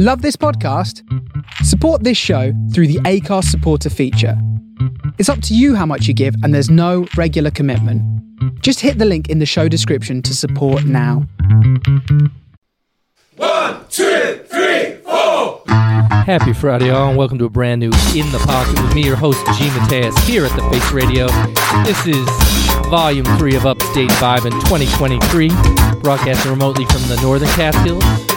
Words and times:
Love 0.00 0.22
this 0.22 0.36
podcast? 0.36 1.02
Support 1.64 2.04
this 2.04 2.16
show 2.16 2.52
through 2.72 2.86
the 2.86 3.00
Acast 3.00 3.46
supporter 3.46 3.90
feature. 3.90 4.40
It's 5.18 5.28
up 5.28 5.42
to 5.42 5.56
you 5.56 5.74
how 5.74 5.86
much 5.86 6.06
you 6.06 6.14
give, 6.14 6.36
and 6.44 6.54
there's 6.54 6.70
no 6.70 7.08
regular 7.16 7.50
commitment. 7.50 8.00
Just 8.62 8.78
hit 8.78 8.98
the 8.98 9.04
link 9.04 9.28
in 9.28 9.40
the 9.40 9.44
show 9.44 9.66
description 9.66 10.22
to 10.22 10.36
support 10.36 10.84
now. 10.84 11.26
One, 13.34 13.86
two, 13.90 14.40
three, 14.46 14.98
four. 15.02 15.64
Happy 15.66 16.52
Friday, 16.52 16.90
all, 16.90 17.08
and 17.08 17.18
welcome 17.18 17.38
to 17.38 17.46
a 17.46 17.50
brand 17.50 17.80
new 17.80 17.90
In 18.14 18.30
the 18.30 18.40
Pocket 18.46 18.80
with 18.80 18.94
me, 18.94 19.04
your 19.04 19.16
host, 19.16 19.44
G. 19.58 19.68
Mateus, 19.80 20.16
here 20.28 20.46
at 20.46 20.54
the 20.54 20.62
Face 20.70 20.92
Radio. 20.92 21.26
This 21.82 22.06
is 22.06 22.24
Volume 22.88 23.24
3 23.36 23.56
of 23.56 23.66
Upstate 23.66 24.10
Vibin' 24.10 24.52
2023, 24.60 25.48
broadcasting 26.02 26.52
remotely 26.52 26.84
from 26.84 27.02
the 27.08 27.18
Northern 27.20 27.48
Catskills. 27.48 28.27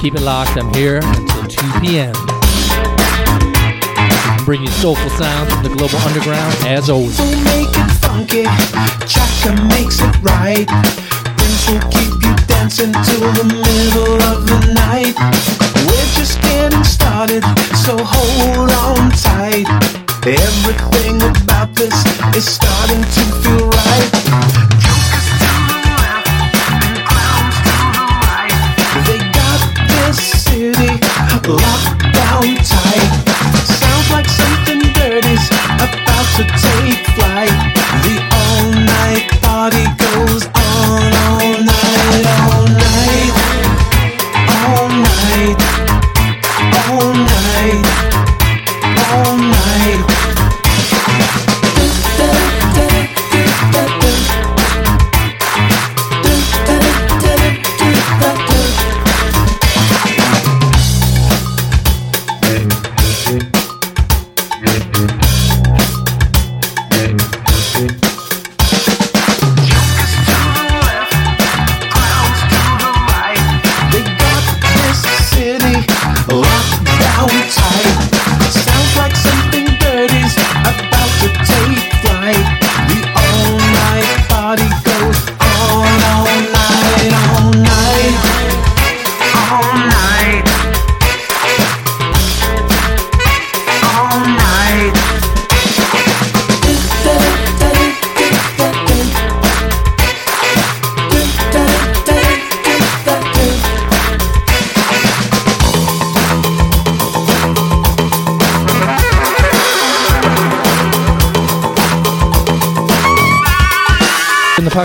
Keep 0.00 0.14
it 0.14 0.22
locked, 0.22 0.56
I'm 0.58 0.72
here 0.74 1.00
until 1.02 1.46
2 1.46 1.80
p.m. 1.80 2.12
Bringing 4.44 4.70
soulful 4.82 5.10
sounds 5.10 5.52
from 5.54 5.62
the 5.62 5.70
global 5.70 5.98
underground, 5.98 6.52
as 6.66 6.90
always. 6.90 7.16
will 7.18 7.44
make 7.46 7.70
it 7.70 7.90
funky. 8.02 8.42
Chaka 9.06 9.54
makes 9.70 10.00
it 10.00 10.14
right. 10.22 10.66
Prince 11.38 11.70
will 11.70 11.86
keep 11.94 12.12
you 12.18 12.34
dancing 12.50 12.92
till 13.06 13.30
the 13.38 13.46
middle 13.46 14.18
of 14.26 14.46
the 14.50 14.58
night. 14.74 15.14
We're 15.86 16.12
just 16.18 16.42
getting 16.42 16.82
started, 16.82 17.44
so 17.86 17.96
hold 17.96 18.70
on 18.70 19.10
tight. 19.22 19.66
Everything 20.26 21.22
about 21.22 21.74
this 21.76 21.94
is 22.34 22.44
starting 22.44 23.02
to 23.02 23.22
feel 23.42 23.70
right. 23.70 24.71
Locked 31.48 32.02
down 32.12 32.44
tight. 32.64 33.10
Sounds 33.66 34.10
like 34.10 34.28
something 34.28 34.80
dirty's 34.94 35.46
about 35.78 36.26
to 36.36 36.44
take 36.44 36.98
flight. 37.14 37.54
The 38.04 38.16
all 38.40 38.70
night 38.70 39.28
party 39.42 39.86
goes 39.98 40.46
on 40.46 40.61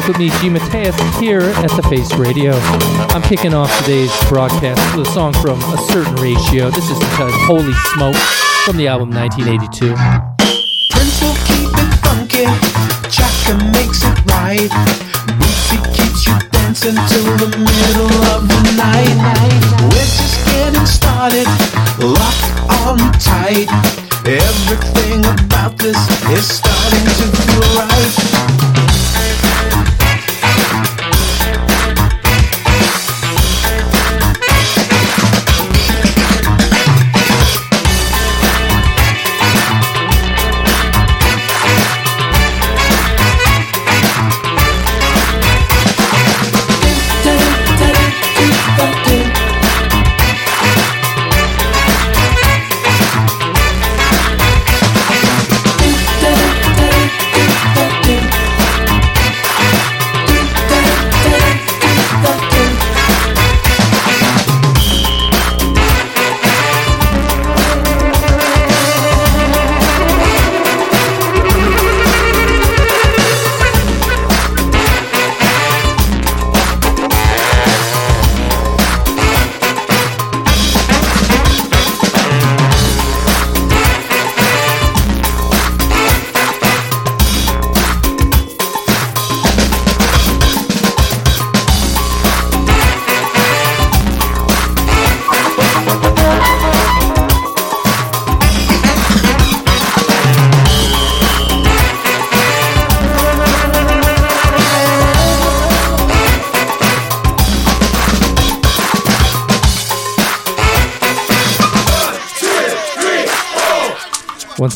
with 0.08 0.20
me, 0.20 0.30
G. 0.40 0.50
Mateus, 0.50 0.96
here 1.20 1.42
at 1.42 1.72
the 1.76 1.84
Face 1.90 2.14
Radio. 2.16 2.54
I'm 3.12 3.22
kicking 3.22 3.54
off 3.54 3.68
today's 3.80 4.12
broadcast 4.30 4.80
with 4.96 5.08
a 5.08 5.12
song 5.12 5.34
from 5.34 5.60
A 5.60 5.78
Certain 5.92 6.16
Ratio. 6.16 6.70
This 6.72 6.90
is 6.90 6.96
entitled 7.02 7.36
Holy 7.44 7.74
Smoke 7.92 8.16
from 8.64 8.78
the 8.78 8.88
album 8.88 9.12
1982. 9.12 9.96
Prince 10.92 11.18
will 11.20 11.36
keep 11.44 11.72
it 11.76 11.92
funky. 12.00 12.48
Chaka 13.12 13.60
makes 13.76 14.04
it 14.08 14.18
right. 14.32 14.72
Bootsy 15.40 15.80
keeps 15.92 16.24
you 16.24 16.40
dancing 16.56 16.96
till 17.12 17.28
the 17.44 17.52
middle 17.58 18.14
of 18.32 18.48
the 18.48 18.62
night. 18.80 19.18
We're 19.92 20.08
just 20.08 20.40
getting 20.48 20.86
started, 20.86 21.48
locked 22.00 22.48
on 22.86 22.98
tight. 23.20 23.68
Everything 24.24 25.26
about 25.26 25.78
this 25.78 26.00
is 26.32 26.48
starting 26.48 27.04
to 27.04 27.26
feel 27.36 27.66
right. 27.76 28.57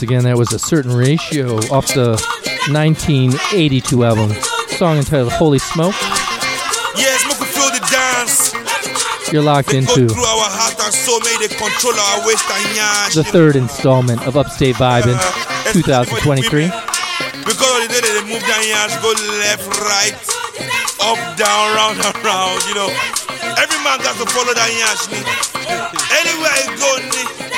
Once 0.01 0.09
again, 0.09 0.23
that 0.23 0.35
was 0.35 0.49
a 0.49 0.57
certain 0.57 0.89
ratio 0.89 1.61
off 1.69 1.85
the 1.93 2.17
1982 2.73 3.85
album. 4.01 4.33
Song 4.73 4.97
entitled 4.97 5.29
Holy 5.29 5.61
Smoke. 5.61 5.93
Yes, 6.97 7.21
make 7.29 7.37
we 7.37 7.45
feel 7.45 7.69
the 7.69 7.85
dance. 7.85 8.49
You're 9.29 9.45
locked 9.45 9.77
into 9.77 10.09
through 10.09 10.25
our 10.25 10.49
heart 10.49 10.73
and 10.81 10.89
soul, 10.89 11.21
may 11.21 11.37
they 11.37 11.53
control 11.53 11.93
our 11.93 12.25
waist 12.25 12.49
and 12.49 12.65
yash. 12.73 13.13
the 13.13 13.21
third 13.21 13.53
installment 13.53 14.25
of 14.25 14.41
Upstate 14.41 14.73
Vibin' 14.81 15.21
Uh, 15.21 15.69
2023. 15.69 16.49
Because 17.45 17.61
of 17.61 17.85
the 17.85 17.93
day 17.93 18.01
that 18.01 18.13
they 18.17 18.25
move 18.25 18.41
down 18.49 18.65
yash, 18.65 18.97
go 19.05 19.13
left, 19.37 19.69
right, 19.85 20.17
up, 21.13 21.21
down, 21.37 21.77
round 21.77 22.01
and 22.01 22.17
round, 22.25 22.57
you 22.65 22.73
know. 22.73 22.89
Every 23.53 23.77
man 23.85 24.01
got 24.01 24.17
to 24.17 24.25
follow 24.33 24.57
that 24.57 24.71
yash. 24.73 25.13
Anywhere 26.09 26.57
you 26.57 26.73
go, 26.81 27.50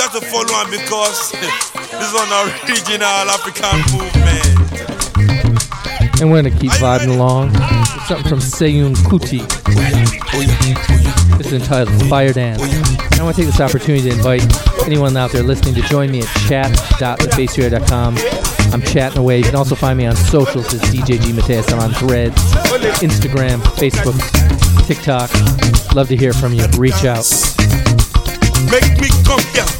got 0.00 0.14
to 0.14 0.26
follow 0.28 0.54
on 0.54 0.70
because 0.70 1.30
this 1.32 2.08
is 2.08 2.14
an 2.16 2.32
original 2.48 3.28
African 3.28 3.76
movement. 3.92 4.56
And 6.18 6.30
we're 6.30 6.40
gonna 6.42 6.58
keep 6.58 6.72
vibing 6.72 7.14
along. 7.14 7.50
It's 7.52 8.08
something 8.08 8.26
from 8.26 8.38
Seun 8.38 8.94
Kuti. 8.94 9.46
This 11.36 11.52
entitled 11.52 12.08
Fire 12.08 12.32
Dance. 12.32 12.62
And 12.62 13.20
I 13.20 13.24
want 13.24 13.36
to 13.36 13.42
take 13.42 13.50
this 13.50 13.60
opportunity 13.60 14.08
to 14.08 14.16
invite 14.16 14.42
anyone 14.86 15.14
out 15.18 15.32
there 15.32 15.42
listening 15.42 15.74
to 15.74 15.82
join 15.82 16.10
me 16.10 16.20
at 16.22 16.28
chat.thefaceradio.com. 16.48 18.16
I'm 18.72 18.80
chatting 18.80 19.18
away. 19.18 19.36
You 19.38 19.44
can 19.44 19.56
also 19.56 19.74
find 19.74 19.98
me 19.98 20.06
on 20.06 20.16
socials 20.16 20.72
as 20.72 20.80
DJ 20.80 21.20
G 21.20 21.34
Mateus. 21.34 21.70
I'm 21.72 21.78
on 21.78 21.92
Threads, 21.92 22.40
Instagram, 23.02 23.60
Facebook, 23.76 24.16
TikTok. 24.86 25.30
Love 25.94 26.08
to 26.08 26.16
hear 26.16 26.32
from 26.32 26.54
you. 26.54 26.64
Reach 26.78 27.04
out. 27.04 27.26
Make 28.70 28.98
me 28.98 29.08
come 29.24 29.40
here. 29.52 29.79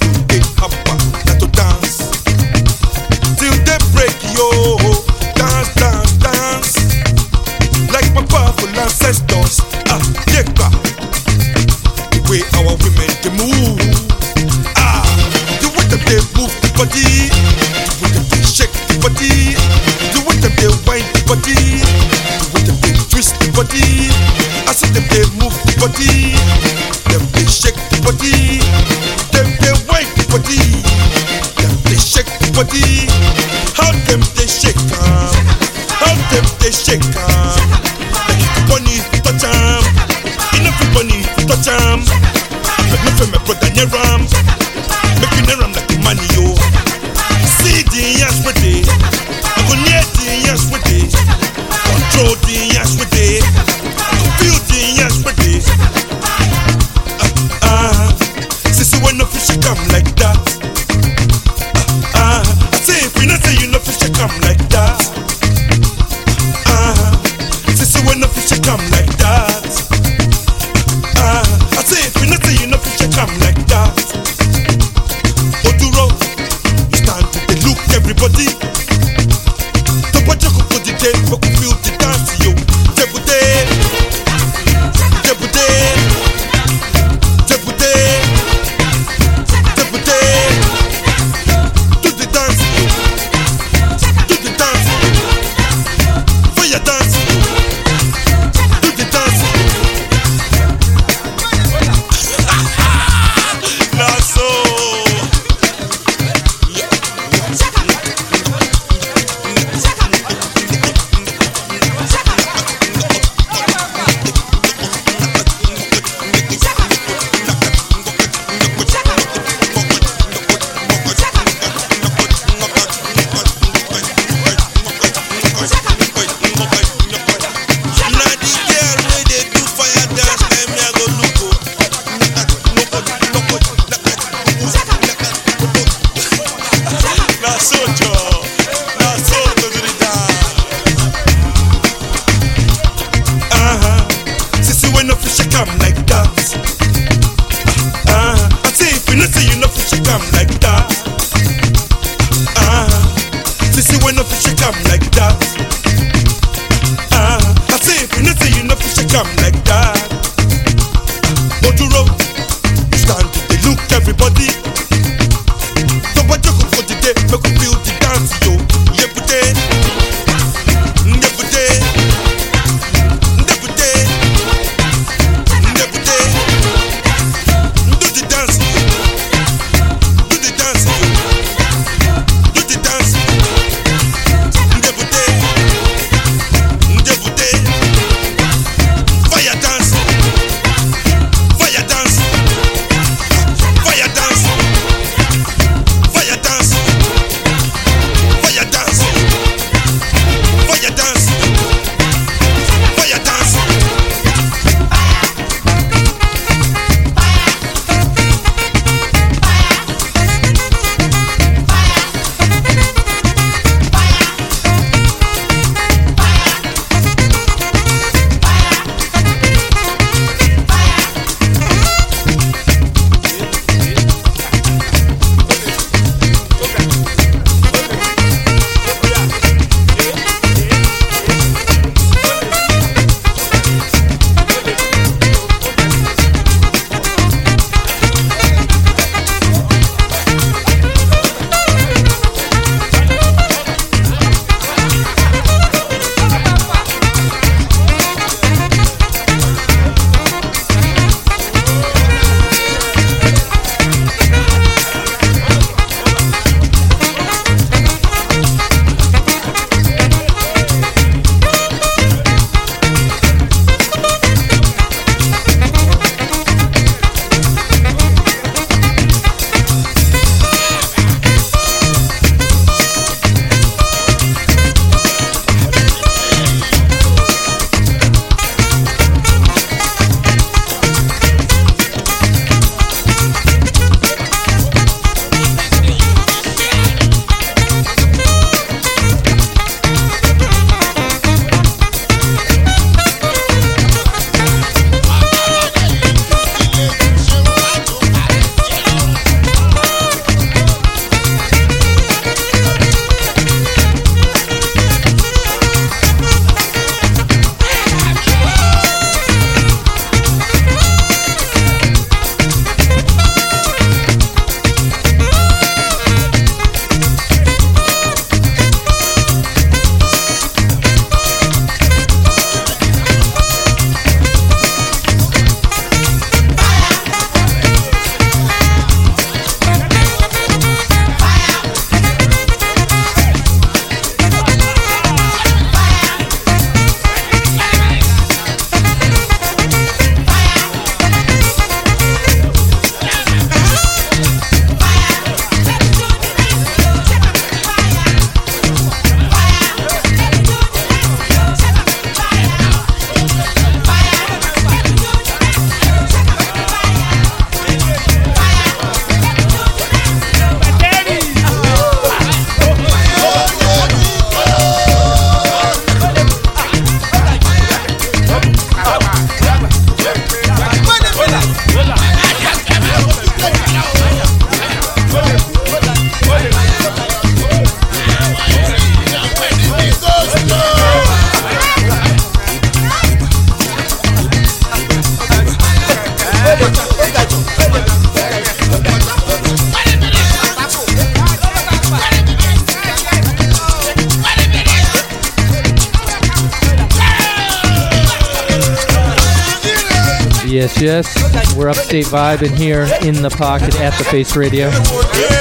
We're 401.92 402.02
upstate 402.02 402.40
vibing 402.40 402.56
here 402.56 402.82
in 403.02 403.20
the 403.20 403.30
pocket 403.30 403.80
at 403.80 403.92
the 403.98 404.04
Face 404.04 404.36
Radio. 404.36 404.68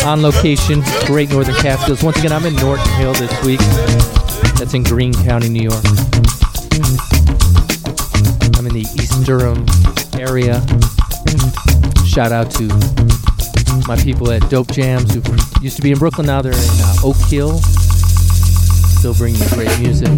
On 0.03 0.23
location, 0.23 0.81
Great 1.05 1.29
Northern 1.29 1.53
Catskills. 1.53 2.01
Once 2.01 2.17
again, 2.17 2.31
I'm 2.31 2.43
in 2.43 2.55
Norton 2.55 2.89
Hill 2.93 3.13
this 3.13 3.31
week. 3.43 3.59
That's 4.57 4.73
in 4.73 4.81
Greene 4.81 5.13
County, 5.13 5.47
New 5.47 5.61
York. 5.61 5.85
I'm 8.57 8.65
in 8.65 8.73
the 8.73 8.87
East 8.95 9.23
Durham 9.27 9.63
area. 10.19 10.65
Shout 12.07 12.31
out 12.31 12.49
to 12.55 12.67
my 13.87 13.95
people 14.03 14.31
at 14.31 14.41
Dope 14.49 14.71
Jams 14.71 15.13
who 15.13 15.21
used 15.61 15.75
to 15.75 15.83
be 15.83 15.91
in 15.91 15.99
Brooklyn. 15.99 16.25
Now 16.25 16.41
they're 16.41 16.53
in 16.53 16.81
uh, 16.81 16.95
Oak 17.03 17.17
Hill. 17.29 17.59
Still 18.97 19.13
bringing 19.13 19.47
great 19.49 19.79
music. 19.79 20.09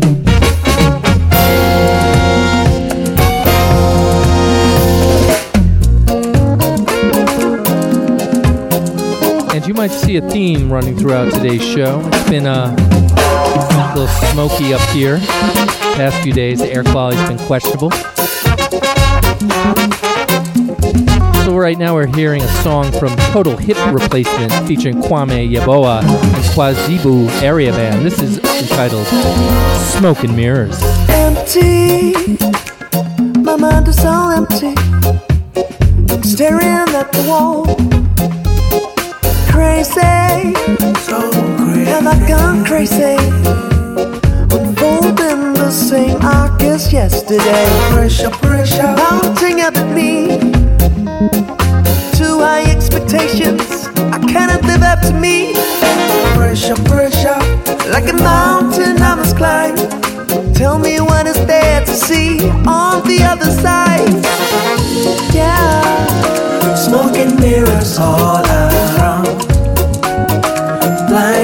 Might 9.81 9.89
see 9.89 10.17
a 10.17 10.29
theme 10.29 10.71
running 10.71 10.95
throughout 10.95 11.33
today's 11.33 11.63
show. 11.63 12.07
It's 12.13 12.29
been 12.29 12.45
uh, 12.45 12.75
a 12.77 13.97
little 13.97 14.07
smoky 14.31 14.75
up 14.75 14.81
here. 14.91 15.17
Past 15.97 16.21
few 16.21 16.31
days, 16.31 16.59
the 16.59 16.71
air 16.71 16.83
quality's 16.83 17.27
been 17.27 17.39
questionable. 17.47 17.89
So 21.45 21.57
right 21.57 21.79
now 21.79 21.95
we're 21.95 22.15
hearing 22.15 22.43
a 22.43 22.47
song 22.61 22.91
from 22.91 23.15
Total 23.33 23.57
Hip 23.57 23.75
Replacement 23.91 24.53
featuring 24.67 25.01
Kwame 25.01 25.51
Yeboah 25.51 26.03
and 26.03 26.43
Kwashibu 26.53 27.27
Area 27.41 27.71
Band. 27.71 28.05
This 28.05 28.21
is 28.21 28.37
entitled 28.37 29.07
Smoke 29.97 30.23
and 30.23 30.35
Mirrors. 30.35 30.79
Empty, 31.09 32.13
my 33.41 33.55
mind 33.55 33.87
is 33.87 34.05
all 34.05 34.29
empty. 34.29 34.75
I'm 36.13 36.21
staring 36.21 36.61
at 36.61 37.11
the 37.11 37.25
wall. 37.27 38.00
Crazy, 39.61 40.55
so 41.05 41.29
crazy. 41.55 41.85
Have 41.85 42.07
I 42.07 42.17
gone 42.27 42.65
crazy? 42.65 43.15
Unfolding 44.57 45.53
the 45.53 45.69
same 45.69 46.19
arc 46.23 46.63
as 46.63 46.91
yesterday. 46.91 47.67
Pressure, 47.91 48.31
pressure, 48.31 48.91
mounting 48.97 49.61
up 49.61 49.75
at 49.75 49.95
me. 49.95 50.39
Too 52.17 52.39
high 52.39 52.63
expectations, 52.71 53.85
I 54.15 54.17
cannot 54.33 54.63
live 54.63 54.81
up 54.81 54.99
to 55.01 55.13
me. 55.13 55.53
Pressure, 56.33 56.75
pressure, 56.85 57.37
like 57.93 58.09
a 58.09 58.17
mountain 58.17 58.99
I 58.99 59.13
must 59.13 59.37
climb. 59.37 59.75
Tell 60.55 60.79
me 60.79 60.99
what 61.01 61.27
is 61.27 61.37
there 61.45 61.85
to 61.85 61.93
see 61.93 62.49
on 62.65 63.07
the 63.07 63.19
other 63.21 63.51
side. 63.61 64.09
Yeah, 65.31 66.73
smoke 66.73 67.15
and 67.15 67.39
mirrors 67.39 67.99
all 67.99 68.43
around, 68.43 68.90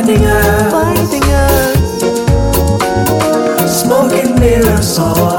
blinding 0.07 0.25
us, 0.25 0.71
blinding 0.71 1.23
us. 1.23 1.81
Smoke 3.81 4.13
and 4.13 4.39
mirrors 4.39 4.97
all 4.99 5.36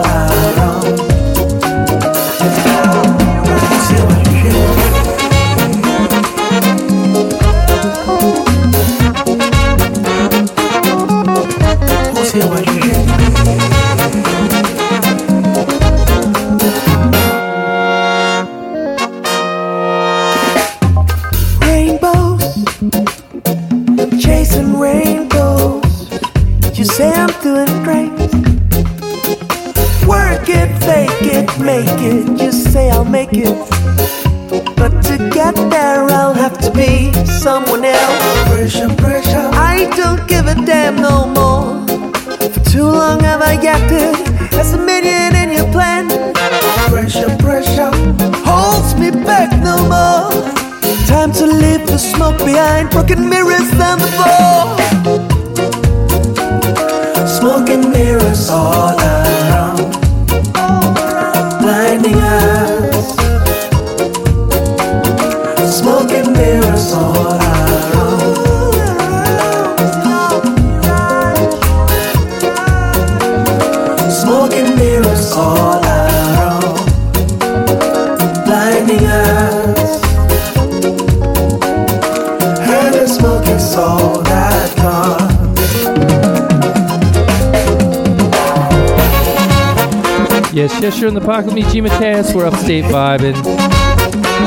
You're 90.80 91.08
in 91.08 91.14
the 91.14 91.20
pocket 91.20 91.46
with 91.46 91.54
me, 91.54 91.62
G. 91.72 91.80
Mateus. 91.80 92.32
We're 92.32 92.46
upstate 92.46 92.84
vibing, 92.84 93.34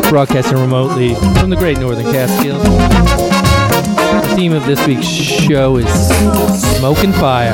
broadcasting 0.09 0.57
remotely 0.57 1.13
from 1.39 1.49
the 1.49 1.57
great 1.57 1.77
northern 1.77 2.05
Catskills. 2.05 2.63
The 2.63 4.35
theme 4.35 4.53
of 4.53 4.65
this 4.65 4.85
week's 4.87 5.05
show 5.05 5.75
is 5.75 5.87
Smoke 6.77 7.03
and 7.03 7.13
Fire. 7.15 7.53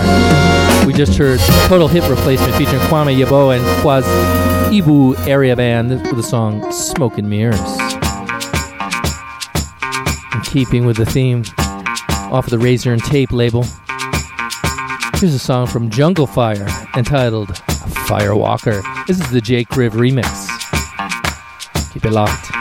We 0.85 0.93
just 0.93 1.17
heard 1.17 1.39
Total 1.67 1.87
Hip 1.87 2.07
Replacement 2.07 2.53
featuring 2.53 2.79
Kwame 2.81 3.17
Yeboah 3.17 3.57
and 3.57 3.65
Kwaz 3.81 4.03
Ibu 4.71 5.27
Area 5.27 5.55
Band 5.55 5.89
with 5.89 6.15
the 6.15 6.23
song 6.23 6.71
Smoke 6.71 7.17
and 7.17 7.27
Mirrors. 7.27 7.59
In 10.33 10.41
keeping 10.41 10.85
with 10.85 10.97
the 10.97 11.05
theme 11.05 11.43
off 12.31 12.45
of 12.45 12.51
the 12.51 12.59
Razor 12.59 12.93
and 12.93 13.03
Tape 13.03 13.31
label, 13.31 13.63
here's 15.15 15.33
a 15.33 15.39
song 15.39 15.65
from 15.65 15.89
Jungle 15.89 16.27
Fire 16.27 16.67
entitled 16.95 17.61
Firewalker. 18.07 18.81
This 19.05 19.19
is 19.19 19.29
the 19.31 19.41
JKriv 19.41 19.91
remix. 19.91 20.47
Keep 21.91 22.05
it 22.05 22.11
locked. 22.11 22.56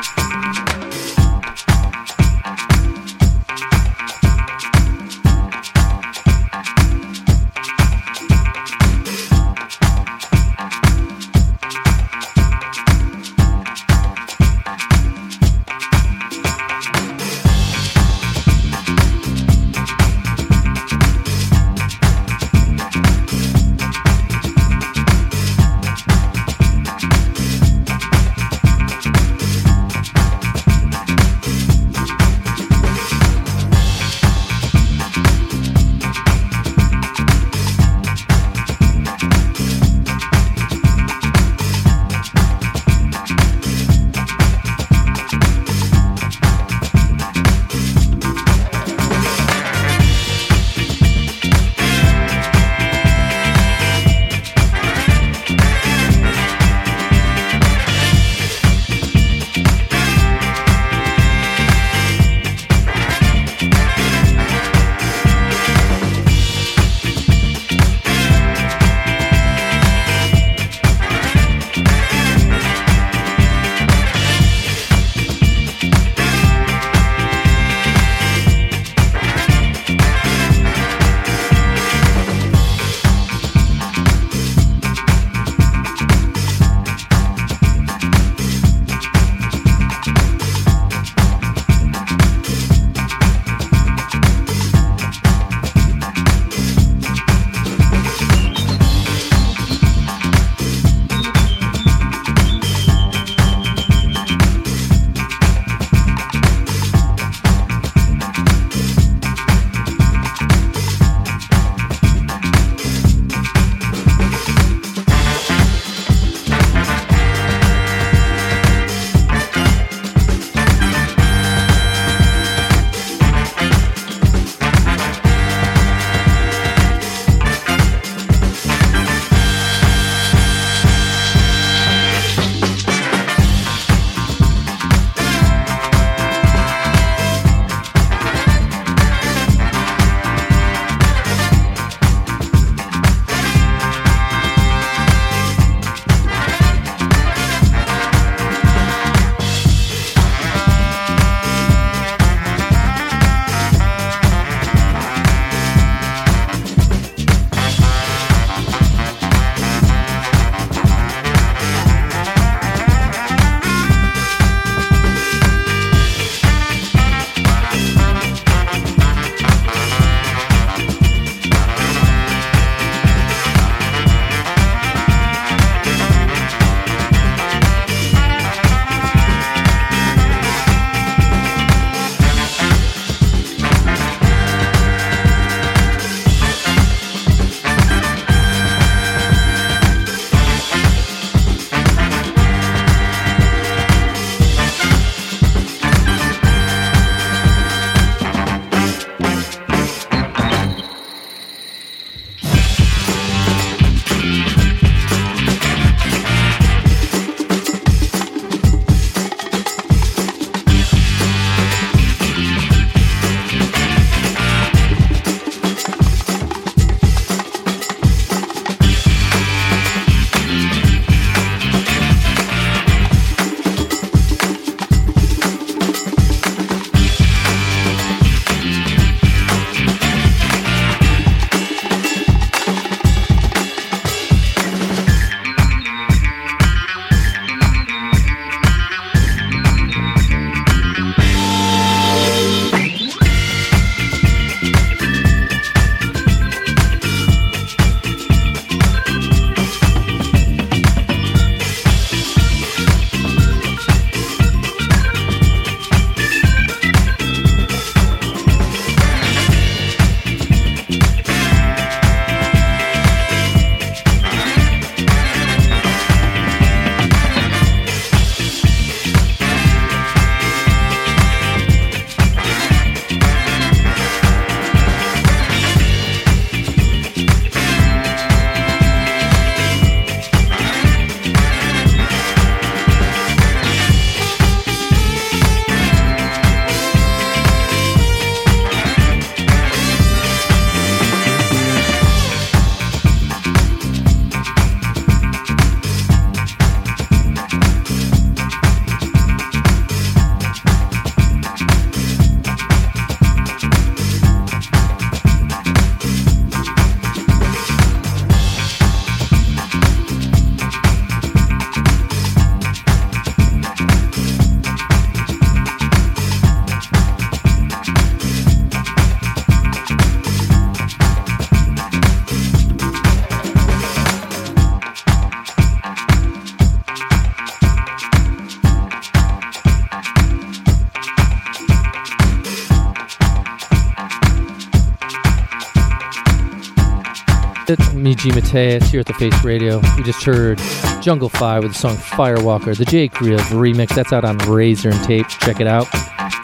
G. 338.16 338.32
Mateus, 338.32 338.90
here 338.90 339.00
at 339.00 339.06
the 339.06 339.14
Face 339.14 339.44
Radio. 339.44 339.80
We 339.96 340.02
just 340.02 340.24
heard 340.24 340.58
Jungle 341.00 341.28
Fire 341.28 341.60
with 341.60 341.72
the 341.72 341.78
song 341.78 341.96
Firewalker, 341.96 342.76
the 342.76 342.84
JKriv 342.84 343.38
remix. 343.50 343.94
That's 343.94 344.12
out 344.12 344.24
on 344.24 344.38
Razor 344.38 344.90
and 344.90 345.04
Tape. 345.04 345.28
Check 345.28 345.60
it 345.60 345.66
out. 345.66 345.86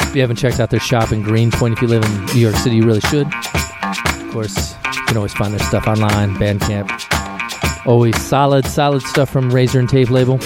If 0.03 0.15
you 0.15 0.21
haven't 0.21 0.37
checked 0.37 0.61
out 0.61 0.71
their 0.71 0.81
shop 0.81 1.13
in 1.13 1.23
Greenpoint, 1.23 1.75
if 1.75 1.83
you 1.83 1.89
live 1.89 2.05
in 2.05 2.27
New 2.27 2.41
York 2.41 2.57
City, 2.57 2.77
you 2.77 2.85
really 2.85 3.01
should. 3.01 3.27
Of 3.27 4.31
course, 4.31 4.75
you 4.95 5.03
can 5.07 5.17
always 5.17 5.33
find 5.33 5.53
their 5.53 5.67
stuff 5.67 5.87
online, 5.87 6.35
Bandcamp. 6.37 7.87
Always 7.87 8.21
solid, 8.21 8.67
solid 8.67 9.03
stuff 9.03 9.31
from 9.31 9.51
Razor 9.51 9.81
and 9.81 9.89
Tape 9.89 10.11
label. 10.11 10.39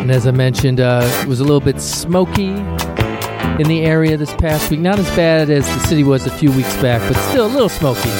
And 0.00 0.10
as 0.10 0.26
I 0.26 0.30
mentioned, 0.30 0.80
uh, 0.80 1.02
it 1.22 1.26
was 1.26 1.40
a 1.40 1.44
little 1.44 1.60
bit 1.60 1.80
smoky 1.80 2.48
in 2.48 3.68
the 3.68 3.82
area 3.84 4.16
this 4.16 4.32
past 4.34 4.70
week. 4.70 4.80
Not 4.80 4.98
as 4.98 5.06
bad 5.16 5.50
as 5.50 5.66
the 5.66 5.78
city 5.80 6.04
was 6.04 6.26
a 6.26 6.30
few 6.30 6.52
weeks 6.52 6.74
back, 6.76 7.00
but 7.10 7.20
still 7.30 7.46
a 7.46 7.48
little 7.48 7.68
smoky. 7.68 8.10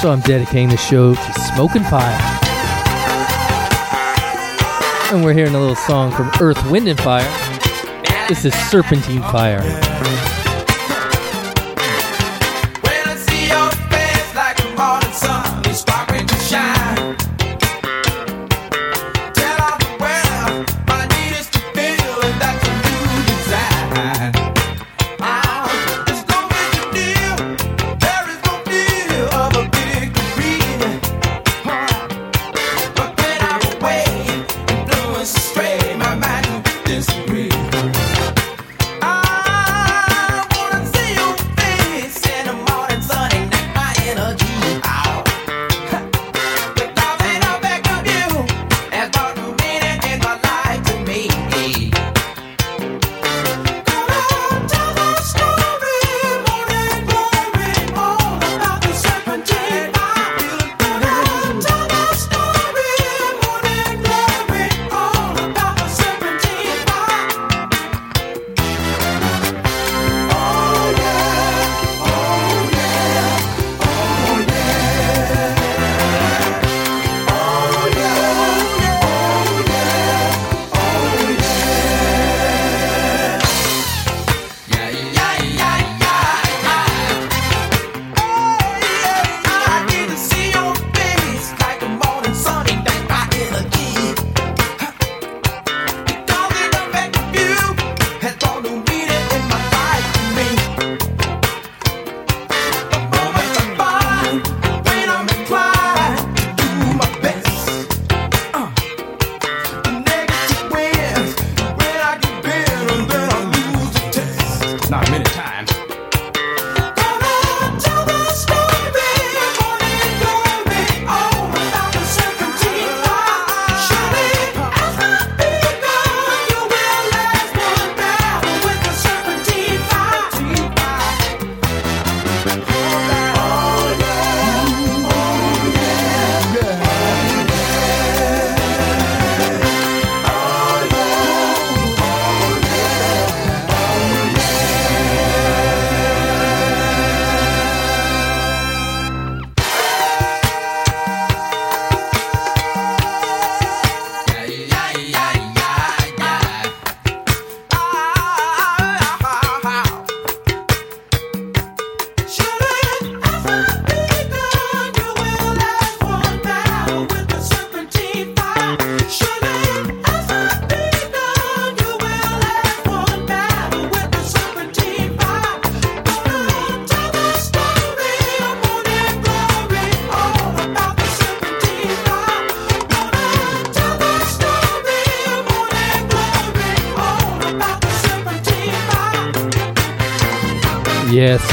So 0.00 0.12
I'm 0.12 0.20
dedicating 0.20 0.68
the 0.68 0.76
show 0.76 1.14
to 1.14 1.32
Smoke 1.54 1.74
and 1.74 1.86
Fire. 1.86 2.38
And 5.10 5.24
we're 5.24 5.32
hearing 5.32 5.54
a 5.54 5.58
little 5.58 5.74
song 5.74 6.12
from 6.12 6.30
Earth, 6.40 6.62
Wind, 6.70 6.86
and 6.86 7.00
Fire. 7.00 7.28
This 8.28 8.44
is 8.44 8.54
Serpentine 8.68 9.22
Fire. 9.22 9.62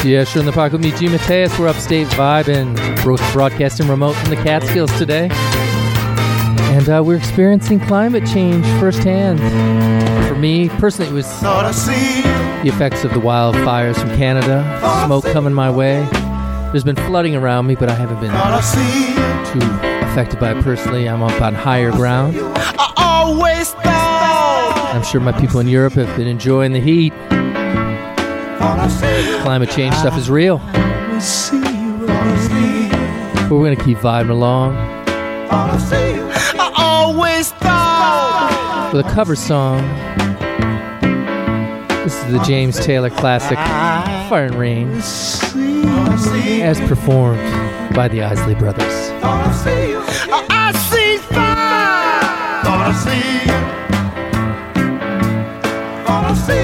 Yes, 0.04 0.32
sure 0.32 0.42
in 0.42 0.46
the 0.46 0.52
pocket 0.52 0.74
with 0.74 0.82
me, 0.82 0.92
G. 0.98 1.08
Mateus. 1.08 1.58
We're 1.58 1.70
upstate 1.70 2.08
vibing, 2.08 2.76
broadcasting 3.32 3.88
remote 3.88 4.14
from 4.18 4.32
the 4.32 4.36
Catskills 4.36 4.92
today. 4.98 5.30
And 5.32 6.90
uh, 6.90 7.02
we're 7.06 7.16
experiencing 7.16 7.80
climate 7.80 8.26
change 8.28 8.66
firsthand. 8.82 9.40
For 10.28 10.36
me, 10.36 10.68
personally, 10.68 11.10
it 11.10 11.14
was 11.14 11.26
the 11.40 12.64
effects 12.66 13.06
of 13.06 13.14
the 13.14 13.22
wildfires 13.22 13.96
from 13.96 14.10
Canada, 14.18 14.62
smoke 15.06 15.24
coming 15.32 15.54
my 15.54 15.72
way. 15.72 16.06
There's 16.74 16.84
been 16.84 16.98
flooding 16.98 17.38
around 17.38 17.68
me, 17.68 17.76
but 17.76 17.90
I 17.90 17.94
haven't 17.94 18.20
been 18.20 18.32
too 19.54 19.66
affected 20.12 20.38
by 20.38 20.52
it 20.52 20.62
personally. 20.66 21.08
I'm 21.08 21.24
up 21.24 21.42
on 21.42 21.54
higher 21.54 21.92
ground. 21.92 22.36
I 22.38 22.94
always 22.98 23.72
thought 23.72 24.92
I'm 24.94 25.04
sure 25.04 25.22
my 25.22 25.32
people 25.40 25.62
in 25.62 25.70
Europe 25.70 25.94
have 25.94 26.14
been 26.18 26.28
enjoying 26.28 26.74
the 26.74 26.82
heat. 26.82 27.13
Climate 29.44 29.70
change 29.70 29.96
stuff 29.96 30.18
is 30.18 30.30
real. 30.30 30.60
But 33.44 33.52
we're 33.52 33.66
going 33.66 33.78
to 33.78 33.84
keep 33.84 33.98
vibing 34.00 34.30
along 34.30 34.76
I 35.54 36.74
always 36.78 37.52
thought 37.52 38.92
with 38.94 39.06
a 39.06 39.10
cover 39.10 39.36
song. 39.36 39.82
This 42.04 42.16
is 42.24 42.32
the 42.32 42.44
James 42.44 42.80
Taylor 42.80 43.10
classic 43.10 43.58
Fire 44.30 44.46
and 44.46 44.56
Rain 44.56 44.90
as 46.62 46.80
performed 46.82 47.42
by 47.94 48.08
the 48.08 48.24
Isley 48.24 48.56
Brothers. 48.56 48.84
I 49.22 49.52
see 50.74 51.18
fire. 51.18 52.64
Thought 52.64 52.82
I 52.88 52.94
see 52.94 53.40
Thought 56.06 56.26
I 56.26 56.34
see 56.36 56.63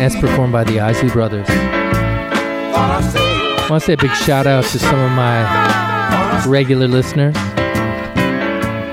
as 0.00 0.14
performed 0.16 0.52
by 0.52 0.64
the 0.64 0.80
Isley 0.80 1.10
Brothers. 1.10 1.46
I 2.80 3.66
want 3.70 3.82
to 3.82 3.86
say 3.86 3.92
a 3.94 3.96
big 3.96 4.12
shout 4.12 4.46
out 4.46 4.64
to 4.64 4.78
some 4.78 4.98
of 4.98 5.10
my 5.12 6.44
regular 6.46 6.88
listeners 6.88 7.34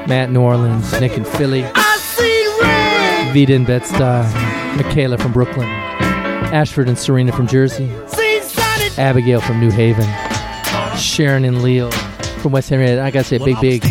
Matt 0.07 0.29
New 0.31 0.41
Orleans, 0.41 0.91
Nick 0.99 1.13
in 1.13 1.25
Philly, 1.25 1.61
Vita 3.33 3.53
in 3.53 3.65
bed 3.65 3.81
Michaela 4.75 5.17
from 5.17 5.31
Brooklyn, 5.31 5.67
Ashford 5.67 6.87
and 6.87 6.97
Serena 6.97 7.31
from 7.31 7.47
Jersey, 7.47 7.89
Abigail 8.97 9.41
from 9.41 9.59
New 9.59 9.71
Haven, 9.71 10.07
Sharon 10.97 11.43
and 11.45 11.61
Leo 11.63 11.89
from 12.41 12.51
West 12.51 12.69
Henrietta. 12.69 13.01
I 13.01 13.11
gotta 13.11 13.25
say, 13.25 13.37
a 13.37 13.43
big, 13.43 13.59
big 13.59 13.81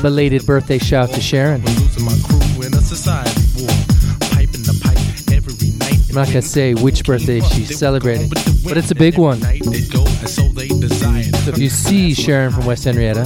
belated 0.00 0.46
birthday 0.46 0.78
shout 0.78 1.10
to 1.10 1.20
Sharon. 1.20 1.62
I'm 6.14 6.22
not 6.22 6.28
gonna 6.28 6.42
say 6.42 6.74
which 6.74 7.02
birthday 7.02 7.40
she's 7.40 7.76
celebrating, 7.76 8.28
but 8.28 8.76
it's 8.76 8.92
a 8.92 8.94
big 8.94 9.18
one. 9.18 9.40
So 9.40 9.48
if 11.50 11.58
you 11.58 11.68
see 11.68 12.14
Sharon 12.14 12.52
from 12.52 12.66
West 12.66 12.84
Henrietta, 12.84 13.24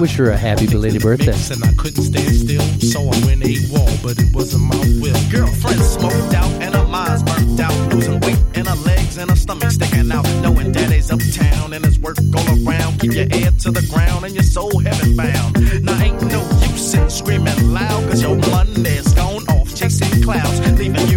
wish 0.00 0.14
her 0.14 0.30
a 0.30 0.36
happy 0.36 0.68
belated 0.68 1.02
birthday. 1.02 1.34
And 1.52 1.64
I 1.64 1.72
couldn't 1.74 2.04
stand 2.04 2.32
still, 2.32 2.62
so 2.78 3.00
I 3.00 3.26
went 3.26 3.42
a 3.44 3.58
wall, 3.72 3.90
but 4.00 4.16
it 4.16 4.32
wasn't 4.32 4.62
my 4.62 4.78
will. 5.02 5.18
Girlfriend 5.28 5.82
smoked 5.82 6.32
out 6.32 6.52
and 6.62 6.72
her 6.72 6.86
eyes 6.86 7.24
burnt 7.24 7.58
out, 7.58 7.92
losing 7.92 8.20
weight 8.20 8.38
and 8.54 8.68
her 8.68 8.76
legs 8.76 9.18
and 9.18 9.28
her 9.28 9.36
stomach 9.36 9.72
sticking 9.72 10.12
out. 10.12 10.24
Knowing 10.40 10.70
daddy's 10.70 11.10
uptown 11.10 11.72
and 11.72 11.84
his 11.84 11.98
work 11.98 12.16
all 12.36 12.46
around, 12.64 13.00
keep 13.00 13.12
your 13.12 13.28
head 13.28 13.58
to 13.58 13.72
the 13.72 13.84
ground 13.92 14.24
and 14.24 14.34
your 14.36 14.44
soul 14.44 14.78
heaven 14.78 15.16
bound. 15.16 15.84
Now 15.84 16.00
ain't 16.00 16.22
no 16.22 16.48
use 16.62 16.94
in 16.94 17.10
screaming 17.10 17.72
loud, 17.72 18.08
cause 18.08 18.22
your 18.22 18.36
money's 18.36 19.12
gone 19.14 19.42
off 19.48 19.74
chasing 19.74 20.22
clouds, 20.22 20.60
leaving 20.78 21.09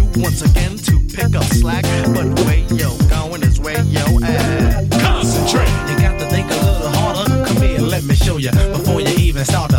up 1.34 1.44
slack. 1.44 1.84
But 2.14 2.26
wait, 2.46 2.70
yo, 2.70 2.96
going 3.08 3.42
is 3.42 3.58
where 3.60 3.82
yo 3.84 4.04
at. 4.22 4.90
Concentrate. 4.90 5.68
You 5.88 5.96
got 5.98 6.18
to 6.18 6.26
think 6.26 6.50
a 6.50 6.54
little 6.54 6.88
harder. 6.90 7.44
Come 7.46 7.62
here, 7.62 7.80
let 7.80 8.04
me 8.04 8.14
show 8.14 8.36
you 8.36 8.50
before 8.50 9.00
you 9.00 9.14
even 9.18 9.44
start 9.44 9.73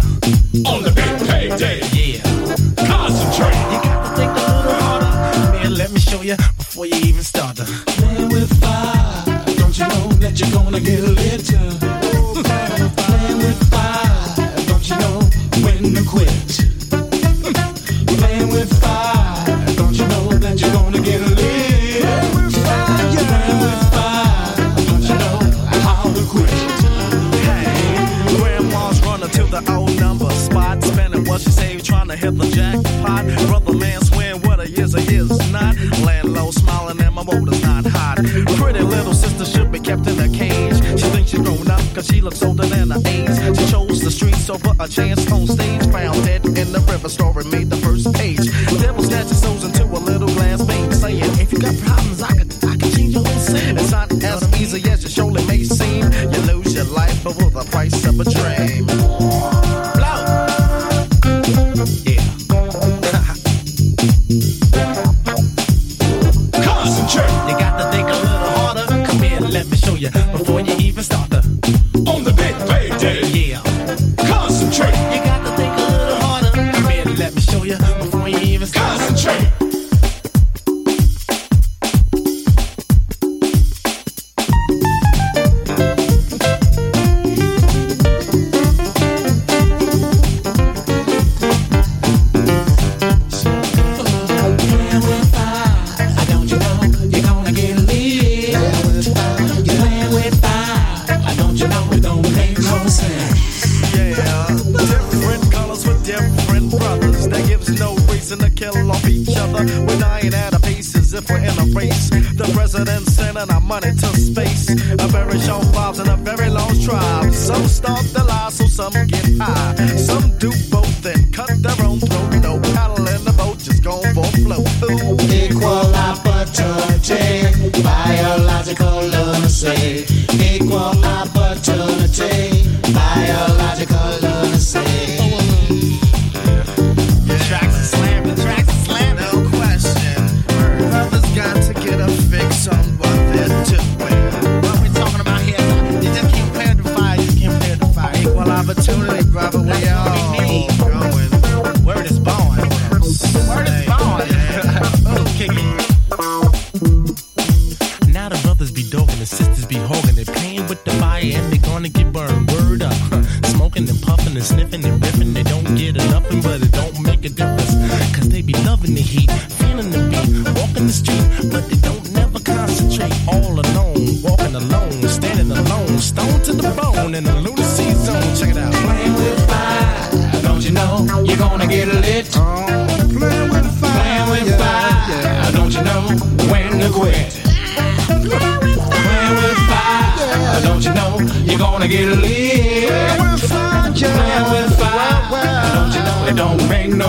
she 42.06 42.22
looks 42.22 42.42
older 42.44 42.66
than 42.66 42.92
her 42.92 43.02
age. 43.06 43.58
She 43.58 43.66
chose 43.72 44.02
the 44.02 44.12
streets 44.12 44.50
over 44.50 44.74
a 44.80 44.88
chance 44.88 45.32
on 45.32 45.48
stage. 45.48 45.84
Found 45.92 46.24
dead 46.26 46.46
in 46.46 46.72
the 46.72 46.84
river, 46.92 47.10
story 47.10 47.46
made 47.46 47.70
the 47.70 47.78
first 47.78 48.14
page. 48.14 48.46
Devil 48.80 49.04
snatches 49.04 49.42
souls 49.42 49.55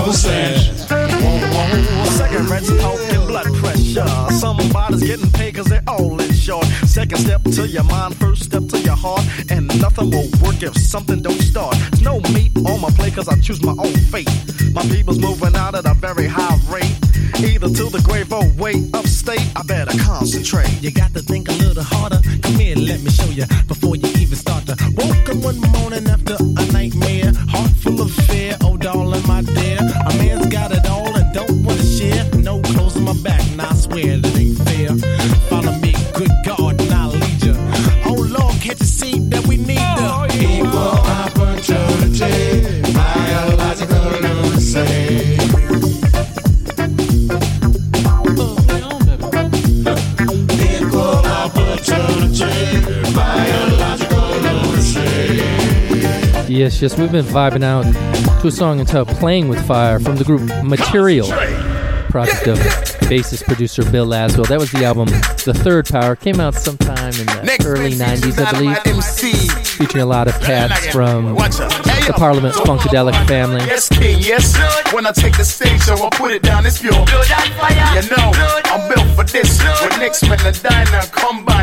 no 0.07 0.13
sense? 0.13 0.87
Cigarettes, 2.17 2.71
blood 3.27 3.53
pressure. 3.57 4.07
Somebody's 4.31 5.03
getting 5.03 5.31
paid 5.33 5.57
cause 5.57 5.67
they're 5.67 5.83
all 5.89 6.21
in 6.21 6.33
short. 6.33 6.65
Second 6.87 7.19
step 7.19 7.43
to 7.43 7.67
your 7.67 7.83
mind, 7.85 8.17
first 8.17 8.45
step 8.45 8.65
to 8.69 8.79
your 8.79 8.95
heart. 8.95 9.25
And 9.51 9.67
nothing 9.81 10.11
will 10.11 10.29
work 10.43 10.63
if 10.63 10.77
something 10.77 11.23
don't 11.23 11.41
start. 11.41 11.77
There's 11.91 12.03
no 12.03 12.21
meat 12.33 12.53
on 12.57 12.81
my 12.81 12.91
plate 12.91 13.15
cause 13.15 13.29
I 13.29 13.37
choose 13.41 13.63
my 13.63 13.73
own 13.73 13.95
fate. 14.13 14.31
My 14.73 14.83
people's 14.83 15.19
moving 15.19 15.57
out 15.57 15.75
at 15.75 15.87
a 15.87 15.95
very 15.95 16.27
high 16.27 16.59
rate. 16.71 16.97
Either 17.39 17.69
to 17.69 17.85
the 17.91 18.03
grave 18.05 18.33
or 18.33 18.47
way 18.63 18.89
upstate. 18.95 19.45
I 19.57 19.63
better 19.65 19.97
concentrate. 19.99 20.71
You 20.83 20.93
got 20.93 21.13
to 21.15 21.21
think 21.21 21.49
a 21.49 21.53
little 21.53 21.83
harder. 21.83 22.21
Come 22.43 22.55
here, 22.55 22.77
let 22.77 23.03
me 23.03 23.11
show 23.11 23.27
you 23.27 23.45
Yes, 56.77 56.93
yes, 56.93 56.99
we've 56.99 57.11
been 57.11 57.25
vibing 57.25 57.65
out 57.65 57.85
to 58.43 58.49
a 58.49 58.51
song 58.51 58.81
entitled 58.81 59.09
Playing 59.17 59.49
with 59.49 59.67
Fire 59.67 59.99
from 59.99 60.17
the 60.17 60.25
group 60.25 60.43
Material, 60.63 61.27
project 62.11 62.49
of 62.49 62.59
bassist 63.09 63.45
producer 63.45 63.83
Bill 63.91 64.07
Laswell. 64.07 64.47
That 64.47 64.59
was 64.59 64.71
the 64.73 64.85
album 64.85 65.09
The 65.09 65.55
Third 65.57 65.87
Power. 65.87 66.17
Came 66.17 66.39
out 66.39 66.55
sometime 66.55 67.15
in 67.15 67.25
the 67.25 67.65
early 67.65 67.93
90s, 67.93 68.39
I 68.39 68.53
believe, 68.53 68.77
featuring 69.65 70.03
a 70.03 70.07
lot 70.07 70.29
of 70.29 70.39
cats 70.43 70.89
from 70.89 71.35
the 71.35 72.13
Parliament 72.15 72.55
Funkadelic 72.55 73.27
family. 73.27 73.65
Yes, 73.65 73.89
king, 73.89 74.19
yes. 74.21 74.55
When 74.93 75.07
I 75.07 75.13
take 75.13 75.39
the 75.39 75.47
stage, 75.47 75.81
so 75.81 75.95
I 75.95 76.11
put 76.11 76.31
it 76.31 76.43
down, 76.43 76.67
it's 76.67 76.79
pure. 76.79 76.93
You 76.93 76.99
know, 76.99 78.33
I'm 78.67 78.87
built 78.93 79.09
for 79.17 79.25
this. 79.25 79.63
When 79.81 79.99
Nick's 79.99 80.23
men 80.29 80.41
and 80.45 80.63
diner 80.63 81.01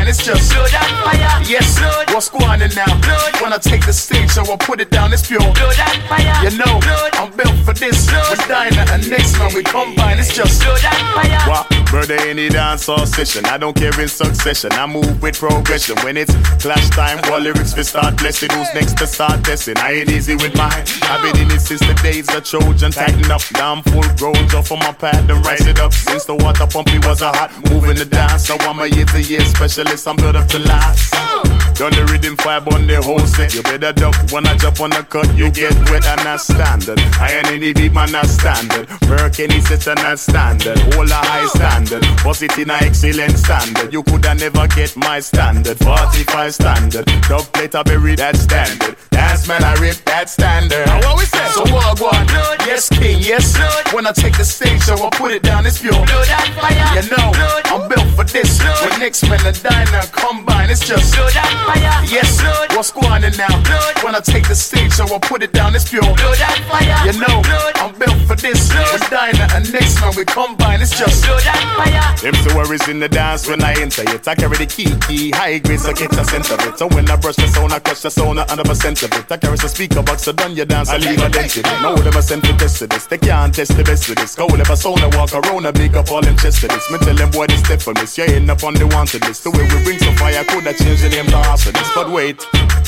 combine, 0.04 0.08
it's 0.08 0.24
just. 0.24 0.52
blood 0.52 0.74
and 0.74 1.04
fire. 1.04 1.42
Yes, 1.48 1.80
what's 2.12 2.28
going 2.28 2.44
on 2.44 2.58
now? 2.74 3.40
When 3.42 3.52
I 3.52 3.58
take 3.58 3.86
the 3.86 3.92
stage, 3.92 4.30
so 4.30 4.42
I 4.42 4.56
put 4.56 4.80
it 4.80 4.90
down, 4.90 5.12
it's 5.12 5.26
pure. 5.26 5.40
blood 5.40 5.78
and 5.78 6.02
fire. 6.04 6.50
You 6.50 6.58
know, 6.58 6.80
I'm 7.14 7.30
built 7.36 7.56
for 7.64 7.74
this. 7.74 8.10
When 8.10 8.48
Dinah 8.48 8.86
and 8.92 9.08
next 9.10 9.38
man, 9.38 9.52
we 9.54 9.62
combine, 9.62 10.18
it's 10.18 10.34
just. 10.34 10.62
blood 10.62 10.84
and 10.84 11.14
fire. 11.14 11.50
What? 11.50 11.83
Murder 11.94 12.20
any 12.26 12.48
dance 12.48 12.88
or 12.88 13.06
session. 13.06 13.46
I 13.46 13.56
don't 13.56 13.76
care 13.76 13.94
in 14.00 14.08
succession. 14.08 14.72
I 14.72 14.84
move 14.84 15.22
with 15.22 15.38
progression. 15.38 15.96
When 16.02 16.16
it's 16.16 16.34
clash 16.60 16.90
time, 16.90 17.20
all 17.30 17.38
lyrics 17.38 17.72
for 17.72 17.84
start 17.84 18.16
blessing. 18.16 18.48
Who's 18.50 18.66
next 18.74 18.98
to 18.98 19.06
start 19.06 19.44
testing? 19.44 19.78
I 19.78 19.92
ain't 19.92 20.10
easy 20.10 20.34
with 20.34 20.56
mine. 20.56 20.84
I've 21.02 21.22
been 21.22 21.40
in 21.40 21.54
it 21.54 21.60
since 21.60 21.78
the 21.78 21.94
days 22.02 22.28
of 22.34 22.42
Trojan. 22.42 22.90
Tighten 22.90 23.30
up, 23.30 23.42
I'm 23.54 23.80
full 23.84 24.02
grown. 24.18 24.48
Jump 24.48 24.72
on 24.72 24.80
my 24.80 24.90
pad 24.92 25.30
and 25.30 25.46
rise 25.46 25.68
it 25.68 25.78
up. 25.78 25.92
Since 25.92 26.24
the 26.24 26.34
water 26.34 26.66
pumpy 26.66 26.98
was 27.06 27.22
a 27.22 27.30
hot, 27.30 27.52
moving 27.70 27.94
the 27.94 28.06
dance. 28.06 28.48
So 28.48 28.56
I'm 28.58 28.80
a 28.80 28.86
year 28.88 29.06
to 29.06 29.22
year 29.22 29.42
specialist. 29.42 30.08
I'm 30.08 30.16
built 30.16 30.34
up 30.34 30.48
to 30.48 30.58
last. 30.58 31.14
Oh. 31.14 31.53
Done 31.74 31.90
the 31.90 32.06
rhythm 32.06 32.36
five 32.36 32.66
on 32.68 32.86
the 32.86 33.02
whole 33.02 33.26
set. 33.26 33.52
You 33.52 33.62
better 33.62 33.92
duck 33.92 34.14
when 34.30 34.46
I 34.46 34.56
jump 34.56 34.80
on 34.80 34.90
the 34.90 35.02
cut. 35.02 35.26
You 35.34 35.50
get 35.50 35.74
wet 35.90 36.06
and 36.06 36.20
that's 36.20 36.46
standard. 36.46 37.00
I 37.18 37.34
ain't 37.34 37.50
any 37.50 37.72
beat 37.72 37.92
man, 37.92 38.12
that's 38.12 38.30
standard. 38.30 38.86
Work 39.10 39.40
any 39.40 39.60
set 39.60 39.86
and 39.88 39.98
that's 39.98 40.22
standard. 40.22 40.78
Hold 40.94 41.10
a 41.10 41.18
high 41.18 41.46
standard. 41.50 42.06
Was 42.24 42.42
it 42.42 42.56
in 42.58 42.70
a 42.70 42.74
excellent 42.74 43.36
standard? 43.38 43.92
You 43.92 44.04
coulda 44.04 44.34
never 44.36 44.68
get 44.68 44.96
my 44.96 45.18
standard. 45.18 45.76
45 45.78 46.54
standard. 46.54 47.06
Dub 47.28 47.42
plate 47.52 47.74
I 47.74 47.82
bury 47.82 48.14
that 48.16 48.36
standard. 48.36 48.94
Dance 49.10 49.48
man, 49.48 49.64
I 49.64 49.74
rip 49.82 49.96
that 50.06 50.30
standard. 50.30 50.86
Now 50.86 51.00
what 51.02 51.18
we 51.18 51.24
say? 51.24 51.42
So 51.58 51.62
what 51.74 52.00
one? 52.00 52.26
Yes, 52.70 52.88
king, 52.88 53.18
yes. 53.18 53.58
When 53.92 54.06
I 54.06 54.12
take 54.12 54.36
the 54.38 54.44
stage, 54.44 54.82
so 54.82 54.94
I 54.94 55.10
put 55.10 55.32
it 55.32 55.42
down, 55.42 55.66
it's 55.66 55.82
pure. 55.82 55.94
You 55.94 57.02
know, 57.10 57.34
I'm 57.66 57.88
built 57.88 58.06
for 58.14 58.24
this. 58.24 58.62
When 58.62 59.00
Nick's 59.00 59.22
men 59.28 59.44
and 59.44 59.60
diner 59.60 60.06
combine, 60.12 60.70
it's 60.70 60.84
it's 60.84 60.88
just 60.88 61.14
Blood 61.14 61.36
and 61.36 61.63
fire. 61.64 61.94
Yes, 62.08 62.40
Blood. 62.40 62.72
what's 62.76 62.90
going 62.90 63.24
on 63.24 63.32
now? 63.36 63.52
Blood. 63.64 63.94
When 64.04 64.14
I 64.14 64.20
take 64.20 64.46
the 64.48 64.54
stage, 64.54 64.92
so 64.92 65.04
I 65.08 65.18
put 65.18 65.42
it 65.42 65.52
down, 65.52 65.74
it's 65.74 65.88
pure. 65.88 66.02
Blood 66.02 66.40
and 66.40 66.64
fire. 66.70 66.98
You 67.06 67.14
know, 67.18 67.42
Blood. 67.42 67.74
I'm 67.76 67.92
built 67.98 68.20
for 68.28 68.36
this. 68.36 68.70
Blood. 68.70 68.92
With 68.92 69.10
Dinah 69.10 69.48
and 69.54 69.72
next 69.72 70.00
man, 70.00 70.12
we 70.16 70.24
combine, 70.24 70.80
it's 70.82 70.96
just 70.98 71.24
Blood 71.24 71.46
and 71.46 71.70
fire. 71.78 72.08
them 72.22 72.34
two 72.44 72.54
worries 72.56 72.86
in 72.88 72.98
the 73.00 73.08
dance 73.08 73.46
when 73.48 73.62
I 73.62 73.72
enter 73.80 74.02
it. 74.02 74.26
I 74.26 74.34
carry 74.34 74.56
the 74.56 74.66
key, 74.66 74.90
key, 75.06 75.30
high 75.30 75.58
grade, 75.58 75.80
so 75.80 75.92
get 75.92 76.12
a 76.12 76.24
sense 76.24 76.50
of 76.50 76.60
it. 76.66 76.78
So 76.78 76.88
when 76.88 77.08
I 77.10 77.16
brush 77.16 77.36
the 77.36 77.48
sound, 77.48 77.72
I 77.72 77.78
crush 77.78 78.00
the 78.02 78.10
sound, 78.10 78.38
a 78.38 78.44
hundred 78.44 78.66
percent 78.66 79.02
of 79.02 79.12
it. 79.12 79.30
I 79.30 79.36
carry 79.36 79.56
the 79.56 79.68
speaker 79.68 80.02
box, 80.02 80.24
so 80.24 80.32
done 80.32 80.54
your 80.54 80.66
dance, 80.66 80.88
I 80.90 80.98
leave 80.98 81.22
a 81.22 81.28
dent 81.28 81.56
in 81.56 81.64
it. 81.66 81.82
Know 81.82 81.96
them 81.96 82.16
a 82.16 82.22
sent 82.22 82.44
to 82.44 82.52
test 82.56 82.82
of 82.82 82.88
this. 82.90 83.06
They 83.06 83.18
can't 83.18 83.54
test 83.54 83.76
the 83.76 83.84
best 83.84 84.08
of 84.08 84.16
this. 84.16 84.34
Go 84.34 84.46
if 84.48 84.70
a 84.70 84.76
sound, 84.76 85.00
I 85.00 85.08
walk 85.16 85.32
around, 85.34 85.66
I 85.66 85.70
big 85.72 85.94
up 85.96 86.10
all 86.10 86.20
them 86.22 86.36
chest 86.36 86.62
of 86.64 86.70
this. 86.70 86.90
Me 86.90 86.98
tell 86.98 87.14
them 87.14 87.30
boy, 87.30 87.46
they 87.46 87.56
step 87.56 87.80
for 87.80 87.94
this. 87.94 88.16
You 88.18 88.24
end 88.24 88.50
up 88.50 88.62
on 88.64 88.74
the 88.74 88.86
wanted 88.88 89.22
list. 89.26 89.44
The 89.44 89.50
way 89.50 89.64
we 89.64 89.84
bring 89.84 89.98
some 89.98 90.14
fire, 90.16 90.44
could 90.44 90.64
have 90.64 90.76
changed 90.76 91.02
the 91.04 91.08
name 91.10 91.26
to 91.26 91.36
this. 91.60 91.88
But 91.94 92.10
wait, 92.10 92.38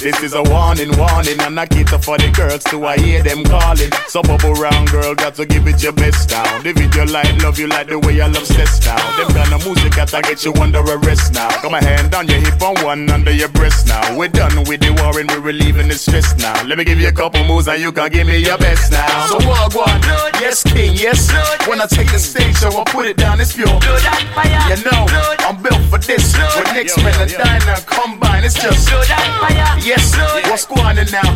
this 0.01 0.23
is 0.23 0.35
a 0.35 0.43
warning, 0.43 0.91
warning, 0.97 1.41
and 1.41 1.59
I 1.59 1.67
cater 1.67 1.99
for 1.99 2.19
the 2.19 2.31
girls 2.31 2.65
too. 2.65 2.85
I 2.85 2.95
uh, 2.95 3.01
hear 3.01 3.23
them 3.23 3.45
calling. 3.45 3.91
So 4.09 4.23
bubble 4.23 4.55
round, 4.55 4.91
girl, 4.91 5.15
got 5.15 5.35
to 5.37 5.47
give 5.47 5.67
it 5.67 5.83
your 5.83 5.93
best 5.93 6.31
now. 6.31 6.63
The 6.63 6.73
video 6.73 7.07
like 7.07 7.43
love 7.43 7.59
you 7.59 7.69
like 7.69 7.89
the 7.89 7.99
way 7.99 8.21
I 8.21 8.27
love 8.27 8.47
sex 8.47 8.85
now. 8.85 8.97
Them 9.17 9.29
kind 9.35 9.53
of 9.53 9.65
music 9.65 9.95
got 9.95 10.09
to 10.09 10.23
get 10.23 10.45
you 10.45 10.53
under 10.55 10.81
arrest 10.81 11.35
now. 11.35 11.51
Got 11.63 11.73
my 11.73 11.83
hand 11.83 12.15
on 12.15 12.29
your 12.29 12.41
hip 12.41 12.61
on 12.63 12.77
one 12.85 13.11
under 13.11 13.33
your 13.33 13.49
breast 13.49 13.87
now. 13.87 14.17
We're 14.17 14.29
done 14.29 14.65
with 14.65 14.81
the 14.81 14.93
war 15.03 15.19
and 15.19 15.31
we're 15.31 15.41
relieving 15.41 15.89
the 15.89 15.95
stress 15.95 16.37
now. 16.39 16.63
Let 16.65 16.79
me 16.79 16.85
give 16.85 17.01
you 17.01 17.09
a 17.09 17.13
couple 17.13 17.45
moves 17.45 17.69
and 17.69 17.81
you 17.81 17.93
can 17.93 18.11
give 18.11 18.27
me 18.27 18.39
your 18.39 18.59
best 18.59 18.93
now. 18.93 19.27
So 19.27 19.39
walk 19.49 19.75
one, 19.75 20.01
yes 20.41 20.63
king, 20.63 20.95
yes. 20.95 21.31
When 21.69 21.81
I 21.81 21.87
take 21.87 22.11
the 22.13 22.19
stage, 22.19 22.57
so 22.57 22.69
I 22.69 22.85
put 22.85 23.07
it 23.07 23.17
down, 23.17 23.41
it's 23.41 23.55
pure. 23.55 23.67
Blood 23.67 24.05
and. 24.05 24.27
You 24.69 24.83
know, 24.85 25.07
I'm 25.47 25.63
built 25.63 25.81
for 25.89 25.99
this. 25.99 26.37
When 26.37 26.75
next 26.75 26.97
dying 26.97 27.63
and 27.69 27.87
combine, 27.87 28.45
it's 28.45 28.56
just 28.61 28.89
Blood 28.89 29.11
and 29.11 29.33
fire. 29.41 29.79
Yes, 29.87 30.17
what's 30.51 30.67
going 30.67 30.99
on 30.99 31.07
now? 31.13 31.29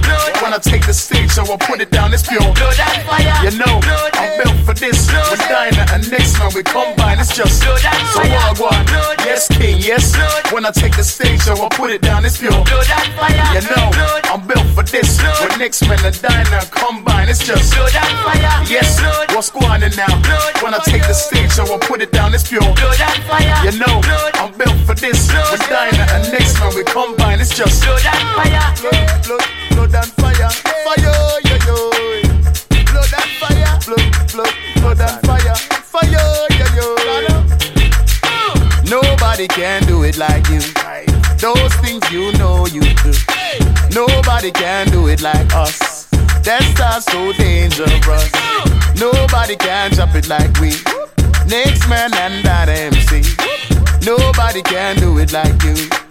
When 0.42 0.52
I 0.52 0.58
take 0.58 0.86
the 0.86 0.94
stage, 0.94 1.30
so 1.30 1.44
I 1.44 1.48
will 1.48 1.58
put 1.58 1.80
it 1.80 1.90
down, 1.90 2.12
it's 2.12 2.26
pure. 2.26 2.40
Blood 2.40 2.78
and 2.80 3.02
fire. 3.06 3.36
You 3.44 3.52
know, 3.58 3.78
Blood. 3.80 4.10
I'm 4.16 4.30
built 4.42 4.58
for 4.66 4.74
this. 4.74 5.06
Blood. 5.10 5.30
With 5.30 5.44
Dinah 5.48 5.86
and 5.94 6.10
next 6.10 6.38
man, 6.38 6.50
we 6.54 6.62
combine, 6.62 7.18
it's 7.20 7.36
just 7.36 7.62
Blood 7.62 7.84
and 7.84 8.06
so 8.10 8.20
fire. 8.20 8.30
walk 8.58 8.72
one. 8.72 8.84
Blood. 8.86 9.16
Yes, 9.22 9.46
king, 9.48 9.78
yes. 9.78 10.16
Blood. 10.16 10.52
When 10.52 10.66
I 10.66 10.70
take 10.70 10.96
the 10.96 11.04
stage, 11.04 11.40
so 11.40 11.54
I 11.54 11.60
will 11.60 11.70
put 11.70 11.90
it 11.90 12.02
down, 12.02 12.24
it's 12.24 12.38
pure. 12.38 12.50
Blood 12.50 12.90
and 12.90 13.12
fire. 13.14 13.46
You 13.54 13.62
know, 13.70 13.86
Blood. 13.94 14.22
I'm 14.32 14.42
built 14.46 14.66
for 14.74 14.82
this. 14.82 15.20
Blood. 15.20 15.38
With 15.46 15.58
next 15.58 15.82
men 15.86 16.00
are 16.02 16.10
dying 16.10 16.50
and 16.50 16.70
combine, 16.70 17.28
it's 17.28 17.44
just 17.46 17.74
Blood 17.74 17.94
and 17.94 18.18
fire. 18.26 18.64
Yes, 18.66 18.98
Blood. 18.98 19.34
what's 19.36 19.50
going 19.50 19.82
on 19.84 19.92
now? 19.94 20.10
Blood. 20.26 20.62
When 20.62 20.74
I 20.74 20.80
take 20.82 21.06
the 21.06 21.14
stage, 21.14 21.50
so 21.52 21.64
I 21.66 21.70
will 21.70 21.78
put 21.78 22.00
it 22.02 22.10
down, 22.12 22.34
it's 22.34 22.48
pure. 22.48 22.62
Blood 22.62 22.98
and 22.98 23.22
fire. 23.30 23.58
You 23.62 23.78
know, 23.78 24.00
Blood. 24.02 24.32
I'm 24.42 24.50
built 24.58 24.78
for 24.88 24.94
this. 24.94 25.30
Blood. 25.30 25.52
With 25.52 25.68
Dinah 25.68 26.06
and 26.18 26.22
next 26.32 26.58
man, 26.58 26.74
we 26.74 26.82
combine, 26.84 27.09
it's 27.18 27.56
just 27.56 27.82
Blood 27.84 28.04
and 28.04 28.28
fire. 28.36 28.74
blood, 28.80 29.24
blood, 29.26 29.44
blood 29.70 29.94
and 29.94 30.12
fire, 30.14 30.50
fire, 30.84 31.40
yo, 31.46 31.56
yo. 31.66 31.90
Blood 32.90 33.14
and 33.14 33.30
fire, 33.40 33.78
blood, 33.86 34.06
blood, 34.32 34.54
blood 34.76 35.00
and 35.00 35.26
fire, 35.26 35.54
fire, 35.82 36.46
yo, 36.58 36.66
yo. 36.76 36.86
Nobody 38.84 39.46
can 39.48 39.82
do 39.86 40.02
it 40.04 40.18
like 40.18 40.48
you. 40.48 40.60
Those 41.38 41.72
things 41.76 42.10
you 42.10 42.32
know 42.32 42.66
you 42.66 42.80
do. 42.80 43.12
Nobody 43.94 44.50
can 44.50 44.88
do 44.90 45.08
it 45.08 45.22
like 45.22 45.54
us. 45.54 46.06
That's 46.42 46.80
us 46.80 47.04
so 47.06 47.32
dangerous. 47.32 48.30
Nobody 48.98 49.56
can 49.56 49.92
chop 49.92 50.14
it 50.14 50.28
like 50.28 50.52
we. 50.60 50.70
Next 51.46 51.88
man 51.88 52.12
and 52.14 52.44
that 52.44 52.68
MC. 52.68 53.22
Nobody 54.04 54.62
can 54.62 54.96
do 54.96 55.18
it 55.18 55.32
like 55.32 55.62
you. 55.62 56.09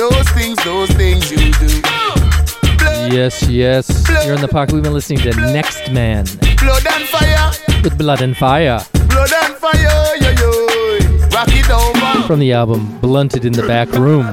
Those 0.00 0.28
things, 0.30 0.56
those 0.64 0.90
things 0.92 1.30
you 1.30 1.52
do. 1.52 1.82
Blood, 1.82 3.12
Yes, 3.12 3.42
yes. 3.42 4.08
You're 4.24 4.34
in 4.34 4.40
the 4.40 4.48
park. 4.48 4.70
We've 4.72 4.82
been 4.82 4.94
listening 4.94 5.18
to 5.20 5.30
Nextmen 5.32 6.24
blood 6.56 6.86
and 6.86 7.04
fire, 7.08 7.50
with 7.84 7.98
Blood 7.98 8.22
and 8.22 8.34
Fire 8.34 8.80
blood 9.08 9.30
and 9.44 9.54
fire, 9.56 10.16
yo 10.16 10.30
yo. 10.30 11.28
Rock 11.34 11.48
it 11.50 11.70
over. 11.70 12.26
from 12.26 12.38
the 12.38 12.52
album 12.54 12.98
Blunted 13.00 13.44
in 13.44 13.52
the 13.52 13.66
Back 13.66 13.90
Room. 13.92 14.26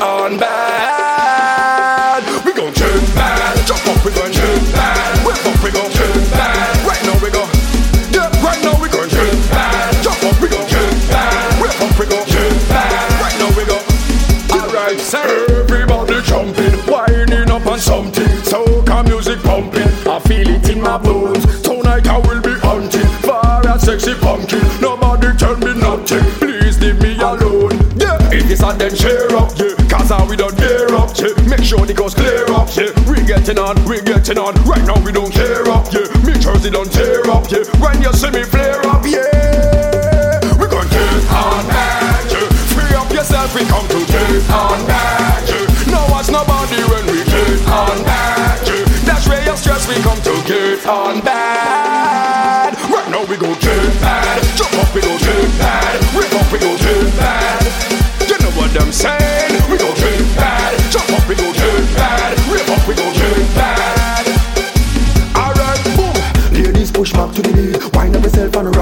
On 0.00 0.38
bad. 0.38 2.22
We 2.44 2.52
gon' 2.52 2.72
get 2.72 3.14
bad. 3.14 3.66
Jump 3.66 3.86
up, 3.88 4.04
we 4.04 4.12
gon' 4.12 4.30
get 4.30 4.72
bad. 4.72 5.26
Whip 5.26 5.46
up, 5.46 5.62
we 5.62 5.70
gon' 5.70 5.90
get 5.90 6.30
bad. 6.30 6.86
Right 6.86 7.02
now 7.04 7.18
we 7.22 7.30
go. 7.30 7.44
Yeah, 8.10 8.30
right 8.42 8.62
now 8.62 8.80
we 8.80 8.88
gon' 8.88 9.08
get 9.08 9.34
bad. 9.50 10.02
Jump 10.02 10.22
up, 10.24 10.40
we 10.40 10.48
gon' 10.48 10.66
get 10.68 11.08
bad. 11.10 11.60
Whip 11.60 11.80
up, 11.80 11.98
we 11.98 12.06
gon' 12.06 12.26
get 12.26 12.68
bad. 12.68 13.20
Right 13.20 13.36
now 13.38 13.50
we 13.56 13.64
go. 13.66 13.78
Alright, 14.54 15.00
sir. 15.00 15.46
Everybody 15.62 16.22
jumping, 16.22 16.78
winding 16.86 17.50
up 17.50 17.66
on 17.66 17.78
something. 17.78 18.28
Soca 18.46 19.04
music 19.04 19.42
pumping. 19.42 19.88
I 20.06 20.20
feel 20.20 20.48
it 20.48 20.68
in 20.68 20.80
my 20.80 20.98
bones. 20.98 21.62
Tonight 21.62 22.06
I 22.06 22.18
will 22.18 22.40
be 22.40 22.54
hunting. 22.60 23.06
Far 23.26 23.66
as 23.66 23.82
sexy 23.82 24.14
pumpkin. 24.14 24.62
Nobody 24.80 25.36
tell 25.36 25.56
me 25.56 25.74
nothing. 25.74 26.24
Please 26.38 26.78
leave 26.80 27.00
me 27.02 27.16
alone. 27.18 27.72
Yeah, 27.96 28.18
it 28.32 28.50
is 28.50 28.62
a 28.62 28.72
then 28.78 28.94
share 28.94 29.34
up. 29.36 29.50
Yeah, 29.58 29.67
we 30.28 30.36
don't 30.36 30.56
gear 30.58 30.86
up. 30.94 31.10
Yeah, 31.16 31.32
make 31.48 31.64
sure 31.64 31.84
the 31.86 31.94
coast 31.94 32.16
clear 32.16 32.44
up. 32.52 32.68
Yeah, 32.76 32.92
we 33.08 33.24
getting 33.24 33.58
on, 33.58 33.74
we 33.88 34.00
getting 34.02 34.36
on. 34.36 34.54
Right 34.68 34.84
now 34.84 35.00
we 35.00 35.10
don't 35.10 35.32
care 35.32 35.64
up. 35.72 35.88
Yeah, 35.88 36.04
me 36.22 36.36
Jersey 36.36 36.70
don't 36.70 36.92
tear 36.92 37.24
up. 37.30 37.48
Yeah, 37.50 37.64
when 37.80 38.02
you 38.02 38.12
see 38.12 38.30
me 38.30 38.44
flare 38.44 38.84
up. 38.86 39.02
Yeah, 39.08 39.24
we 40.60 40.68
gon' 40.68 40.86
get 40.92 41.24
on 41.32 41.64
that. 41.72 42.28
Yeah, 42.28 42.44
free 42.76 42.92
up 42.94 43.08
yourself. 43.10 43.54
We 43.56 43.64
come 43.64 43.88
to 43.88 44.00
get 44.04 44.44
on 44.52 44.78
that. 44.84 45.48
Yeah, 45.48 45.92
no 45.92 46.04
watch 46.12 46.28
nobody 46.28 46.76
when 46.92 47.08
we 47.08 47.24
get 47.24 47.64
on 47.72 47.96
that. 48.04 48.60
Yeah, 48.68 48.84
that's 49.08 49.24
where 49.26 49.42
your 49.44 49.56
stress 49.56 49.88
we 49.88 49.96
come 50.04 50.20
to 50.28 50.34
get 50.44 50.84
on 50.86 51.24
bad. 51.24 52.76
Right 52.92 53.08
now 53.08 53.24
we 53.24 53.36
go 53.40 53.48
get 53.56 53.92
bad. 54.04 54.44
Jump 54.60 54.76
up, 54.76 54.92
we 54.92 55.00
go 55.00 55.16
get 55.16 55.48
bad. 55.56 55.96
Rip 56.12 56.32
up, 56.36 56.52
we 56.52 56.58
go 56.60 56.76
get 56.76 57.16
bad. 57.16 57.64
You 58.28 58.36
know 58.44 58.52
what 58.52 58.76
I'm 58.76 58.92
saying? 58.92 59.27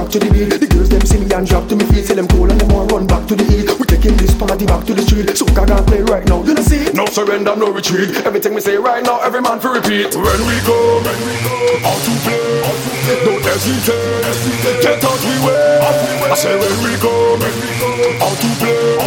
Rock 0.06 0.12
to 0.12 0.18
the 0.18 0.30
beat 0.30 0.60
The 0.60 0.66
girls 0.66 0.88
them 0.88 1.00
see 1.02 1.18
me 1.18 1.26
and 1.34 1.46
drop 1.46 1.68
to 1.68 1.76
me 1.76 1.84
feet. 1.86 2.06
Say 2.06 2.14
them 2.14 2.28
cool 2.28 2.50
and 2.50 2.60
them 2.60 2.68
want 2.68 2.92
run 2.92 3.06
back 3.06 3.26
to 3.28 3.34
the 3.34 3.44
heat 3.44 3.66
We 3.78 3.84
taking 3.86 4.16
this 4.16 4.34
party 4.34 4.66
back 4.66 4.84
to 4.86 4.94
the 4.94 5.02
street. 5.02 5.36
So 5.36 5.46
I 5.46 5.82
play 5.82 6.02
right 6.02 6.26
now, 6.28 6.42
you 6.44 6.54
know 6.54 6.62
see 6.62 6.95
No 7.06 7.12
surrender, 7.12 7.54
no 7.54 7.70
retreat. 7.70 8.26
Everything 8.26 8.52
we 8.52 8.60
say 8.60 8.76
right 8.76 8.98
now, 8.98 9.20
every 9.20 9.40
man 9.40 9.60
for 9.60 9.70
repeat. 9.70 10.10
When 10.18 10.40
we 10.42 10.58
go, 10.66 10.98
when 11.06 11.18
we 11.22 11.38
go, 11.38 11.54
out 11.86 12.02
to 12.02 12.12
play, 12.26 12.66
don't 13.22 13.46
hesitate. 13.46 14.82
Get 14.82 14.98
out 15.06 15.22
we 15.22 15.38
way. 15.46 15.78
I 16.26 16.34
say 16.34 16.58
when 16.58 16.74
we 16.82 16.98
go, 16.98 17.38
make 17.38 17.54
me 17.62 17.70
go 17.78 18.26
out 18.26 18.34
to 18.34 18.50
play, 18.58 18.98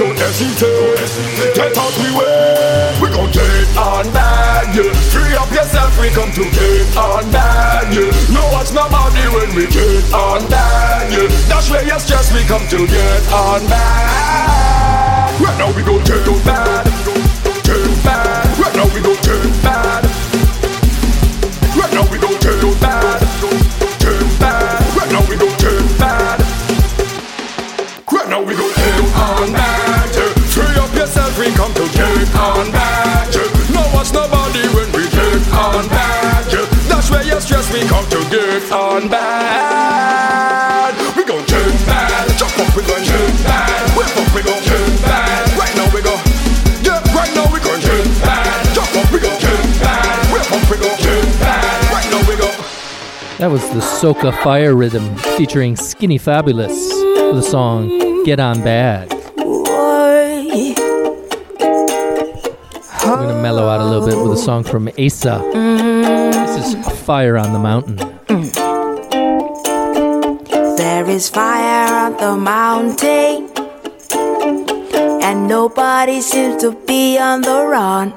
don't 0.00 0.16
hesitate. 0.16 1.52
Get 1.52 1.76
out 1.76 1.92
we 2.00 2.16
way. 2.16 2.96
We 3.04 3.12
gon' 3.12 3.28
get 3.28 3.76
on 3.76 4.08
bad, 4.16 4.72
yeah. 4.72 4.88
Free 5.12 5.36
up 5.36 5.52
yourself, 5.52 5.92
we 6.00 6.08
come 6.16 6.32
to 6.32 6.48
get 6.48 6.96
on 6.96 7.28
bad, 7.28 7.92
yeah. 7.92 8.08
No 8.32 8.40
watch 8.56 8.72
nobody 8.72 9.20
when 9.36 9.52
we 9.52 9.68
get 9.68 10.08
on 10.16 10.48
bad, 10.48 11.12
yeah. 11.12 11.28
That's 11.52 11.68
where 11.68 11.84
your 11.84 12.00
stress 12.00 12.32
we 12.32 12.40
come 12.48 12.64
to 12.72 12.86
get 12.88 13.32
on 13.36 13.60
bad. 13.68 15.40
Right 15.42 15.58
now 15.58 15.76
we 15.76 15.82
go 15.82 16.00
turn 16.04 16.24
bad, 16.24 16.24
turn 16.24 16.42
bad. 16.46 16.94
Right 17.04 17.28
now 17.28 17.33
we 18.94 19.00
turn 19.22 19.50
bad. 19.62 20.04
Right 21.74 21.92
now 21.92 22.06
we 22.10 22.18
turn 22.38 22.78
bad, 22.78 23.20
turn 23.98 24.28
bad. 24.38 24.96
Right 24.96 25.10
now 25.10 25.22
we 25.28 25.36
turn 25.58 25.86
bad. 25.98 26.38
Right 28.12 28.28
now 28.28 28.42
we 28.42 28.54
turn 28.54 29.04
on 29.18 29.52
bad. 29.52 30.10
Free 30.54 30.76
up 30.78 30.94
yourself, 30.94 31.38
we 31.38 31.50
come 31.54 31.74
to 31.74 31.88
turn 31.92 32.28
on 32.38 32.70
bad. 32.70 33.34
No 33.74 33.82
watch 33.92 34.12
nobody 34.12 34.62
when 34.74 34.92
we 34.92 35.08
turn 35.10 35.42
on 35.52 35.88
bad. 35.88 36.46
That's 36.88 37.10
where 37.10 37.24
your 37.24 37.40
stress 37.40 37.72
we 37.72 37.80
come 37.88 38.08
to 38.10 38.20
get 38.30 38.70
on 38.70 39.08
bad. 39.08 40.73
That 53.44 53.50
was 53.50 53.68
the 53.68 53.80
Soca 53.80 54.32
Fire 54.42 54.74
Rhythm 54.74 55.16
featuring 55.36 55.76
Skinny 55.76 56.16
Fabulous 56.16 56.70
with 56.70 57.34
the 57.34 57.42
song 57.42 58.24
Get 58.24 58.40
On 58.40 58.64
Bad. 58.64 59.12
I'm 63.02 63.18
gonna 63.18 63.42
mellow 63.42 63.68
out 63.68 63.82
a 63.82 63.84
little 63.84 64.06
bit 64.08 64.16
with 64.16 64.32
a 64.32 64.40
song 64.40 64.64
from 64.64 64.88
Asa. 64.98 65.42
This 66.32 66.74
is 66.74 66.74
Fire 67.00 67.36
on 67.36 67.52
the 67.52 67.58
Mountain. 67.58 67.96
There 70.78 71.06
is 71.10 71.28
fire 71.28 71.92
on 71.92 72.16
the 72.16 72.36
mountain, 72.38 73.50
and 75.22 75.46
nobody 75.46 76.22
seems 76.22 76.62
to 76.62 76.72
be 76.86 77.18
on 77.18 77.42
the 77.42 77.66
run. 77.66 78.14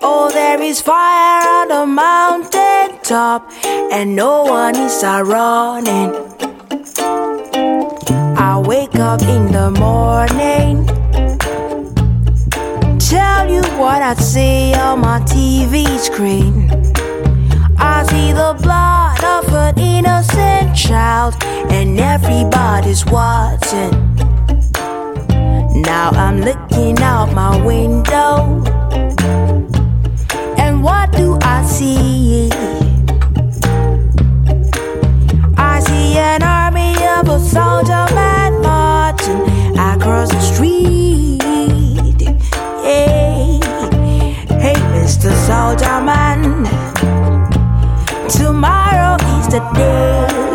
Oh, 0.00 0.30
there 0.32 0.60
is 0.60 0.80
fire 0.80 1.46
on 1.48 1.68
the 1.68 1.86
mountain 1.86 2.98
top, 3.02 3.50
and 3.64 4.14
no 4.14 4.44
one 4.44 4.76
is 4.76 5.02
running. 5.02 6.14
I 8.36 8.62
wake 8.64 8.94
up 8.96 9.22
in 9.22 9.50
the 9.50 9.70
morning, 9.70 10.86
tell 12.98 13.50
you 13.50 13.62
what 13.78 14.02
I 14.02 14.14
see 14.14 14.74
on 14.74 15.00
my 15.00 15.20
TV 15.20 15.98
screen. 15.98 16.70
I 17.76 18.04
see 18.04 18.32
the 18.32 18.56
blood 18.62 19.24
of 19.24 19.52
an 19.52 19.78
innocent 19.78 20.76
child, 20.76 21.34
and 21.70 21.98
everybody's 21.98 23.04
watching. 23.06 23.92
Now 25.82 26.10
I'm 26.10 26.40
looking 26.42 26.98
out 27.00 27.32
my 27.32 27.56
window, 27.64 28.62
what 30.82 31.12
do 31.12 31.38
I 31.42 31.64
see? 31.64 32.50
I 35.56 35.80
see 35.80 36.16
an 36.16 36.42
army 36.42 36.94
of 37.16 37.28
a 37.28 37.40
soldier 37.40 38.06
man 38.14 38.62
marching 38.62 39.40
across 39.78 40.30
the 40.30 40.40
street. 40.40 42.22
Hey, 42.82 43.60
hey, 44.62 44.78
Mr. 44.94 45.30
Soldier 45.46 46.00
Man. 46.00 46.64
Tomorrow 48.28 49.16
is 49.38 49.48
the 49.48 49.60
day 49.74 50.47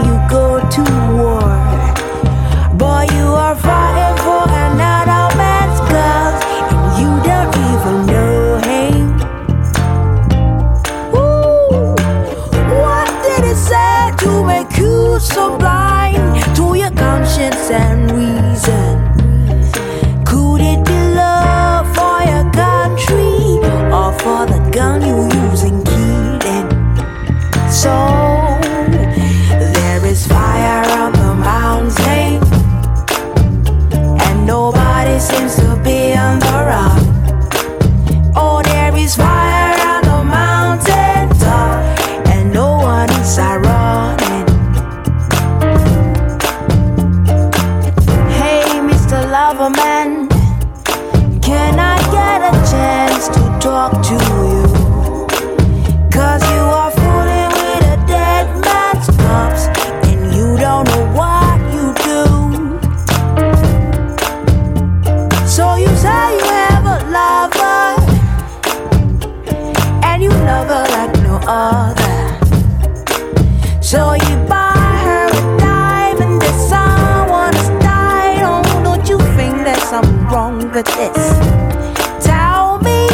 wrong 80.74 80.84
with 80.84 80.86
this? 80.96 82.26
Tell 82.26 82.80
me 82.80 83.08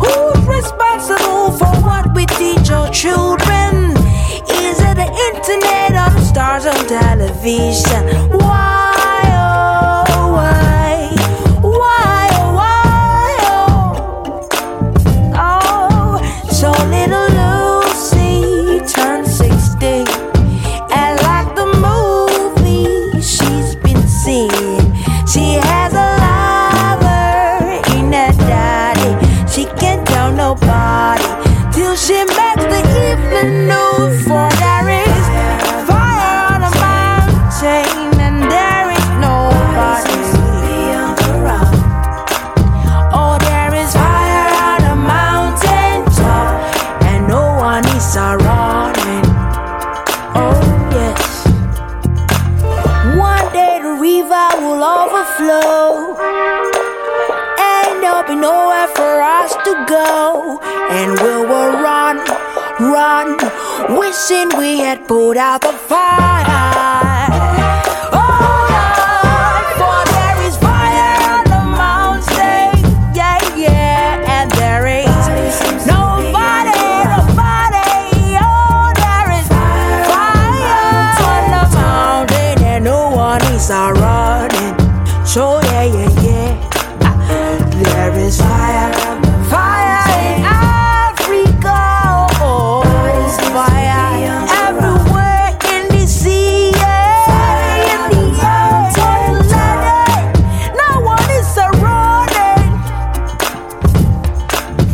who's 0.00 0.46
responsible 0.46 1.52
for 1.52 1.74
what 1.82 2.14
we 2.14 2.26
teach 2.26 2.70
our 2.70 2.90
children? 2.90 3.92
Is 4.48 4.78
it 4.80 4.96
the 4.96 5.08
internet 5.34 5.92
or 5.92 6.18
the 6.18 6.24
stars 6.24 6.66
on 6.66 6.86
television? 6.86 8.39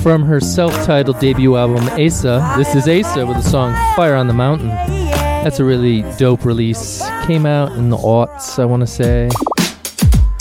From 0.07 0.23
her 0.23 0.39
self 0.39 0.73
titled 0.85 1.19
debut 1.19 1.57
album, 1.57 1.83
Asa, 1.99 2.55
this 2.57 2.77
is 2.77 2.87
Asa 2.87 3.27
with 3.27 3.39
the 3.39 3.43
song 3.43 3.75
Fire 3.97 4.15
on 4.15 4.29
the 4.29 4.33
Mountain. 4.33 4.69
That's 4.69 5.59
a 5.59 5.65
really 5.65 6.03
dope 6.17 6.45
release. 6.45 7.05
Came 7.25 7.45
out 7.45 7.73
in 7.73 7.91
the 7.91 7.97
aughts, 7.97 8.61
I 8.61 8.67
want 8.67 8.83
to 8.83 8.87
say. 8.87 9.29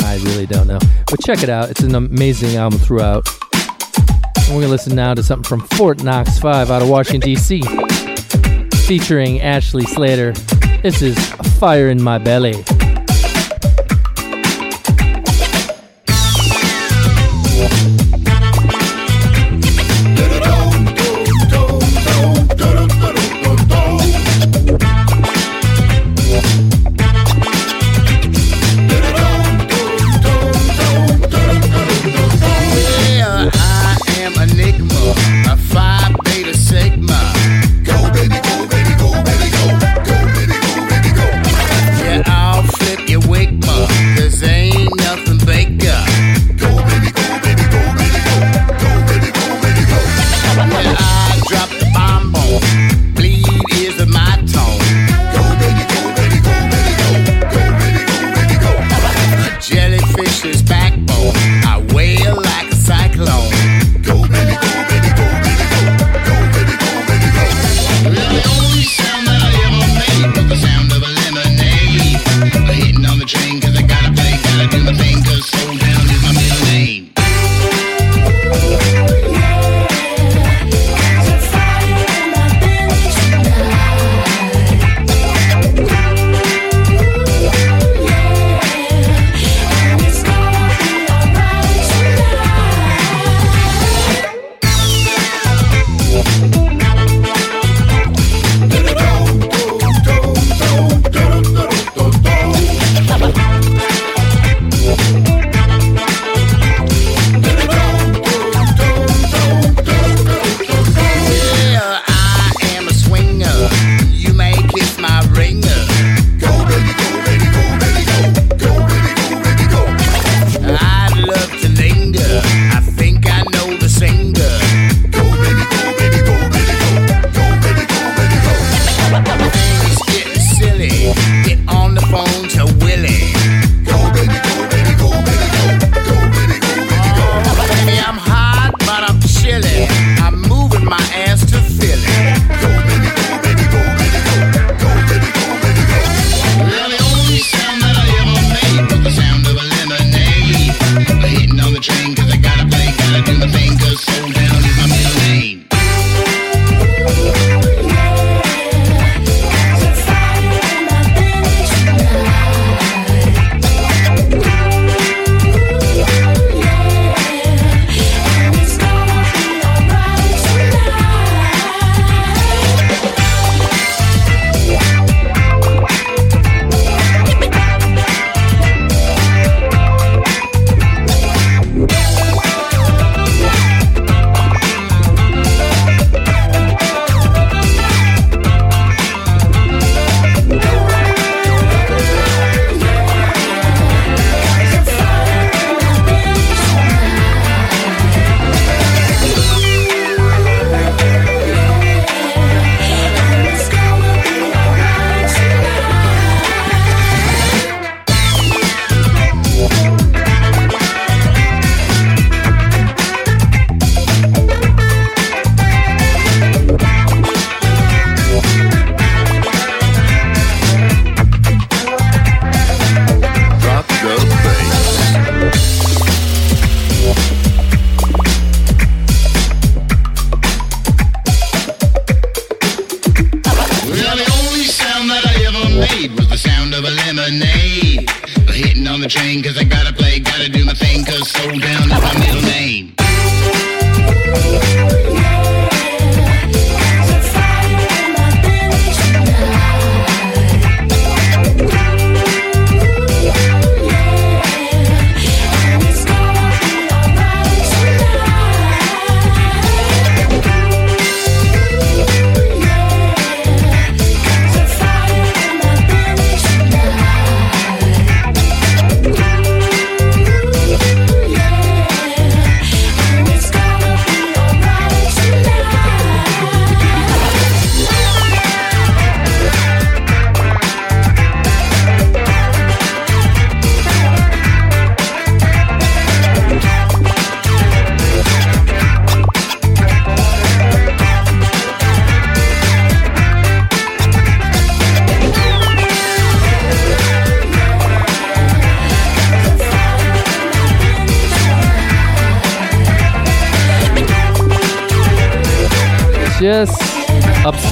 I 0.02 0.18
really 0.18 0.46
don't 0.46 0.68
know. 0.68 0.78
But 1.10 1.20
check 1.22 1.42
it 1.42 1.50
out, 1.50 1.72
it's 1.72 1.80
an 1.80 1.96
amazing 1.96 2.58
album 2.58 2.78
throughout. 2.78 3.28
And 3.56 4.50
we're 4.50 4.62
going 4.62 4.66
to 4.66 4.70
listen 4.70 4.96
now 4.96 5.16
to 5.16 5.24
something 5.24 5.50
from 5.50 5.62
Fort 5.70 6.04
Knox 6.04 6.38
5 6.38 6.70
out 6.70 6.84
of 6.84 6.88
Washington, 6.88 7.22
D.C., 7.28 7.64
featuring 8.86 9.42
Ashley 9.42 9.86
Slater. 9.86 10.34
This 10.84 11.02
is 11.02 11.18
Fire 11.58 11.90
in 11.90 12.00
My 12.04 12.20
Belly. 12.20 12.64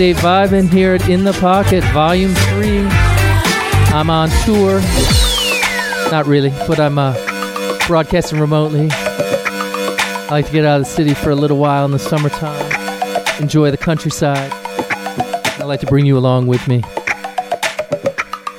Upstate 0.04 0.22
Vibing 0.22 0.70
here 0.70 0.96
at 0.96 1.08
In 1.08 1.24
the 1.24 1.32
Pocket, 1.32 1.82
Volume 1.94 2.34
3. 2.34 2.80
I'm 3.96 4.10
on 4.10 4.30
tour. 4.44 4.82
Not 6.12 6.26
really, 6.28 6.50
but 6.68 6.78
I'm 6.78 6.98
uh, 6.98 7.14
broadcasting 7.88 8.38
remotely. 8.38 8.90
I 8.92 10.28
like 10.30 10.48
to 10.48 10.52
get 10.52 10.66
out 10.66 10.82
of 10.82 10.88
the 10.88 10.92
city 10.92 11.14
for 11.14 11.30
a 11.30 11.36
little 11.36 11.58
while 11.58 11.86
in 11.86 11.92
the 11.92 12.00
summertime, 12.00 12.70
enjoy 13.42 13.72
the 13.72 13.78
countryside. 13.78 14.52
I 14.52 15.64
like 15.64 15.80
to 15.80 15.86
bring 15.86 16.06
you 16.06 16.18
along 16.18 16.48
with 16.48 16.68
me. 16.68 16.84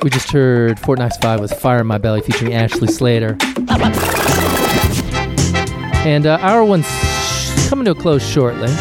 We 0.01 0.09
just 0.09 0.33
heard 0.33 0.81
Fort 0.81 0.99
Knox 0.99 1.19
5 1.19 1.41
with 1.41 1.53
Fire 1.53 1.81
in 1.81 1.87
My 1.87 1.99
Belly 1.99 2.23
featuring 2.23 2.55
Ashley 2.55 2.89
Slater. 2.89 3.37
And 6.07 6.25
uh, 6.25 6.39
our 6.41 6.65
one's 6.65 6.89
coming 7.69 7.85
to 7.85 7.91
a 7.91 7.95
close 7.95 8.27
shortly. 8.27 8.75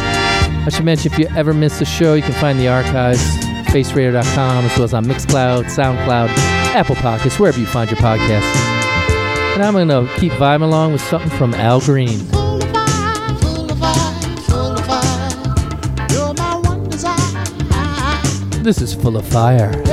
I 0.66 0.70
should 0.70 0.86
mention 0.86 1.12
if 1.12 1.20
you 1.20 1.28
ever 1.36 1.54
miss 1.54 1.82
a 1.82 1.86
show, 1.86 2.14
you 2.14 2.22
can 2.22 2.32
find 2.34 2.58
the 2.58 2.70
archives, 2.70 3.22
faceradio.com, 3.68 4.66
as 4.66 4.78
well 4.78 4.84
as 4.86 4.94
on 4.94 5.04
Mixcloud, 5.06 5.66
SoundCloud, 5.66 6.30
Apple 6.74 6.96
Podcasts, 6.96 7.38
wherever 7.38 7.60
you 7.60 7.66
find 7.66 7.92
your 7.92 8.00
podcasts. 8.00 8.56
And 9.56 9.62
I'm 9.62 9.74
going 9.74 9.90
to 9.90 10.10
keep 10.20 10.32
vibing 10.34 10.64
along 10.64 10.94
with 10.94 11.02
something 11.02 11.30
from 11.32 11.54
Al 11.54 11.82
Green. 11.82 12.20
This 18.64 18.82
is 18.82 18.94
full 18.94 19.18
of 19.18 19.28
fire. 19.28 19.93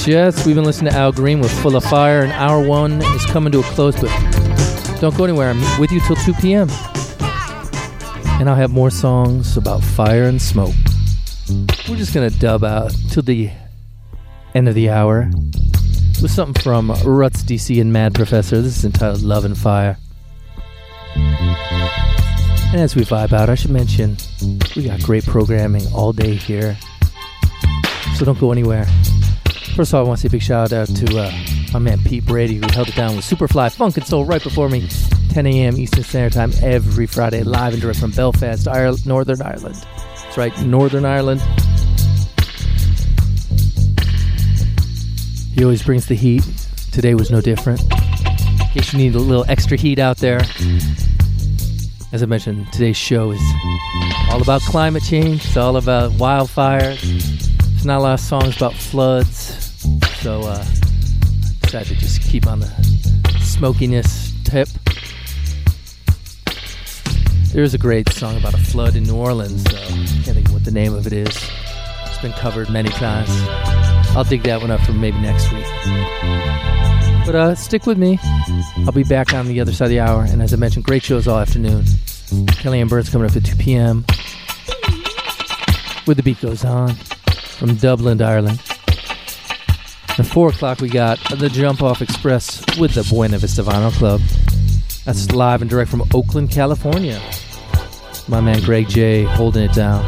Yes, 0.00 0.08
yes. 0.08 0.46
We've 0.46 0.54
been 0.54 0.64
listening 0.64 0.92
to 0.92 0.98
Al 0.98 1.12
Green 1.12 1.40
with 1.40 1.52
Full 1.60 1.76
of 1.76 1.84
Fire, 1.84 2.22
and 2.22 2.32
hour 2.32 2.66
one 2.66 3.02
is 3.02 3.26
coming 3.26 3.52
to 3.52 3.60
a 3.60 3.62
close, 3.62 3.94
but 4.00 4.08
don't 4.98 5.14
go 5.14 5.24
anywhere. 5.24 5.50
I'm 5.50 5.60
with 5.78 5.92
you 5.92 6.00
till 6.00 6.16
2 6.16 6.32
p.m. 6.40 6.70
And 8.40 8.48
I'll 8.48 8.56
have 8.56 8.70
more 8.70 8.88
songs 8.88 9.58
about 9.58 9.84
fire 9.84 10.24
and 10.24 10.40
smoke. 10.40 10.74
We're 11.86 11.96
just 11.96 12.14
going 12.14 12.30
to 12.30 12.38
dub 12.38 12.64
out 12.64 12.94
till 13.10 13.22
the 13.22 13.50
end 14.54 14.70
of 14.70 14.74
the 14.74 14.88
hour 14.88 15.30
with 16.22 16.30
something 16.30 16.62
from 16.62 16.92
Ruts 17.04 17.42
DC 17.42 17.78
and 17.78 17.92
Mad 17.92 18.14
Professor. 18.14 18.62
This 18.62 18.78
is 18.78 18.86
entitled 18.86 19.20
Love 19.20 19.44
and 19.44 19.58
Fire. 19.58 19.98
And 21.14 22.80
as 22.80 22.96
we 22.96 23.02
vibe 23.02 23.34
out, 23.34 23.50
I 23.50 23.54
should 23.54 23.70
mention 23.70 24.16
we 24.74 24.84
got 24.84 25.02
great 25.02 25.26
programming 25.26 25.86
all 25.92 26.14
day 26.14 26.36
here. 26.36 26.78
So 28.14 28.24
don't 28.24 28.40
go 28.40 28.50
anywhere. 28.50 28.86
First 29.76 29.92
of 29.92 29.94
all, 29.94 30.04
I 30.04 30.08
want 30.08 30.20
to 30.20 30.22
say 30.22 30.26
a 30.28 30.30
big 30.30 30.42
shout 30.42 30.72
out 30.72 30.88
to 30.88 31.18
uh, 31.18 31.32
my 31.72 31.78
man 31.78 31.98
Pete 32.04 32.26
Brady, 32.26 32.56
who 32.56 32.66
held 32.72 32.88
it 32.88 32.94
down 32.96 33.16
with 33.16 33.24
Superfly 33.24 33.72
Funk 33.74 33.96
and 33.96 34.06
Soul 34.06 34.24
right 34.24 34.42
before 34.42 34.68
me, 34.68 34.86
10 35.30 35.46
a.m. 35.46 35.76
Eastern 35.78 36.02
Standard 36.02 36.32
Time 36.32 36.52
every 36.62 37.06
Friday, 37.06 37.42
live 37.42 37.72
and 37.72 37.80
direct 37.80 37.98
from 38.00 38.10
Belfast, 38.10 38.66
Ireland, 38.68 39.06
Northern 39.06 39.40
Ireland. 39.40 39.76
That's 39.76 40.36
right, 40.36 40.60
Northern 40.62 41.04
Ireland. 41.04 41.40
He 45.54 45.64
always 45.64 45.82
brings 45.82 46.06
the 46.06 46.14
heat. 46.14 46.42
Today 46.92 47.14
was 47.14 47.30
no 47.30 47.40
different. 47.40 47.80
In 47.82 48.68
case 48.72 48.92
you 48.92 48.98
need 48.98 49.14
a 49.14 49.18
little 49.18 49.44
extra 49.48 49.76
heat 49.76 49.98
out 49.98 50.18
there. 50.18 50.40
As 52.12 52.22
I 52.22 52.26
mentioned, 52.26 52.72
today's 52.72 52.96
show 52.96 53.30
is 53.30 53.40
all 54.30 54.42
about 54.42 54.60
climate 54.62 55.04
change. 55.04 55.44
It's 55.44 55.56
all 55.56 55.76
about 55.76 56.12
wildfires. 56.12 57.29
There's 57.80 57.86
not 57.86 58.00
a 58.00 58.02
lot 58.02 58.12
of 58.12 58.20
songs 58.20 58.58
about 58.58 58.74
floods. 58.74 59.86
So 60.20 60.42
uh, 60.42 60.62
I 60.62 61.54
decided 61.62 61.88
to 61.88 61.94
just 61.94 62.20
keep 62.20 62.46
on 62.46 62.60
the 62.60 62.66
smokiness 63.40 64.34
tip. 64.44 64.68
There's 67.54 67.72
a 67.72 67.78
great 67.78 68.10
song 68.10 68.36
about 68.36 68.52
a 68.52 68.58
flood 68.58 68.96
in 68.96 69.04
New 69.04 69.16
Orleans. 69.16 69.62
So 69.62 69.78
I 69.78 69.80
can't 69.80 70.24
think 70.24 70.48
of 70.48 70.52
what 70.52 70.64
the 70.66 70.70
name 70.70 70.92
of 70.92 71.06
it 71.06 71.14
is. 71.14 71.50
It's 72.04 72.18
been 72.18 72.32
covered 72.32 72.68
many 72.68 72.90
times. 72.90 73.30
I'll 74.14 74.24
dig 74.24 74.42
that 74.42 74.60
one 74.60 74.70
up 74.70 74.82
for 74.82 74.92
maybe 74.92 75.18
next 75.18 75.50
week. 75.50 75.64
But 77.24 77.34
uh, 77.34 77.54
stick 77.54 77.86
with 77.86 77.96
me. 77.96 78.18
I'll 78.84 78.92
be 78.92 79.04
back 79.04 79.32
on 79.32 79.46
the 79.46 79.58
other 79.58 79.72
side 79.72 79.86
of 79.86 79.90
the 79.90 80.00
hour. 80.00 80.24
And 80.24 80.42
as 80.42 80.52
I 80.52 80.56
mentioned, 80.56 80.84
great 80.84 81.02
shows 81.02 81.26
all 81.26 81.38
afternoon. 81.38 81.86
Kelly 82.48 82.82
and 82.82 82.90
Burns 82.90 83.08
coming 83.08 83.30
up 83.30 83.34
at 83.34 83.42
2 83.46 83.56
p.m. 83.56 84.04
With 86.06 86.18
the 86.18 86.22
beat 86.22 86.42
goes 86.42 86.62
on 86.62 86.94
from 87.60 87.74
Dublin, 87.74 88.22
Ireland. 88.22 88.58
At 90.18 90.24
4 90.24 90.48
o'clock, 90.48 90.80
we 90.80 90.88
got 90.88 91.18
the 91.38 91.50
Jump 91.50 91.82
Off 91.82 92.00
Express 92.00 92.64
with 92.78 92.94
the 92.94 93.04
Buena 93.04 93.36
Vista 93.36 93.62
Vinyl 93.62 93.92
Club. 93.92 94.22
That's 95.04 95.30
live 95.32 95.60
and 95.60 95.70
direct 95.70 95.90
from 95.90 96.02
Oakland, 96.14 96.50
California. 96.50 97.20
My 98.28 98.40
man 98.40 98.62
Greg 98.62 98.88
J 98.88 99.24
holding 99.24 99.64
it 99.64 99.74
down. 99.74 100.06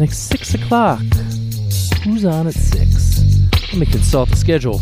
Like 0.00 0.12
6 0.12 0.54
o'clock. 0.54 0.98
Who's 2.02 2.24
on 2.24 2.48
at 2.48 2.54
6? 2.54 3.70
Let 3.70 3.76
me 3.76 3.86
consult 3.86 4.30
the 4.30 4.36
schedule. 4.36 4.80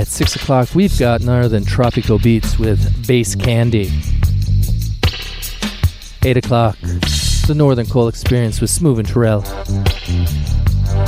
At 0.00 0.06
6 0.06 0.36
o'clock, 0.36 0.72
we've 0.76 0.96
got 1.00 1.20
none 1.22 1.40
other 1.40 1.48
than 1.48 1.64
Tropico 1.64 2.22
Beats 2.22 2.60
with 2.60 3.08
Bass 3.08 3.34
Candy. 3.34 3.90
8 6.24 6.36
o'clock, 6.36 6.76
the 7.46 7.54
Northern 7.54 7.86
Coal 7.86 8.08
Experience 8.08 8.60
with 8.60 8.70
Smooth 8.70 8.98
and 8.98 9.08
Terrell. 9.08 9.44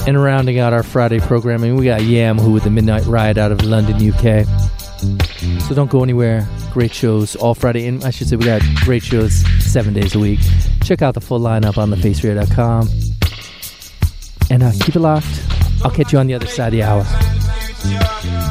And 0.06 0.22
rounding 0.22 0.58
out 0.58 0.72
our 0.72 0.82
Friday 0.82 1.20
programming, 1.20 1.76
we 1.76 1.84
got 1.84 2.02
Yam 2.02 2.38
Who 2.38 2.52
with 2.52 2.64
the 2.64 2.70
Midnight 2.70 3.04
Riot 3.06 3.38
out 3.38 3.52
of 3.52 3.62
London, 3.62 3.96
UK. 3.96 4.46
So 5.62 5.74
don't 5.74 5.90
go 5.90 6.02
anywhere. 6.02 6.46
Great 6.72 6.92
shows 6.92 7.34
all 7.36 7.54
Friday. 7.54 7.86
And 7.86 8.04
I 8.04 8.10
should 8.10 8.28
say, 8.28 8.36
we 8.36 8.44
got 8.44 8.62
great 8.84 9.02
shows 9.02 9.44
seven 9.64 9.94
days 9.94 10.14
a 10.14 10.18
week. 10.18 10.40
Check 10.82 11.02
out 11.02 11.14
the 11.14 11.20
full 11.20 11.40
lineup 11.40 11.78
on 11.78 11.90
thefaceradio.com. 11.90 12.88
And 14.50 14.62
uh, 14.62 14.72
keep 14.80 14.96
it 14.96 15.00
locked. 15.00 15.26
I'll 15.84 15.90
catch 15.90 16.12
you 16.12 16.18
on 16.18 16.26
the 16.26 16.34
other 16.34 16.46
side 16.46 16.68
of 16.68 16.72
the 16.72 16.82
hour. 16.82 18.49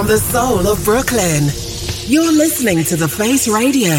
From 0.00 0.08
the 0.08 0.16
soul 0.16 0.66
of 0.66 0.82
Brooklyn, 0.82 1.44
you're 2.10 2.32
listening 2.32 2.84
to 2.84 2.96
The 2.96 3.06
Face 3.06 3.46
Radio. 3.46 3.90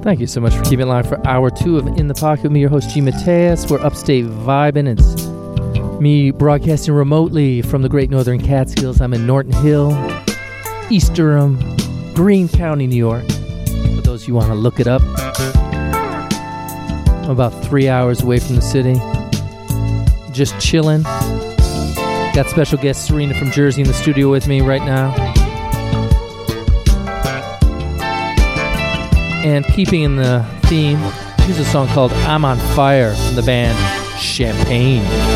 Thank 0.00 0.20
you 0.20 0.28
so 0.28 0.40
much 0.40 0.54
for 0.54 0.62
keeping 0.62 0.86
it 0.86 0.88
live 0.88 1.08
for 1.08 1.26
hour 1.26 1.50
two 1.50 1.76
of 1.76 1.88
In 1.98 2.06
the 2.06 2.14
Pocket 2.14 2.44
with 2.44 2.52
me, 2.52 2.60
your 2.60 2.70
host, 2.70 2.90
G. 2.90 3.00
Mateus. 3.00 3.68
We're 3.68 3.84
upstate 3.84 4.26
vibing. 4.26 4.86
It's 4.86 6.00
me 6.00 6.30
broadcasting 6.30 6.94
remotely 6.94 7.62
from 7.62 7.82
the 7.82 7.88
great 7.88 8.10
northern 8.10 8.40
Catskills. 8.40 9.00
I'm 9.00 9.12
in 9.12 9.26
Norton 9.26 9.52
Hill, 9.52 9.90
East 10.90 11.14
Durham, 11.14 11.58
Greene 12.14 12.48
County, 12.48 12.86
New 12.86 12.94
York. 12.94 13.26
For 13.26 14.02
those 14.02 14.28
you 14.28 14.34
want 14.34 14.46
to 14.46 14.54
look 14.54 14.78
it 14.78 14.86
up, 14.86 15.02
I'm 17.24 17.30
about 17.30 17.50
three 17.64 17.88
hours 17.88 18.22
away 18.22 18.38
from 18.38 18.54
the 18.54 18.62
city. 18.62 18.94
Just 20.32 20.56
chilling. 20.60 21.02
Got 22.34 22.50
special 22.50 22.78
guest 22.78 23.06
Serena 23.06 23.32
from 23.32 23.52
Jersey 23.52 23.82
in 23.82 23.86
the 23.86 23.94
studio 23.94 24.28
with 24.28 24.48
me 24.48 24.60
right 24.60 24.82
now. 24.84 25.14
And 29.44 29.64
keeping 29.66 30.02
in 30.02 30.16
the 30.16 30.44
theme, 30.62 30.98
here's 31.42 31.60
a 31.60 31.64
song 31.64 31.86
called 31.86 32.12
I'm 32.12 32.44
on 32.44 32.58
Fire 32.74 33.14
from 33.14 33.36
the 33.36 33.42
band 33.42 33.78
Champagne. 34.18 35.33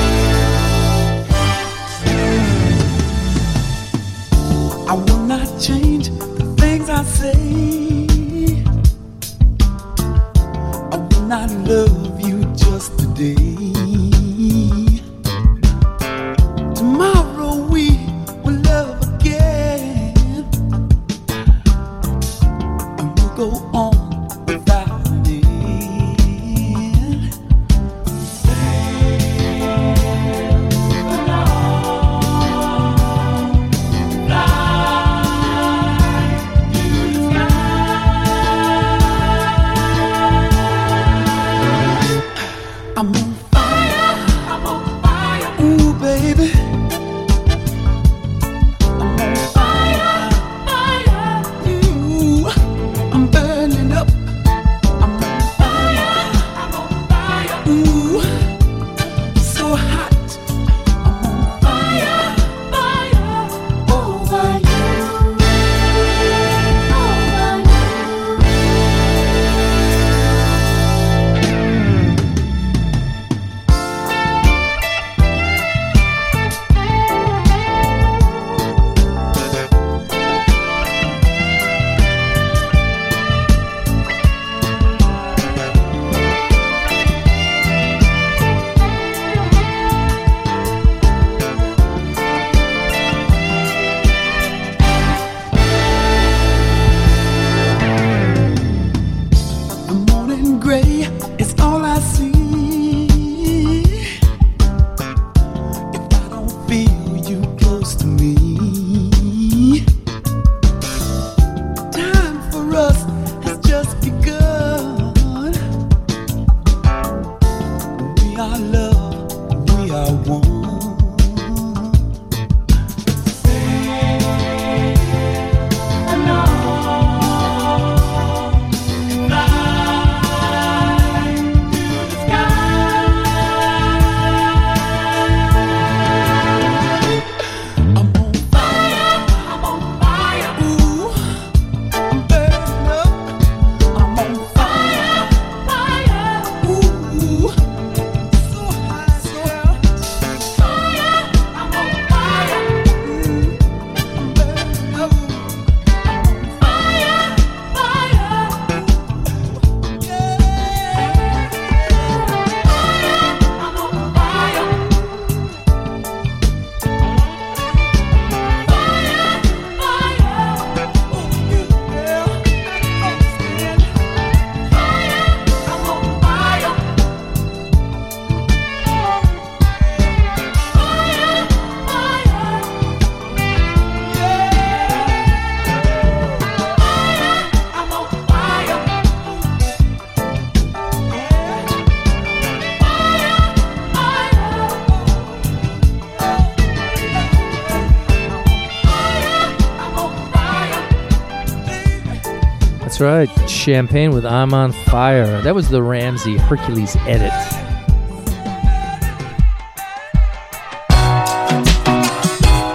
That's 202.98 203.30
right, 203.30 203.48
Champagne 203.48 204.10
with 204.10 204.26
I'm 204.26 204.52
on 204.52 204.72
Fire. 204.72 205.40
That 205.42 205.54
was 205.54 205.68
the 205.68 205.80
Ramsey 205.80 206.36
Hercules 206.36 206.96
edit. 207.06 207.30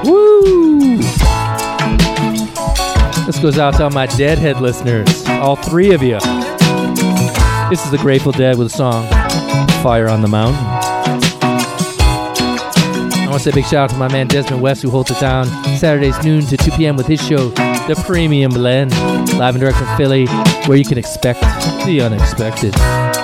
Woo! 0.05 0.95
This 3.25 3.37
goes 3.39 3.59
out 3.59 3.73
to 3.73 3.83
all 3.83 3.89
my 3.89 4.05
Deadhead 4.05 4.61
listeners, 4.61 5.25
all 5.27 5.57
three 5.57 5.93
of 5.93 6.01
you. 6.01 6.21
This 7.69 7.83
is 7.83 7.91
the 7.91 7.99
Grateful 7.99 8.31
Dead 8.31 8.57
with 8.57 8.67
a 8.67 8.69
song 8.69 9.05
Fire 9.83 10.07
on 10.07 10.21
the 10.21 10.29
Mountain. 10.29 10.63
I 13.11 13.25
want 13.27 13.43
to 13.43 13.43
say 13.43 13.51
a 13.51 13.53
big 13.53 13.65
shout 13.65 13.73
out 13.73 13.89
to 13.89 13.97
my 13.97 14.09
man 14.09 14.27
Desmond 14.27 14.61
West 14.61 14.83
who 14.83 14.89
holds 14.89 15.11
it 15.11 15.19
down 15.19 15.49
Saturdays 15.83 16.23
noon 16.23 16.45
to 16.45 16.55
2 16.55 16.71
p.m. 16.77 16.95
with 16.95 17.07
his 17.07 17.21
show, 17.21 17.49
The 17.49 18.01
Premium 18.07 18.53
Blend, 18.53 18.91
live 19.37 19.53
and 19.55 19.59
direct 19.59 19.77
from 19.77 19.97
Philly, 19.97 20.27
where 20.65 20.77
you 20.77 20.85
can 20.85 20.97
expect 20.97 21.41
the 21.85 21.99
unexpected. 22.01 23.22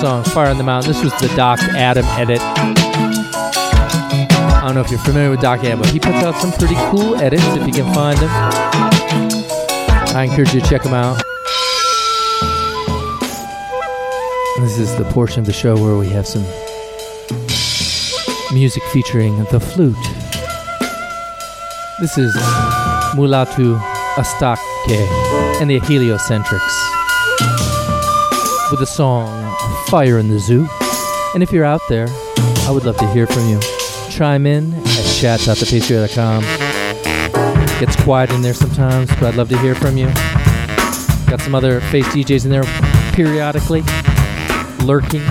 Song 0.00 0.24
Fire 0.24 0.48
on 0.48 0.56
the 0.56 0.64
Mountain. 0.64 0.90
This 0.90 1.04
was 1.04 1.12
the 1.20 1.28
Doc 1.36 1.58
Adam 1.60 2.06
edit. 2.06 2.40
I 2.40 2.62
don't 4.64 4.74
know 4.74 4.80
if 4.80 4.90
you're 4.90 4.98
familiar 5.00 5.28
with 5.28 5.40
Doc 5.40 5.62
Adam, 5.62 5.78
but 5.78 5.90
he 5.90 6.00
puts 6.00 6.16
out 6.24 6.34
some 6.36 6.52
pretty 6.52 6.74
cool 6.88 7.16
edits 7.16 7.44
if 7.48 7.66
you 7.66 7.72
can 7.74 7.92
find 7.92 8.16
them. 8.16 8.30
I 10.16 10.24
encourage 10.24 10.54
you 10.54 10.62
to 10.62 10.66
check 10.66 10.84
them 10.84 10.94
out. 10.94 11.22
This 14.62 14.78
is 14.78 14.96
the 14.96 15.04
portion 15.12 15.40
of 15.40 15.46
the 15.46 15.52
show 15.52 15.76
where 15.76 15.98
we 15.98 16.08
have 16.08 16.26
some 16.26 16.44
music 18.54 18.82
featuring 18.84 19.36
the 19.50 19.60
flute. 19.60 19.94
This 22.00 22.16
is 22.16 22.34
Mulatu 23.12 23.78
Astatke 24.14 25.60
and 25.60 25.68
the 25.68 25.78
Heliocentrics 25.80 26.86
with 28.70 28.80
the 28.80 28.86
song 28.86 29.49
Fire 29.90 30.18
in 30.18 30.28
the 30.28 30.38
Zoo. 30.38 30.68
And 31.34 31.42
if 31.42 31.50
you're 31.50 31.64
out 31.64 31.80
there, 31.88 32.06
I 32.08 32.70
would 32.70 32.84
love 32.84 32.96
to 32.98 33.12
hear 33.12 33.26
from 33.26 33.48
you. 33.48 33.58
Chime 34.08 34.46
in 34.46 34.72
at 34.72 35.16
chat.thefaceradio.com. 35.16 36.42
Gets 37.80 37.96
quiet 38.04 38.30
in 38.30 38.40
there 38.40 38.54
sometimes, 38.54 39.10
but 39.16 39.24
I'd 39.24 39.34
love 39.34 39.48
to 39.48 39.58
hear 39.58 39.74
from 39.74 39.96
you. 39.96 40.06
Got 41.26 41.40
some 41.40 41.56
other 41.56 41.80
face 41.80 42.06
DJs 42.06 42.44
in 42.44 42.52
there 42.52 42.62
periodically, 43.14 43.82
lurking. 44.84 45.26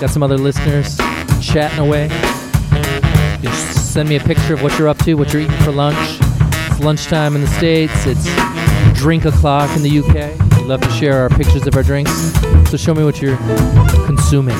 Got 0.00 0.10
some 0.10 0.24
other 0.24 0.38
listeners 0.38 0.98
chatting 1.40 1.78
away. 1.78 2.08
Can 2.08 3.52
send 3.52 4.08
me 4.08 4.16
a 4.16 4.20
picture 4.20 4.54
of 4.54 4.62
what 4.64 4.76
you're 4.76 4.88
up 4.88 4.98
to, 5.04 5.14
what 5.14 5.32
you're 5.32 5.42
eating 5.42 5.56
for 5.58 5.70
lunch. 5.70 6.18
It's 6.68 6.80
lunchtime 6.80 7.36
in 7.36 7.42
the 7.42 7.46
States. 7.46 7.92
It's 8.06 8.26
drink 8.98 9.24
o'clock 9.24 9.70
in 9.76 9.84
the 9.84 10.00
UK. 10.00 10.43
Love 10.66 10.80
to 10.80 10.90
share 10.92 11.20
our 11.20 11.28
pictures 11.28 11.66
of 11.66 11.76
our 11.76 11.82
drinks. 11.82 12.10
So 12.70 12.78
show 12.78 12.94
me 12.94 13.04
what 13.04 13.20
you're 13.20 13.36
consuming 14.06 14.56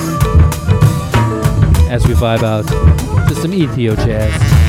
as 1.89 2.07
we 2.07 2.13
vibe 2.15 2.43
out 2.43 2.67
to 3.29 3.35
some 3.35 3.53
Ethio 3.53 3.97
jazz. 3.97 4.64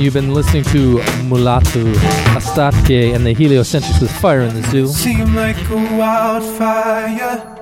Again, 0.00 0.04
you've 0.04 0.14
been 0.14 0.34
listening 0.34 0.64
to 0.64 0.98
Mulatu 1.28 1.94
Astatke, 2.34 3.14
and 3.14 3.24
the 3.26 3.34
Heliocentrics 3.34 4.00
with 4.00 4.10
Fire 4.10 4.42
in 4.42 4.54
the 4.54 4.62
Zoo. 4.68 4.86
Seem 4.88 5.34
like 5.34 5.56
a 5.70 5.96
wildfire. 5.96 7.56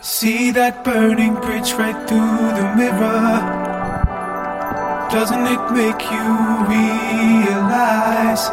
See 0.00 0.50
that 0.52 0.84
burning 0.84 1.34
bridge 1.34 1.72
right 1.74 1.96
through 2.08 2.52
the 2.58 2.74
mirror. 2.76 3.40
Doesn't 5.10 5.46
it 5.46 5.64
make 5.72 6.02
you 6.10 6.28
realize 6.74 8.48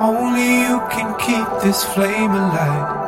only 0.00 0.48
you 0.66 0.80
can 0.90 1.14
keep 1.18 1.62
this 1.62 1.84
flame 1.84 2.30
alive? 2.30 2.99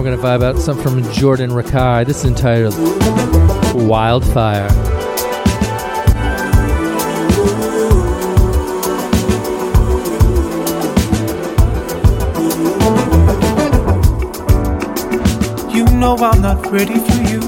We're 0.00 0.16
going 0.16 0.18
to 0.18 0.26
vibe 0.26 0.42
out 0.42 0.56
something 0.56 1.02
from 1.02 1.12
Jordan 1.12 1.50
Rakei. 1.50 2.06
This 2.06 2.24
is 2.24 2.24
entitled 2.24 2.72
Wildfire. 3.86 4.66
You 15.70 15.84
know 15.98 16.16
I'm 16.18 16.40
not 16.40 16.66
ready 16.72 16.98
for 16.98 17.16
you. 17.28 17.40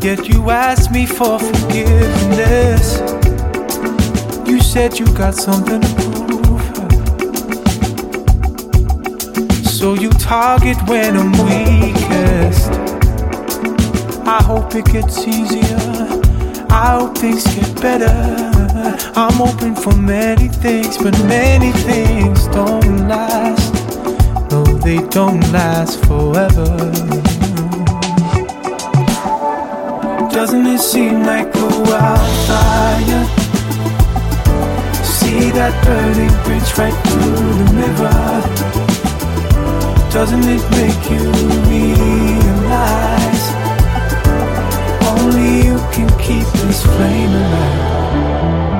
Yet 0.00 0.28
you 0.28 0.50
asked 0.50 0.92
me 0.92 1.06
for 1.06 1.40
forgiveness. 1.40 3.00
You 4.48 4.60
said 4.60 5.00
you 5.00 5.06
got 5.14 5.34
something 5.34 5.80
to 5.80 5.94
prove. 5.96 6.13
So 9.84 9.92
you 9.92 10.08
target 10.08 10.78
when 10.88 11.14
I'm 11.14 11.32
weakest. 11.44 12.70
I 14.26 14.42
hope 14.42 14.74
it 14.74 14.86
gets 14.86 15.28
easier. 15.28 15.76
I 16.70 16.96
hope 16.98 17.18
things 17.18 17.44
get 17.54 17.82
better. 17.82 18.16
I'm 19.14 19.42
open 19.42 19.76
for 19.76 19.94
many 19.94 20.48
things, 20.48 20.96
but 20.96 21.12
many 21.24 21.70
things 21.72 22.46
don't 22.46 23.08
last. 23.08 23.74
No, 24.50 24.64
they 24.64 25.06
don't 25.08 25.42
last 25.52 26.02
forever. 26.06 26.64
Doesn't 30.32 30.66
it 30.66 30.80
seem 30.80 31.24
like 31.24 31.54
a 31.54 31.68
wildfire? 31.90 33.26
See 35.04 35.50
that 35.50 35.74
burning 35.84 36.34
bridge 36.44 36.72
right 36.78 36.96
through 37.04 37.52
the 37.60 37.68
river. 37.82 38.83
Doesn't 40.14 40.44
it 40.44 40.62
make 40.70 41.10
you 41.10 41.28
realize 41.68 43.46
only 45.10 45.66
you 45.66 45.76
can 45.90 46.08
keep 46.20 46.46
this 46.62 46.84
flame 46.84 47.30
alive? 47.30 48.73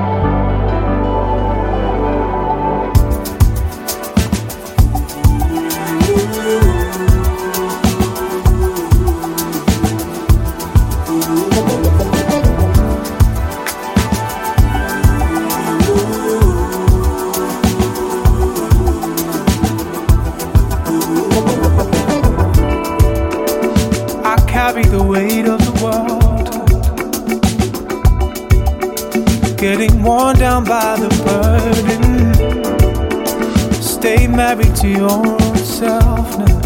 To 34.85 34.91
your 34.91 35.11
own 35.11 35.57
self 35.57 36.39
now. 36.39 36.61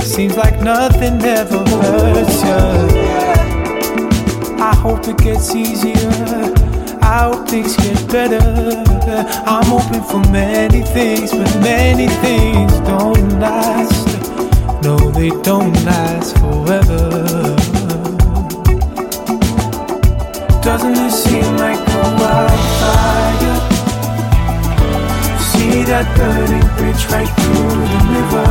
Seems 0.00 0.36
like 0.36 0.60
nothing 0.62 1.22
ever 1.22 1.58
hurts 1.82 2.42
you. 2.48 2.62
I 4.70 4.74
hope 4.74 5.06
it 5.08 5.18
gets 5.18 5.54
easier. 5.54 6.12
I 7.02 7.28
hope 7.28 7.48
things 7.48 7.76
get 7.76 7.98
better. 8.10 8.40
I'm 9.46 9.64
hoping 9.64 10.02
for 10.02 10.22
many 10.30 10.82
things, 10.82 11.30
but 11.32 11.54
many 11.60 12.08
things 12.24 12.72
don't 12.90 13.38
last. 13.38 14.06
No, 14.82 14.96
they 15.10 15.30
don't 15.42 15.74
last 15.84 16.38
forever. 16.38 17.56
Doesn't 20.62 20.96
it 20.96 21.10
seem 21.10 21.56
like 21.58 21.80
a 21.88 22.02
wildfire? 22.18 22.69
That 25.90 26.06
burning 26.16 26.68
bridge 26.78 27.02
right 27.10 27.32
through 27.42 27.82
the 27.92 28.00
river. 28.14 28.50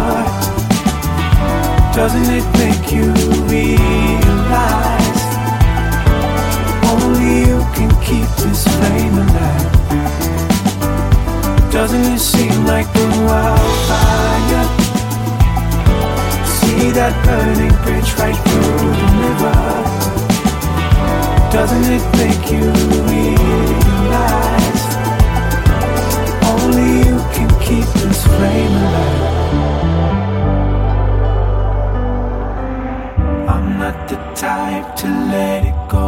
Doesn't 1.96 2.30
it 2.36 2.44
make 2.60 2.92
you 2.92 3.08
realize 3.48 5.24
only 6.92 7.48
you 7.48 7.60
can 7.76 7.92
keep 8.04 8.28
this 8.44 8.68
flame 8.76 9.16
alive? 9.24 9.72
Doesn't 11.72 12.06
it 12.12 12.20
seem 12.20 12.66
like 12.66 12.88
a 12.92 13.08
wildfire? 13.24 14.68
See 16.60 16.92
that 16.92 17.16
burning 17.24 17.76
bridge 17.88 18.12
right 18.20 18.40
through 18.48 18.92
the 19.00 19.10
river. 19.24 19.60
Doesn't 21.56 21.88
it 21.88 22.04
make 22.20 22.52
you 22.52 22.68
realize 23.08 24.50
only 26.52 26.90
you 27.08 27.19
keep 27.70 27.90
this 28.02 28.22
flame 28.26 28.76
alive? 28.84 29.30
I'm 33.54 33.68
not 33.82 33.98
the 34.10 34.18
type 34.46 34.96
to 35.02 35.08
let 35.34 35.66
it 35.72 35.80
go. 35.88 36.08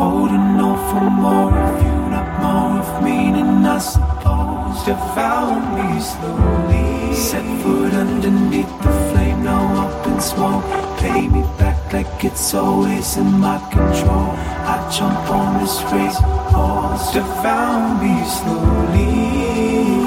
Holding 0.00 0.56
on 0.68 0.76
for 0.88 1.06
more 1.24 1.54
of 1.66 1.74
you, 1.84 1.96
not 2.14 2.28
more 2.44 2.74
of 2.82 2.90
me, 3.04 3.16
and 3.40 3.66
I 3.66 3.78
suppose 3.78 4.76
devour 4.88 5.60
me 5.76 5.88
slowly. 6.10 7.14
Set 7.28 7.46
foot 7.60 7.92
underneath 8.04 8.72
the 8.84 8.92
flame, 9.08 9.44
now 9.44 9.64
up 9.84 10.06
in 10.06 10.18
smoke. 10.18 10.64
Pay 10.98 11.28
me 11.28 11.42
back 11.60 11.78
like 11.92 12.24
it's 12.24 12.54
always 12.54 13.08
in 13.18 13.30
my 13.46 13.58
control. 13.70 14.28
I 14.72 14.76
jump 14.96 15.28
on 15.38 15.60
this 15.60 15.76
race 15.92 16.20
horse, 16.54 17.12
devour 17.12 18.00
me 18.00 18.14
slowly. 18.36 20.01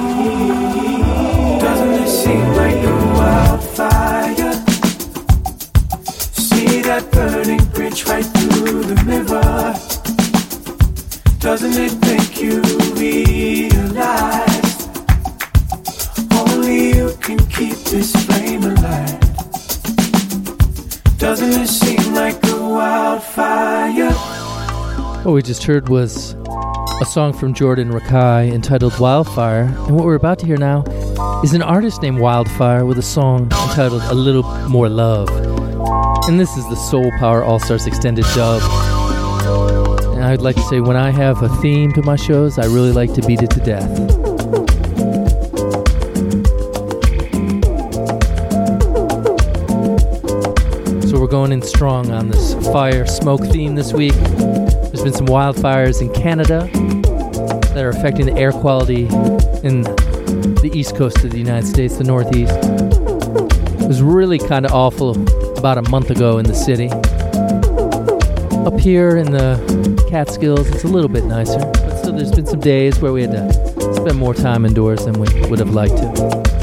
We 25.26 25.42
just 25.42 25.64
heard 25.64 25.90
was 25.90 26.34
a 27.02 27.06
song 27.06 27.34
from 27.34 27.54
Jordan 27.54 27.92
Rakei 27.92 28.54
entitled 28.54 28.98
Wildfire. 29.00 29.64
And 29.64 29.96
what 29.96 30.06
we're 30.06 30.16
about 30.16 30.40
to 30.40 30.46
hear 30.46 30.58
now 30.58 30.84
is 31.44 31.54
an 31.54 31.62
artist 31.62 32.02
named 32.02 32.20
Wildfire 32.20 32.86
with 32.86 32.98
a 32.98 33.04
song 33.04 33.44
entitled 33.44 34.02
A 34.04 34.14
Little 34.14 34.44
More 34.70 34.90
Love. 34.90 35.30
And 36.28 36.40
this 36.40 36.56
is 36.58 36.68
the 36.70 36.76
Soul 36.76 37.12
Power 37.20 37.44
All 37.44 37.60
Stars 37.60 37.86
Extended 37.86 38.26
dub. 38.34 38.62
And 40.16 40.24
I'd 40.24 40.42
like 40.42 40.56
to 40.56 40.62
say, 40.64 40.80
when 40.80 40.96
I 40.96 41.12
have 41.12 41.44
a 41.44 41.50
theme 41.58 41.94
to 41.94 42.02
my 42.02 42.16
shows, 42.16 42.58
I 42.58 42.66
really 42.66 42.92
like 42.92 43.14
to 43.14 43.22
beat 43.22 43.42
it 43.44 43.50
to 43.52 43.60
death. 43.60 43.96
So 51.10 51.20
we're 51.20 51.28
going 51.28 51.52
in 51.52 51.62
strong 51.62 52.12
on 52.12 52.30
this 52.30 52.54
fire 52.72 53.06
smoke 53.06 53.42
theme 53.42 53.76
this 53.76 53.94
week. 53.94 54.14
There's 54.14 55.04
been 55.04 55.14
some 55.14 55.28
wildfires 55.28 56.02
in 56.02 56.12
Canada 56.14 56.70
that 57.74 57.84
are 57.84 57.90
affecting 57.90 58.26
the 58.26 58.34
air 58.34 58.52
quality 58.52 59.08
in 59.64 59.86
the 60.62 60.72
east 60.74 60.96
coast 60.96 61.24
of 61.24 61.32
the 61.32 61.38
United 61.38 61.68
States, 61.68 61.98
the 61.98 62.04
Northeast. 62.04 62.54
It 63.82 63.88
was 63.88 64.02
really 64.02 64.40
kind 64.40 64.66
of 64.66 64.72
awful 64.72 65.12
about 65.58 65.78
a 65.78 65.90
month 65.90 66.10
ago 66.10 66.38
in 66.38 66.46
the 66.46 66.56
city. 66.56 66.90
Up 68.66 68.80
here 68.80 69.18
in 69.18 69.32
the 69.32 70.06
Catskills, 70.10 70.70
it's 70.70 70.84
a 70.84 70.88
little 70.88 71.10
bit 71.10 71.26
nicer, 71.26 71.60
but 71.60 71.98
still, 71.98 72.14
there's 72.14 72.32
been 72.32 72.46
some 72.46 72.60
days 72.60 73.00
where 73.00 73.14
we 73.14 73.22
had 73.22 73.32
to 73.32 73.94
spend 73.96 74.18
more 74.18 74.34
time 74.34 74.66
indoors 74.66 75.06
than 75.06 75.20
we 75.20 75.28
would 75.50 75.60
have 75.60 75.70
liked 75.70 75.98
to. 75.98 76.55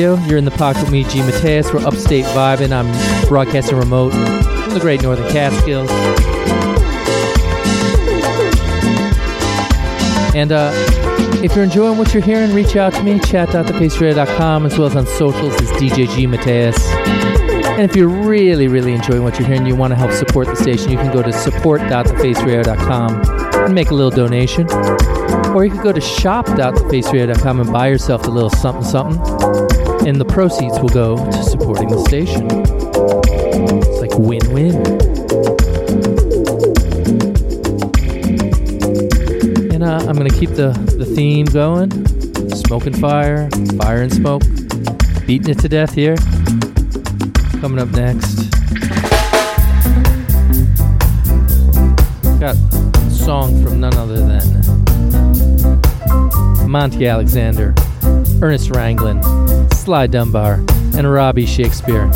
Radio. 0.00 0.16
You're 0.26 0.38
in 0.38 0.46
the 0.46 0.50
pocket 0.52 0.84
with 0.84 0.92
me, 0.92 1.04
G. 1.04 1.20
Mateus. 1.20 1.70
We're 1.74 1.86
upstate 1.86 2.24
vibing. 2.26 2.72
I'm 2.72 2.86
broadcasting 3.28 3.76
remote 3.76 4.12
from 4.12 4.72
the 4.72 4.80
great 4.80 5.02
northern 5.02 5.30
Catskills. 5.30 5.90
And 10.34 10.52
uh, 10.52 10.72
if 11.44 11.54
you're 11.54 11.64
enjoying 11.64 11.98
what 11.98 12.14
you're 12.14 12.22
hearing, 12.22 12.54
reach 12.54 12.76
out 12.76 12.94
to 12.94 13.02
me, 13.02 13.18
chat.thefaceradio.com, 13.18 14.64
as 14.64 14.78
well 14.78 14.86
as 14.86 14.96
on 14.96 15.06
socials 15.06 15.52
as 15.60 15.68
DJ 15.72 16.08
G. 16.14 16.26
Mateus. 16.26 16.82
And 16.86 17.82
if 17.82 17.94
you're 17.94 18.08
really, 18.08 18.68
really 18.68 18.94
enjoying 18.94 19.22
what 19.22 19.38
you're 19.38 19.48
hearing, 19.48 19.66
you 19.66 19.76
want 19.76 19.90
to 19.90 19.96
help 19.96 20.12
support 20.12 20.46
the 20.46 20.56
station, 20.56 20.90
you 20.90 20.96
can 20.96 21.12
go 21.12 21.22
to 21.22 21.30
support.thefaceradio.com 21.30 23.66
and 23.66 23.74
make 23.74 23.90
a 23.90 23.94
little 23.94 24.10
donation. 24.10 24.66
Or 25.54 25.66
you 25.66 25.70
can 25.70 25.82
go 25.82 25.92
to 25.92 26.00
shop.thefaceradio.com 26.00 27.60
and 27.60 27.70
buy 27.70 27.88
yourself 27.88 28.26
a 28.26 28.30
little 28.30 28.48
something 28.48 28.84
something 28.84 29.79
and 30.10 30.20
the 30.20 30.24
proceeds 30.24 30.76
will 30.80 30.88
go 30.88 31.16
to 31.16 31.42
supporting 31.44 31.86
the 31.86 32.00
station. 32.08 32.48
It's 33.86 34.00
like 34.00 34.18
win 34.18 34.42
win. 34.52 34.74
And 39.72 39.84
uh, 39.84 40.04
I'm 40.08 40.16
going 40.16 40.28
to 40.28 40.36
keep 40.36 40.50
the, 40.50 40.72
the 40.98 41.04
theme 41.04 41.46
going 41.46 41.92
smoke 42.56 42.86
and 42.86 42.98
fire, 42.98 43.48
fire 43.78 44.02
and 44.02 44.12
smoke, 44.12 44.42
beating 45.26 45.50
it 45.50 45.60
to 45.60 45.68
death 45.68 45.94
here. 45.94 46.16
Coming 47.60 47.78
up 47.78 47.90
next. 47.90 48.50
Got 52.40 52.56
a 52.56 53.10
song 53.10 53.62
from 53.62 53.78
none 53.78 53.94
other 53.94 54.18
than 54.26 54.40
Monty 56.68 57.06
Alexander, 57.06 57.74
Ernest 58.42 58.70
Ranglin, 58.70 59.22
Sly 59.80 60.08
Dunbar, 60.08 60.62
and 60.94 61.10
Robbie 61.10 61.46
Shakespeare. 61.46 62.12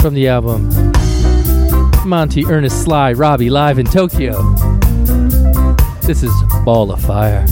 From 0.00 0.14
the 0.14 0.28
album 0.28 0.68
Monty, 2.06 2.46
Ernest, 2.46 2.84
Sly, 2.84 3.12
Robbie 3.12 3.50
live 3.50 3.80
in 3.80 3.86
Tokyo. 3.86 4.40
This 6.02 6.22
is 6.22 6.32
Ball 6.64 6.92
of 6.92 7.00
Fire. 7.00 7.44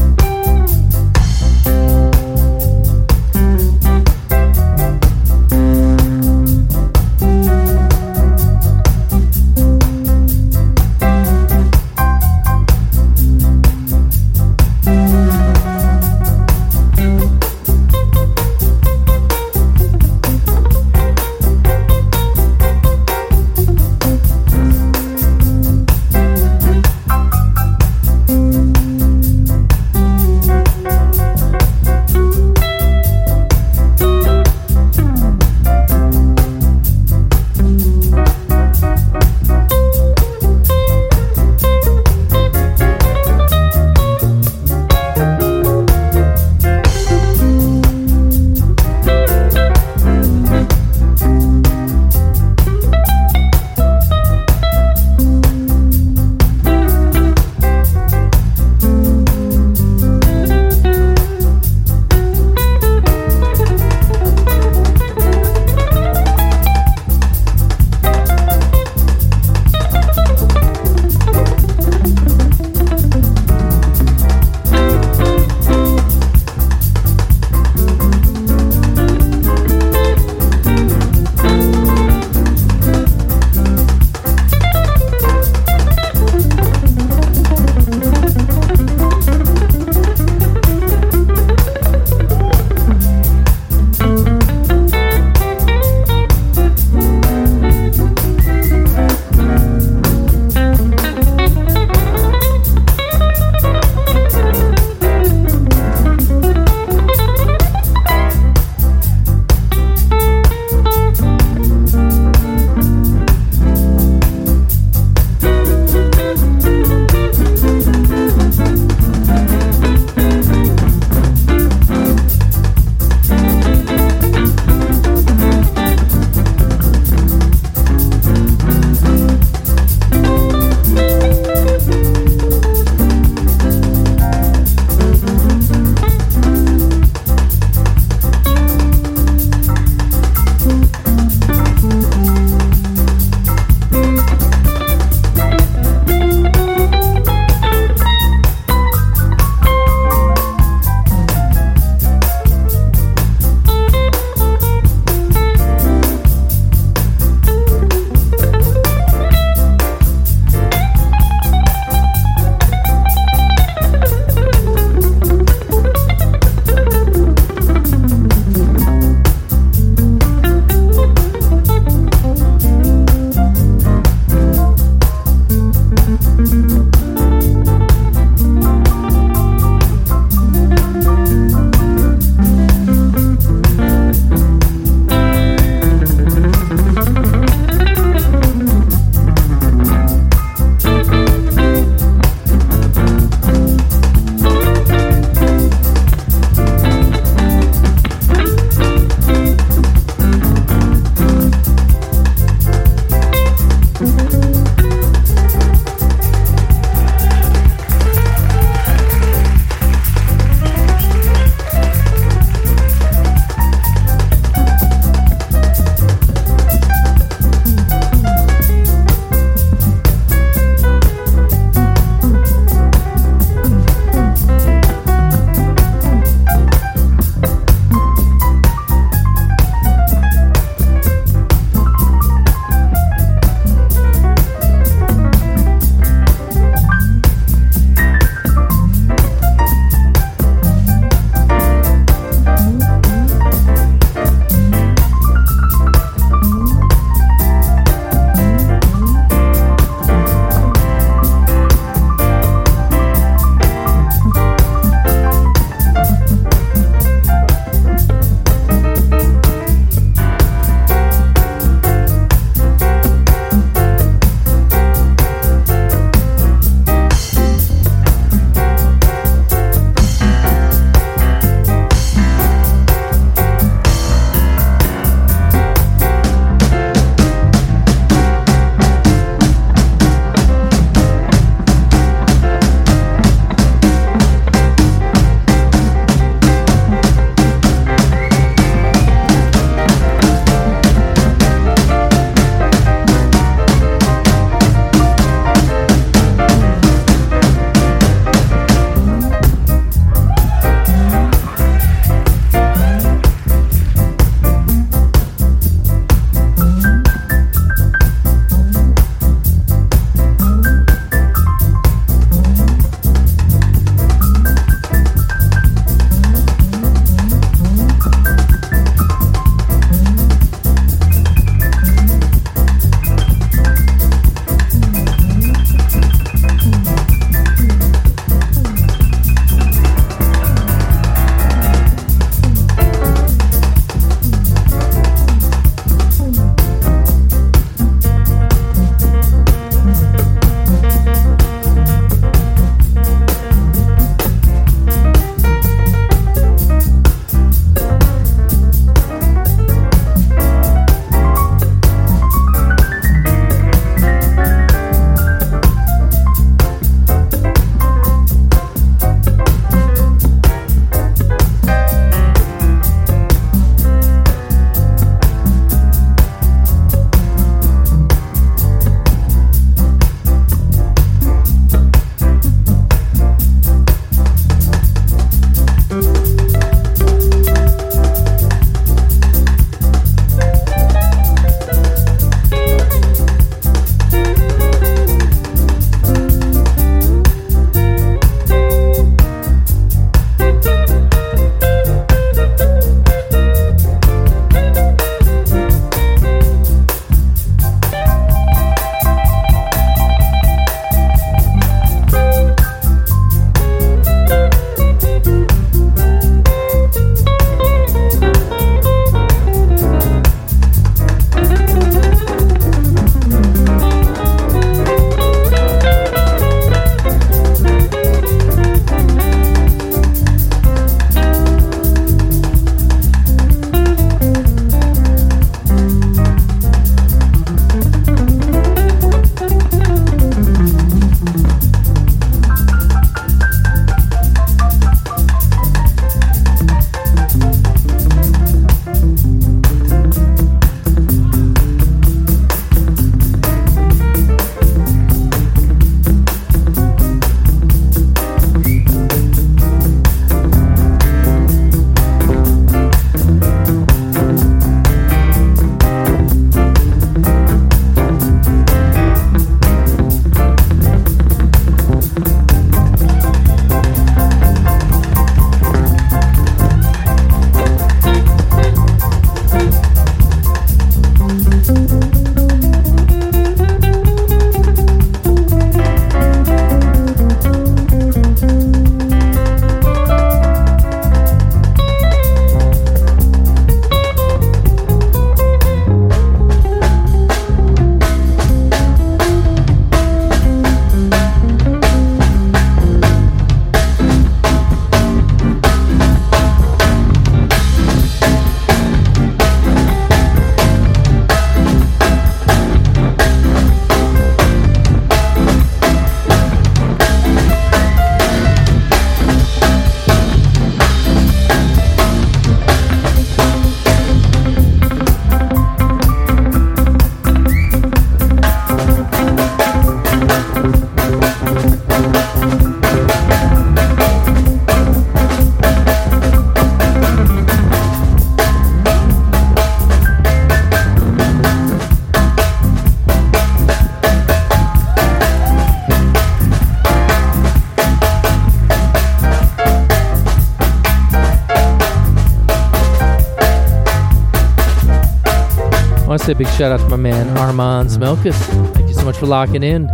Say 546.31 546.45
a 546.45 546.47
big 546.47 546.55
shout 546.55 546.71
out 546.71 546.79
to 546.79 546.89
my 546.89 546.97
man 546.97 547.37
Armand 547.39 547.89
Smelkus. 547.89 548.37
Thank 548.75 548.89
you 548.89 548.95
so 548.95 549.05
much 549.05 549.17
for 549.17 549.27
locking 549.27 549.63
in. 549.63 549.89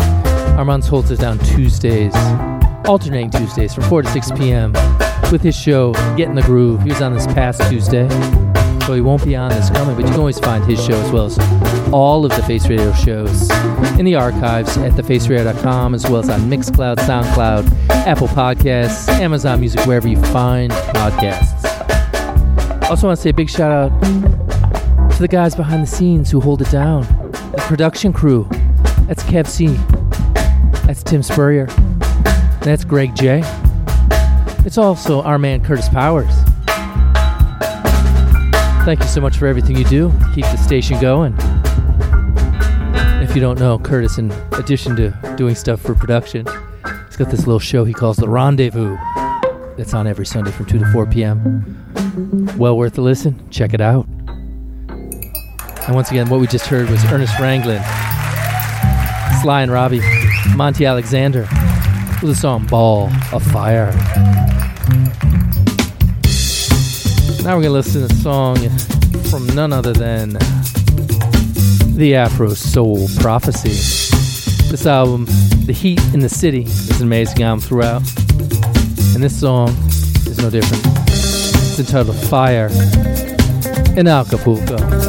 Armand 0.56 0.84
holds 0.84 1.10
us 1.10 1.18
down 1.18 1.38
Tuesdays, 1.38 2.14
alternating 2.86 3.30
Tuesdays 3.30 3.72
from 3.74 3.84
4 3.84 4.02
to 4.02 4.08
6 4.10 4.32
p.m. 4.32 4.72
with 5.32 5.40
his 5.40 5.56
show, 5.56 5.92
Get 6.16 6.28
in 6.28 6.34
the 6.34 6.42
Groove. 6.42 6.82
He 6.82 6.90
was 6.90 7.00
on 7.00 7.14
this 7.14 7.26
past 7.28 7.62
Tuesday, 7.70 8.08
so 8.80 8.92
he 8.92 9.00
won't 9.00 9.24
be 9.24 9.34
on 9.34 9.50
this 9.50 9.70
coming, 9.70 9.94
but 9.94 10.04
you 10.04 10.10
can 10.10 10.20
always 10.20 10.38
find 10.38 10.64
his 10.64 10.84
show 10.84 10.94
as 10.94 11.10
well 11.10 11.26
as 11.26 11.38
all 11.92 12.24
of 12.24 12.32
the 12.32 12.42
Face 12.42 12.68
Radio 12.68 12.92
shows 12.92 13.50
in 13.98 14.04
the 14.04 14.14
archives 14.14 14.76
at 14.78 14.92
thefaceradio.com, 14.92 15.94
as 15.94 16.04
well 16.04 16.18
as 16.18 16.28
on 16.28 16.40
Mixcloud, 16.50 16.96
SoundCloud, 16.96 17.88
Apple 18.06 18.28
Podcasts, 18.28 19.08
Amazon 19.20 19.60
Music, 19.60 19.80
wherever 19.86 20.08
you 20.08 20.20
find 20.24 20.70
podcasts. 20.72 21.64
Also, 22.90 23.06
want 23.06 23.16
to 23.16 23.22
say 23.22 23.30
a 23.30 23.34
big 23.34 23.48
shout 23.48 23.72
out 23.72 24.45
to 25.16 25.22
the 25.22 25.28
guys 25.28 25.54
behind 25.54 25.82
the 25.82 25.86
scenes 25.86 26.30
who 26.30 26.40
hold 26.40 26.60
it 26.60 26.70
down. 26.70 27.00
The 27.32 27.64
production 27.66 28.12
crew. 28.12 28.46
That's 29.06 29.22
Kev 29.22 29.46
C. 29.46 29.68
That's 30.86 31.02
Tim 31.02 31.22
Spurrier. 31.22 31.68
That's 32.60 32.84
Greg 32.84 33.16
J. 33.16 33.40
It's 34.66 34.76
also 34.76 35.22
our 35.22 35.38
man 35.38 35.64
Curtis 35.64 35.88
Powers. 35.88 36.34
Thank 38.84 39.00
you 39.00 39.06
so 39.06 39.22
much 39.22 39.38
for 39.38 39.46
everything 39.46 39.78
you 39.78 39.84
do. 39.84 40.12
Keep 40.34 40.44
the 40.44 40.58
station 40.58 41.00
going. 41.00 41.34
If 43.22 43.34
you 43.34 43.40
don't 43.40 43.58
know, 43.58 43.78
Curtis, 43.78 44.18
in 44.18 44.30
addition 44.52 44.96
to 44.96 45.34
doing 45.38 45.54
stuff 45.54 45.80
for 45.80 45.94
production, 45.94 46.46
he's 47.06 47.16
got 47.16 47.30
this 47.30 47.46
little 47.46 47.58
show 47.58 47.86
he 47.86 47.94
calls 47.94 48.18
The 48.18 48.28
Rendezvous. 48.28 48.98
That's 49.78 49.94
on 49.94 50.06
every 50.06 50.26
Sunday 50.26 50.50
from 50.50 50.66
2 50.66 50.78
to 50.80 50.92
4 50.92 51.06
p.m. 51.06 52.52
Well 52.58 52.76
worth 52.76 52.98
a 52.98 53.00
listen. 53.00 53.48
Check 53.48 53.72
it 53.72 53.80
out. 53.80 54.06
And 55.86 55.94
once 55.94 56.10
again, 56.10 56.28
what 56.28 56.40
we 56.40 56.48
just 56.48 56.66
heard 56.66 56.90
was 56.90 57.04
Ernest 57.04 57.34
Ranglin, 57.34 57.80
Sly 59.40 59.62
and 59.62 59.70
Robbie, 59.70 60.02
Monty 60.56 60.84
Alexander 60.84 61.42
with 62.20 62.30
the 62.30 62.34
song 62.34 62.66
Ball 62.66 63.08
of 63.32 63.42
Fire. 63.44 63.92
Now 67.44 67.54
we're 67.54 67.62
going 67.62 67.64
to 67.64 67.70
listen 67.70 68.08
to 68.08 68.12
a 68.12 68.16
song 68.16 68.56
from 69.30 69.46
none 69.54 69.72
other 69.72 69.92
than 69.92 70.30
the 71.96 72.16
Afro 72.16 72.54
Soul 72.54 73.06
Prophecy. 73.18 73.68
This 74.68 74.86
album, 74.86 75.26
The 75.66 75.72
Heat 75.72 76.00
in 76.12 76.18
the 76.18 76.28
City, 76.28 76.64
is 76.64 77.00
an 77.00 77.06
amazing 77.06 77.44
album 77.44 77.60
throughout. 77.60 78.02
And 79.14 79.22
this 79.22 79.38
song 79.38 79.68
is 80.26 80.38
no 80.38 80.50
different. 80.50 80.84
It's 81.08 81.78
entitled 81.78 82.16
Fire 82.16 82.70
in 83.96 84.08
Acapulco. 84.08 85.05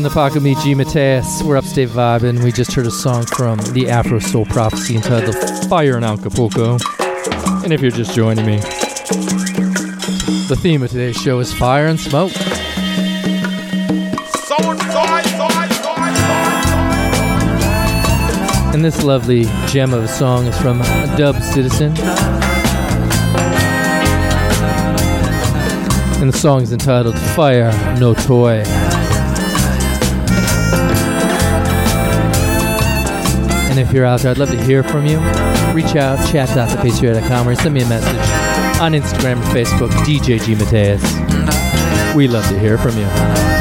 In 0.00 0.04
the 0.04 0.08
pocket 0.08 0.40
me, 0.40 0.54
G. 0.62 0.74
Mateus. 0.74 1.42
We're 1.42 1.58
upstate 1.58 1.90
vibing. 1.90 2.42
We 2.42 2.52
just 2.52 2.72
heard 2.72 2.86
a 2.86 2.90
song 2.90 3.26
from 3.26 3.58
the 3.74 3.90
Afro 3.90 4.18
Soul 4.18 4.46
Prophecy 4.46 4.96
entitled 4.96 5.34
Fire 5.68 5.98
in 5.98 6.04
Acapulco. 6.04 6.78
And 7.64 7.70
if 7.70 7.82
you're 7.82 7.90
just 7.90 8.14
joining 8.14 8.46
me, 8.46 8.56
the 10.48 10.56
theme 10.58 10.82
of 10.82 10.90
today's 10.90 11.16
show 11.16 11.38
is 11.40 11.52
fire 11.52 11.84
and 11.84 12.00
smoke. 12.00 12.32
And 18.72 18.82
this 18.82 19.04
lovely 19.04 19.44
gem 19.66 19.92
of 19.92 20.04
a 20.04 20.08
song 20.08 20.46
is 20.46 20.58
from 20.62 20.78
Dub 21.18 21.42
Citizen. 21.42 21.92
And 26.20 26.32
the 26.32 26.38
song 26.38 26.62
is 26.62 26.72
entitled 26.72 27.18
Fire 27.18 27.70
No 27.98 28.14
Toy. 28.14 28.64
And 33.70 33.78
if 33.78 33.92
you're 33.92 34.04
out 34.04 34.20
there, 34.20 34.32
I'd 34.32 34.38
love 34.38 34.50
to 34.50 34.60
hear 34.64 34.82
from 34.82 35.06
you. 35.06 35.18
Reach 35.72 35.94
out, 35.94 36.18
chat.thefaceradio.com, 36.30 37.48
or 37.48 37.54
send 37.54 37.72
me 37.72 37.82
a 37.82 37.88
message 37.88 38.80
on 38.80 38.92
Instagram 38.92 39.38
or 39.38 39.54
Facebook, 39.54 39.90
DJ 40.04 40.44
G. 40.44 40.56
Mateus. 40.56 41.02
We 42.16 42.26
love 42.26 42.46
to 42.48 42.58
hear 42.58 42.76
from 42.76 42.98
you. 42.98 43.59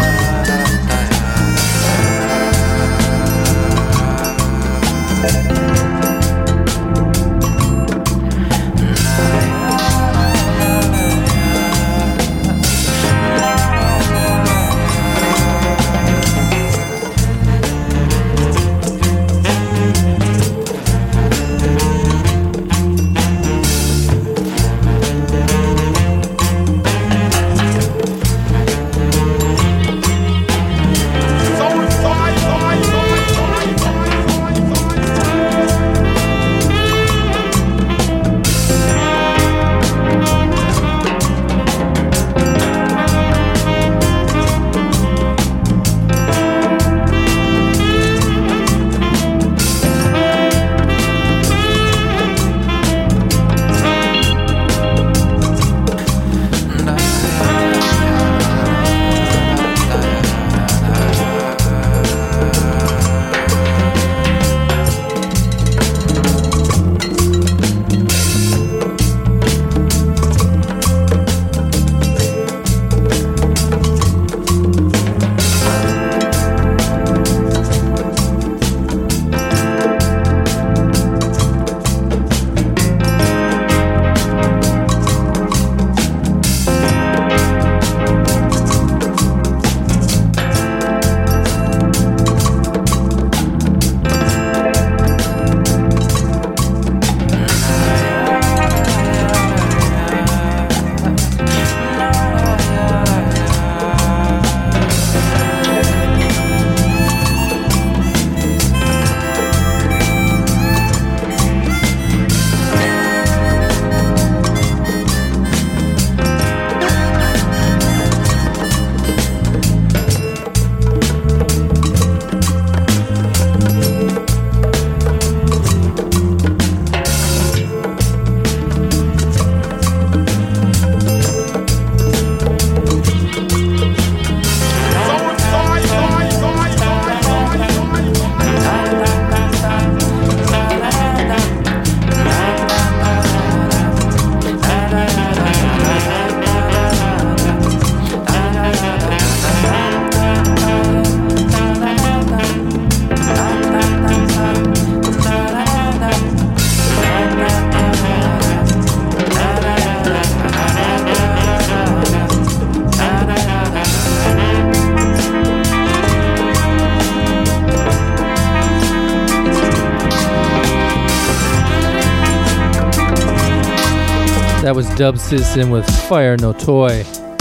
Dub 174.99 175.17
Citizen 175.17 175.69
with 175.69 175.89
Fire 176.09 176.35
No 176.35 176.51
Toy. 176.51 177.05
I'm 177.05 177.37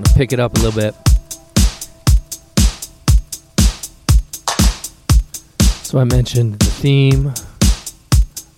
gonna 0.00 0.16
pick 0.16 0.32
it 0.32 0.40
up 0.40 0.56
a 0.56 0.60
little 0.60 0.72
bit. 0.72 0.94
So 5.82 5.98
I 5.98 6.04
mentioned 6.04 6.58
the 6.58 6.64
theme 6.64 7.26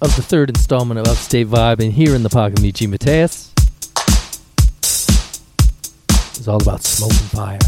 of 0.01 0.15
the 0.15 0.23
third 0.23 0.51
installment 0.51 1.01
of 1.01 1.09
Upstate 1.09 1.49
Vibe, 1.49 1.81
and 1.81 1.93
here 1.93 2.15
in 2.15 2.23
the 2.23 2.29
pocket, 2.29 2.61
G. 2.75 2.87
Mateus. 2.87 3.53
It's 6.39 6.47
all 6.47 6.63
about 6.63 6.85
smoke 6.85 7.11
and 7.11 7.31
fire. 7.33 7.59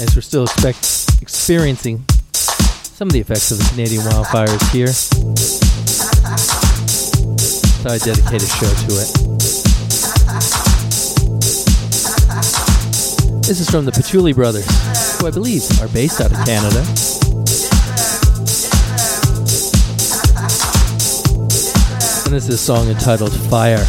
As 0.00 0.14
we're 0.14 0.22
still 0.22 0.44
expect, 0.44 0.78
experiencing 1.20 2.04
some 2.96 3.08
of 3.08 3.12
the 3.12 3.20
effects 3.20 3.50
of 3.50 3.58
the 3.58 3.64
Canadian 3.68 4.00
wildfires 4.04 4.72
here. 4.72 4.86
So 4.86 5.28
I 7.90 7.98
dedicate 7.98 8.42
a 8.42 8.46
show 8.46 8.72
to 8.72 8.96
it. 8.96 9.12
This 13.44 13.60
is 13.60 13.68
from 13.68 13.84
the 13.84 13.92
Patchouli 13.92 14.32
Brothers, 14.32 14.66
who 15.20 15.26
I 15.26 15.30
believe 15.30 15.62
are 15.82 15.88
based 15.88 16.22
out 16.22 16.32
of 16.32 16.38
Canada. 16.46 16.78
And 22.24 22.32
this 22.32 22.48
is 22.48 22.54
a 22.54 22.56
song 22.56 22.88
entitled 22.88 23.34
Fire. 23.50 23.84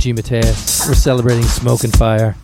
G. 0.00 0.14
Mateus. 0.14 0.88
We're 0.88 0.94
celebrating 0.94 1.42
Smoke 1.42 1.84
and 1.84 1.92
Fire, 1.94 2.34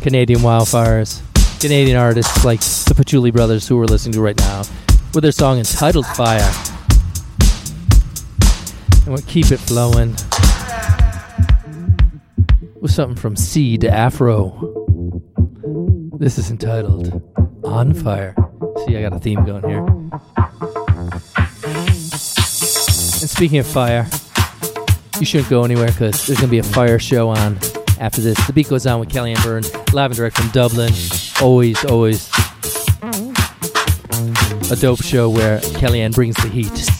Canadian 0.00 0.40
wildfires, 0.40 1.22
Canadian 1.60 1.96
artists 1.96 2.44
like 2.44 2.58
the 2.60 2.94
Patchouli 2.96 3.30
Brothers, 3.30 3.68
who 3.68 3.76
we're 3.76 3.84
listening 3.84 4.14
to 4.14 4.20
right 4.20 4.36
now, 4.36 4.64
with 5.14 5.22
their 5.22 5.30
song 5.30 5.58
entitled 5.58 6.04
Fire. 6.04 6.52
And 9.04 9.14
we'll 9.14 9.22
keep 9.28 9.52
it 9.52 9.58
flowing 9.58 10.16
with 12.80 12.90
something 12.90 13.16
from 13.16 13.36
C 13.36 13.78
to 13.78 13.88
Afro. 13.88 14.50
This 16.18 16.38
is 16.38 16.50
entitled 16.50 17.22
On 17.62 17.94
Fire. 17.94 18.34
See, 18.84 18.96
I 18.96 19.02
got 19.02 19.12
a 19.12 19.20
theme 19.20 19.44
going 19.44 19.62
here. 19.62 19.86
And 23.20 23.30
speaking 23.30 23.58
of 23.58 23.66
fire, 23.68 24.08
you 25.20 25.26
shouldn't 25.26 25.50
go 25.50 25.64
anywhere 25.64 25.88
because 25.88 26.26
there's 26.26 26.38
going 26.38 26.48
to 26.48 26.50
be 26.50 26.58
a 26.58 26.62
fire 26.62 26.98
show 26.98 27.28
on 27.28 27.58
after 27.98 28.20
this. 28.20 28.44
The 28.46 28.52
beat 28.52 28.68
goes 28.68 28.86
on 28.86 29.00
with 29.00 29.10
Kellyanne 29.10 29.42
Burns, 29.44 29.72
live 29.92 30.10
and 30.10 30.16
direct 30.16 30.38
from 30.38 30.48
Dublin. 30.50 30.92
Always, 31.40 31.84
always 31.84 32.30
a 34.70 34.76
dope 34.76 35.02
show 35.02 35.28
where 35.28 35.60
Kellyanne 35.60 36.14
brings 36.14 36.36
the 36.36 36.48
heat. 36.48 36.99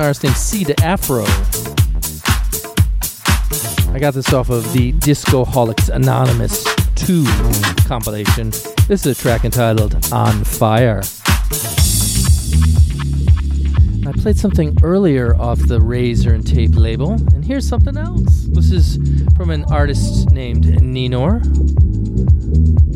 Artist 0.00 0.24
named 0.24 0.36
Ceda 0.36 0.82
Afro. 0.82 1.24
I 3.92 3.98
got 3.98 4.14
this 4.14 4.32
off 4.32 4.48
of 4.48 4.72
the 4.72 4.92
Discoholics 4.92 5.90
Anonymous 5.90 6.64
2 6.94 7.26
compilation. 7.86 8.50
This 8.88 9.04
is 9.04 9.18
a 9.18 9.22
track 9.22 9.44
entitled 9.44 9.94
On 10.10 10.42
Fire. 10.44 11.02
I 14.06 14.12
played 14.12 14.38
something 14.38 14.76
earlier 14.82 15.36
off 15.36 15.58
the 15.58 15.80
Razor-N-Tape 15.80 16.76
label, 16.76 17.12
and 17.12 17.44
here's 17.44 17.68
something 17.68 17.98
else. 17.98 18.46
This 18.52 18.72
is 18.72 18.98
from 19.36 19.50
an 19.50 19.64
artist 19.64 20.30
named 20.30 20.64
Ninor, 20.64 21.44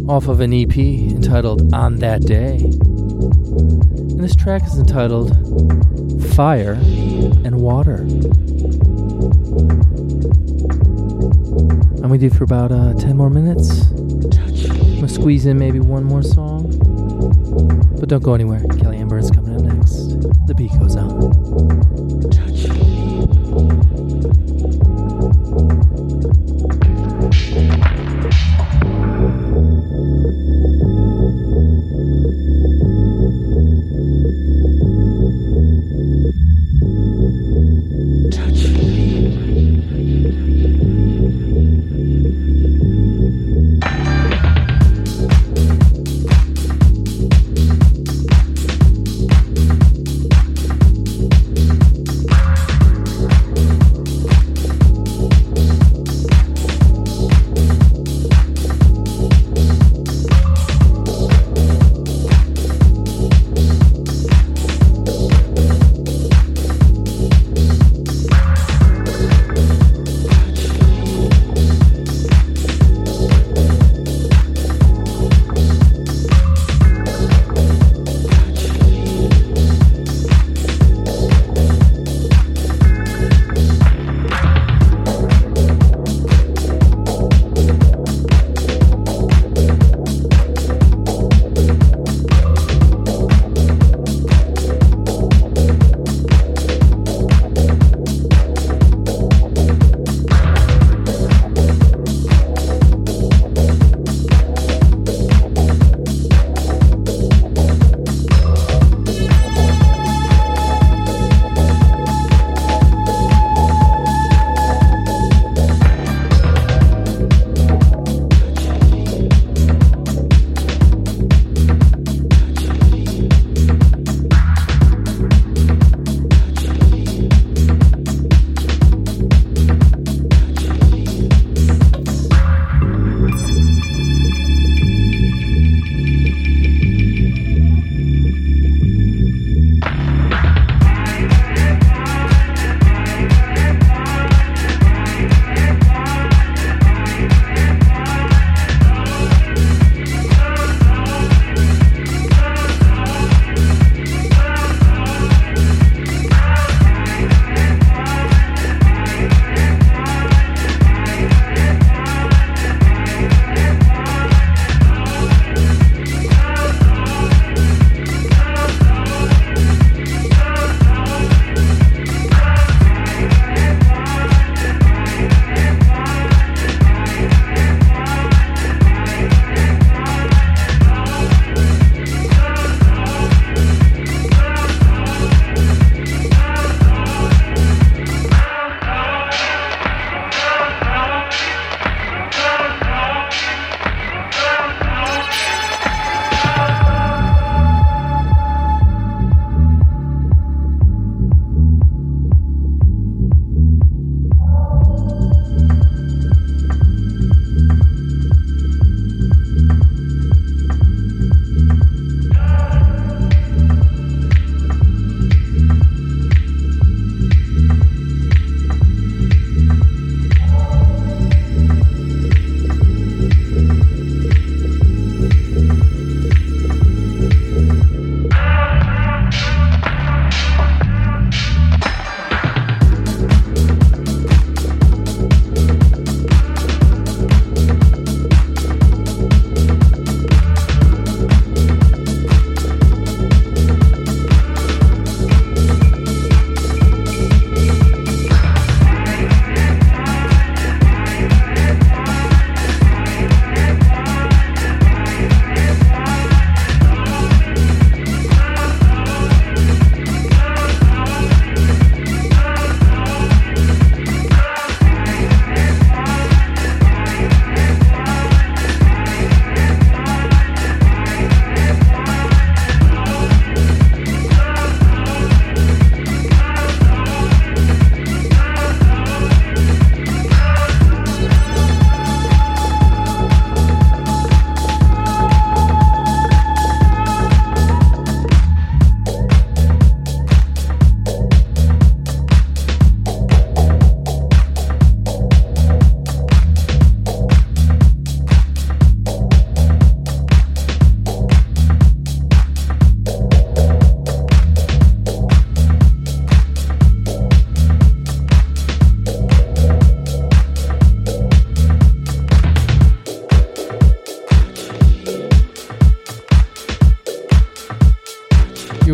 off 0.09 0.29
of 0.29 0.41
an 0.41 0.55
EP 0.55 0.77
entitled 0.77 1.75
On 1.75 1.97
That 1.97 2.23
Day. 2.23 2.57
And 2.57 4.21
this 4.25 4.35
track 4.35 4.65
is 4.65 4.79
entitled 4.79 5.33
Fire 6.35 6.73
and 6.73 7.61
Water. 7.61 7.99
I'm 12.03 12.11
with 12.11 12.25
you 12.25 12.31
for 12.31 12.43
about 12.43 12.73
uh, 12.73 12.93
10 12.95 13.17
more 13.17 13.31
minutes. 13.31 13.83
I'm 13.93 14.97
gonna 14.97 15.09
squeeze 15.09 15.47
in 15.47 15.61
maybe 15.61 15.79
one 15.79 16.03
more 16.03 16.25
song. 16.25 16.73
But 18.01 18.09
don't 18.09 18.23
go 18.25 18.35
anywhere. 18.35 18.59
Kellyanne 18.59 19.09
Byrne 19.09 19.21
is 19.21 19.31
coming 19.31 19.55
up 19.55 19.63
next. 19.63 20.21
The 20.49 20.55
beat 20.57 20.73
goes 20.81 20.97
on. 20.97 21.34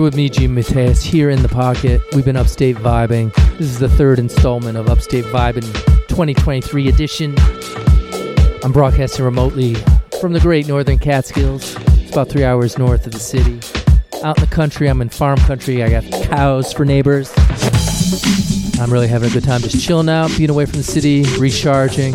With 0.00 0.16
me, 0.16 0.30
G. 0.30 0.46
Mateus, 0.46 1.02
here 1.02 1.28
in 1.28 1.42
the 1.42 1.48
pocket. 1.48 2.00
We've 2.14 2.24
been 2.24 2.34
upstate 2.34 2.76
vibing. 2.76 3.34
This 3.58 3.68
is 3.68 3.78
the 3.80 3.88
third 3.88 4.18
installment 4.18 4.78
of 4.78 4.88
Upstate 4.88 5.26
Vibing 5.26 5.70
2023 6.08 6.88
edition. 6.88 7.34
I'm 8.64 8.72
broadcasting 8.72 9.26
remotely 9.26 9.74
from 10.18 10.32
the 10.32 10.40
great 10.40 10.66
northern 10.66 10.98
Catskills. 10.98 11.76
It's 11.76 12.12
about 12.12 12.30
three 12.30 12.44
hours 12.44 12.78
north 12.78 13.04
of 13.04 13.12
the 13.12 13.18
city. 13.18 13.60
Out 14.24 14.38
in 14.38 14.44
the 14.44 14.50
country, 14.50 14.88
I'm 14.88 15.02
in 15.02 15.10
farm 15.10 15.36
country. 15.40 15.82
I 15.82 15.90
got 15.90 16.04
cows 16.24 16.72
for 16.72 16.86
neighbors. 16.86 17.30
I'm 18.80 18.90
really 18.90 19.06
having 19.06 19.28
a 19.28 19.32
good 19.34 19.44
time 19.44 19.60
just 19.60 19.84
chilling 19.84 20.08
out, 20.08 20.34
being 20.38 20.48
away 20.48 20.64
from 20.64 20.78
the 20.78 20.82
city, 20.82 21.24
recharging, 21.38 22.14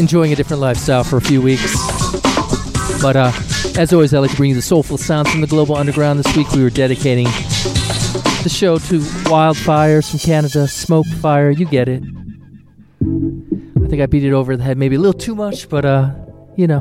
enjoying 0.00 0.32
a 0.32 0.36
different 0.36 0.62
lifestyle 0.62 1.04
for 1.04 1.18
a 1.18 1.20
few 1.20 1.42
weeks. 1.42 1.74
But 3.02 3.16
uh, 3.16 3.32
as 3.76 3.92
always, 3.92 4.12
I 4.14 4.18
like 4.18 4.30
to 4.30 4.36
bring 4.36 4.50
you 4.50 4.56
the 4.56 4.62
soulful 4.62 4.98
sounds 4.98 5.30
from 5.30 5.40
the 5.40 5.46
global 5.46 5.76
underground. 5.76 6.18
This 6.18 6.36
week 6.36 6.50
we 6.52 6.62
were 6.62 6.70
dedicating 6.70 7.24
the 7.24 8.50
show 8.50 8.78
to 8.78 8.98
wildfires 9.28 10.10
from 10.10 10.18
Canada, 10.18 10.66
smoke 10.68 11.06
fire, 11.20 11.50
you 11.50 11.66
get 11.66 11.88
it. 11.88 12.02
I 13.02 13.88
think 13.88 14.02
I 14.02 14.06
beat 14.06 14.24
it 14.24 14.32
over 14.32 14.56
the 14.56 14.62
head 14.62 14.78
maybe 14.78 14.96
a 14.96 14.98
little 14.98 15.18
too 15.18 15.34
much, 15.34 15.68
but 15.68 15.84
uh, 15.84 16.10
you 16.56 16.66
know, 16.66 16.80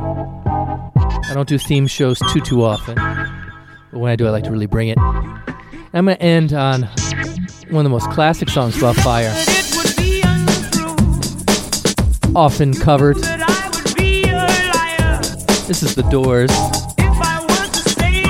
I 1.30 1.32
don't 1.34 1.48
do 1.48 1.58
theme 1.58 1.88
shows 1.88 2.20
too 2.32 2.42
too 2.42 2.64
often. 2.64 2.96
But 2.96 4.00
when 4.00 4.12
I 4.12 4.16
do, 4.16 4.28
I 4.28 4.30
like 4.30 4.44
to 4.46 4.52
really 4.52 4.68
bring 4.68 4.90
it. 4.90 4.98
I'm 4.98 6.06
gonna 6.06 6.14
end 6.14 6.54
on 6.54 6.84
one 7.70 7.84
of 7.84 7.84
the 7.84 7.90
most 7.90 8.10
classic 8.12 8.50
songs 8.50 8.78
about 8.78 8.96
fire, 8.98 9.34
often 12.36 12.74
covered. 12.74 13.18
This 15.70 15.84
is 15.84 15.94
The 15.94 16.02
Doors. 16.02 16.50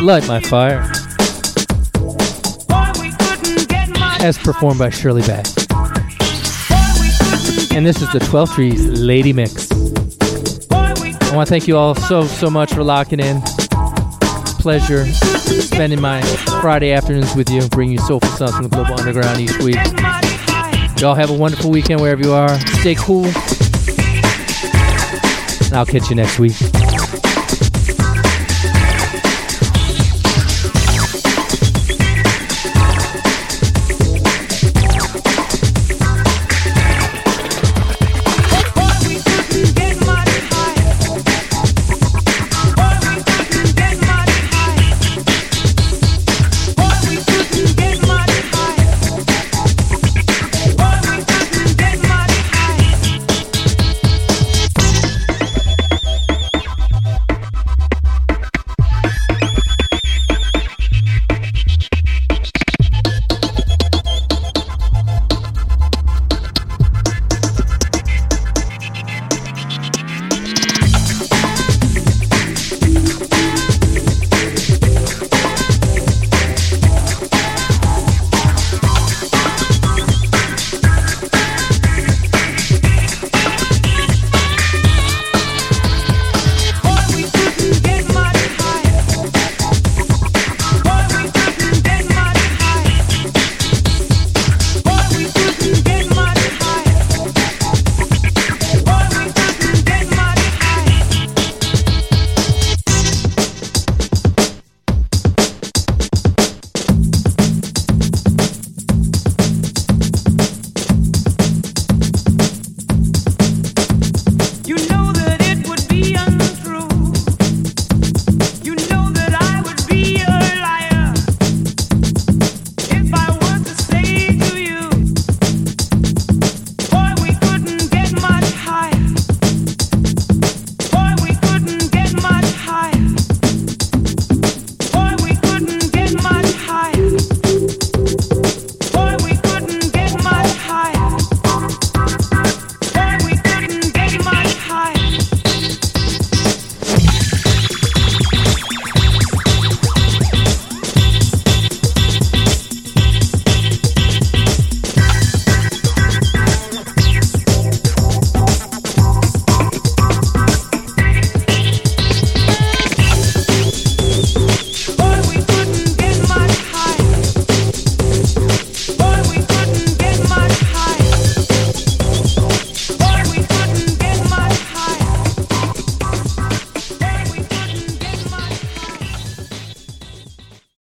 Light 0.01 0.27
My 0.27 0.41
Fire. 0.41 0.81
As 4.21 4.37
performed 4.37 4.77
by 4.77 4.89
Shirley 4.89 5.21
Bassey. 5.21 5.55
And 7.73 7.85
this 7.85 8.01
is 8.01 8.11
the 8.11 8.19
12 8.19 8.53
Trees 8.55 8.85
Lady 8.85 9.31
Mix. 9.31 9.71
I 10.69 11.33
want 11.33 11.47
to 11.47 11.49
thank 11.49 11.65
you 11.65 11.77
all 11.77 11.95
so, 11.95 12.25
so 12.25 12.49
much 12.49 12.73
for 12.73 12.83
locking 12.83 13.21
in. 13.21 13.41
Pleasure 14.59 15.05
spending 15.05 16.01
my 16.01 16.21
Friday 16.59 16.91
afternoons 16.91 17.33
with 17.35 17.49
you, 17.49 17.65
bringing 17.69 17.93
you 17.93 17.99
soulful 17.99 18.31
sounds 18.31 18.51
from 18.51 18.63
the 18.63 18.69
Global 18.69 18.99
Underground 18.99 19.39
each 19.39 19.57
week. 19.59 19.77
Y'all 20.99 21.15
have 21.15 21.29
a 21.29 21.37
wonderful 21.37 21.71
weekend 21.71 22.01
wherever 22.01 22.21
you 22.21 22.33
are. 22.33 22.59
Stay 22.81 22.95
cool. 22.95 23.27
And 25.67 25.77
I'll 25.77 25.85
catch 25.85 26.09
you 26.09 26.17
next 26.17 26.37
week. 26.37 26.57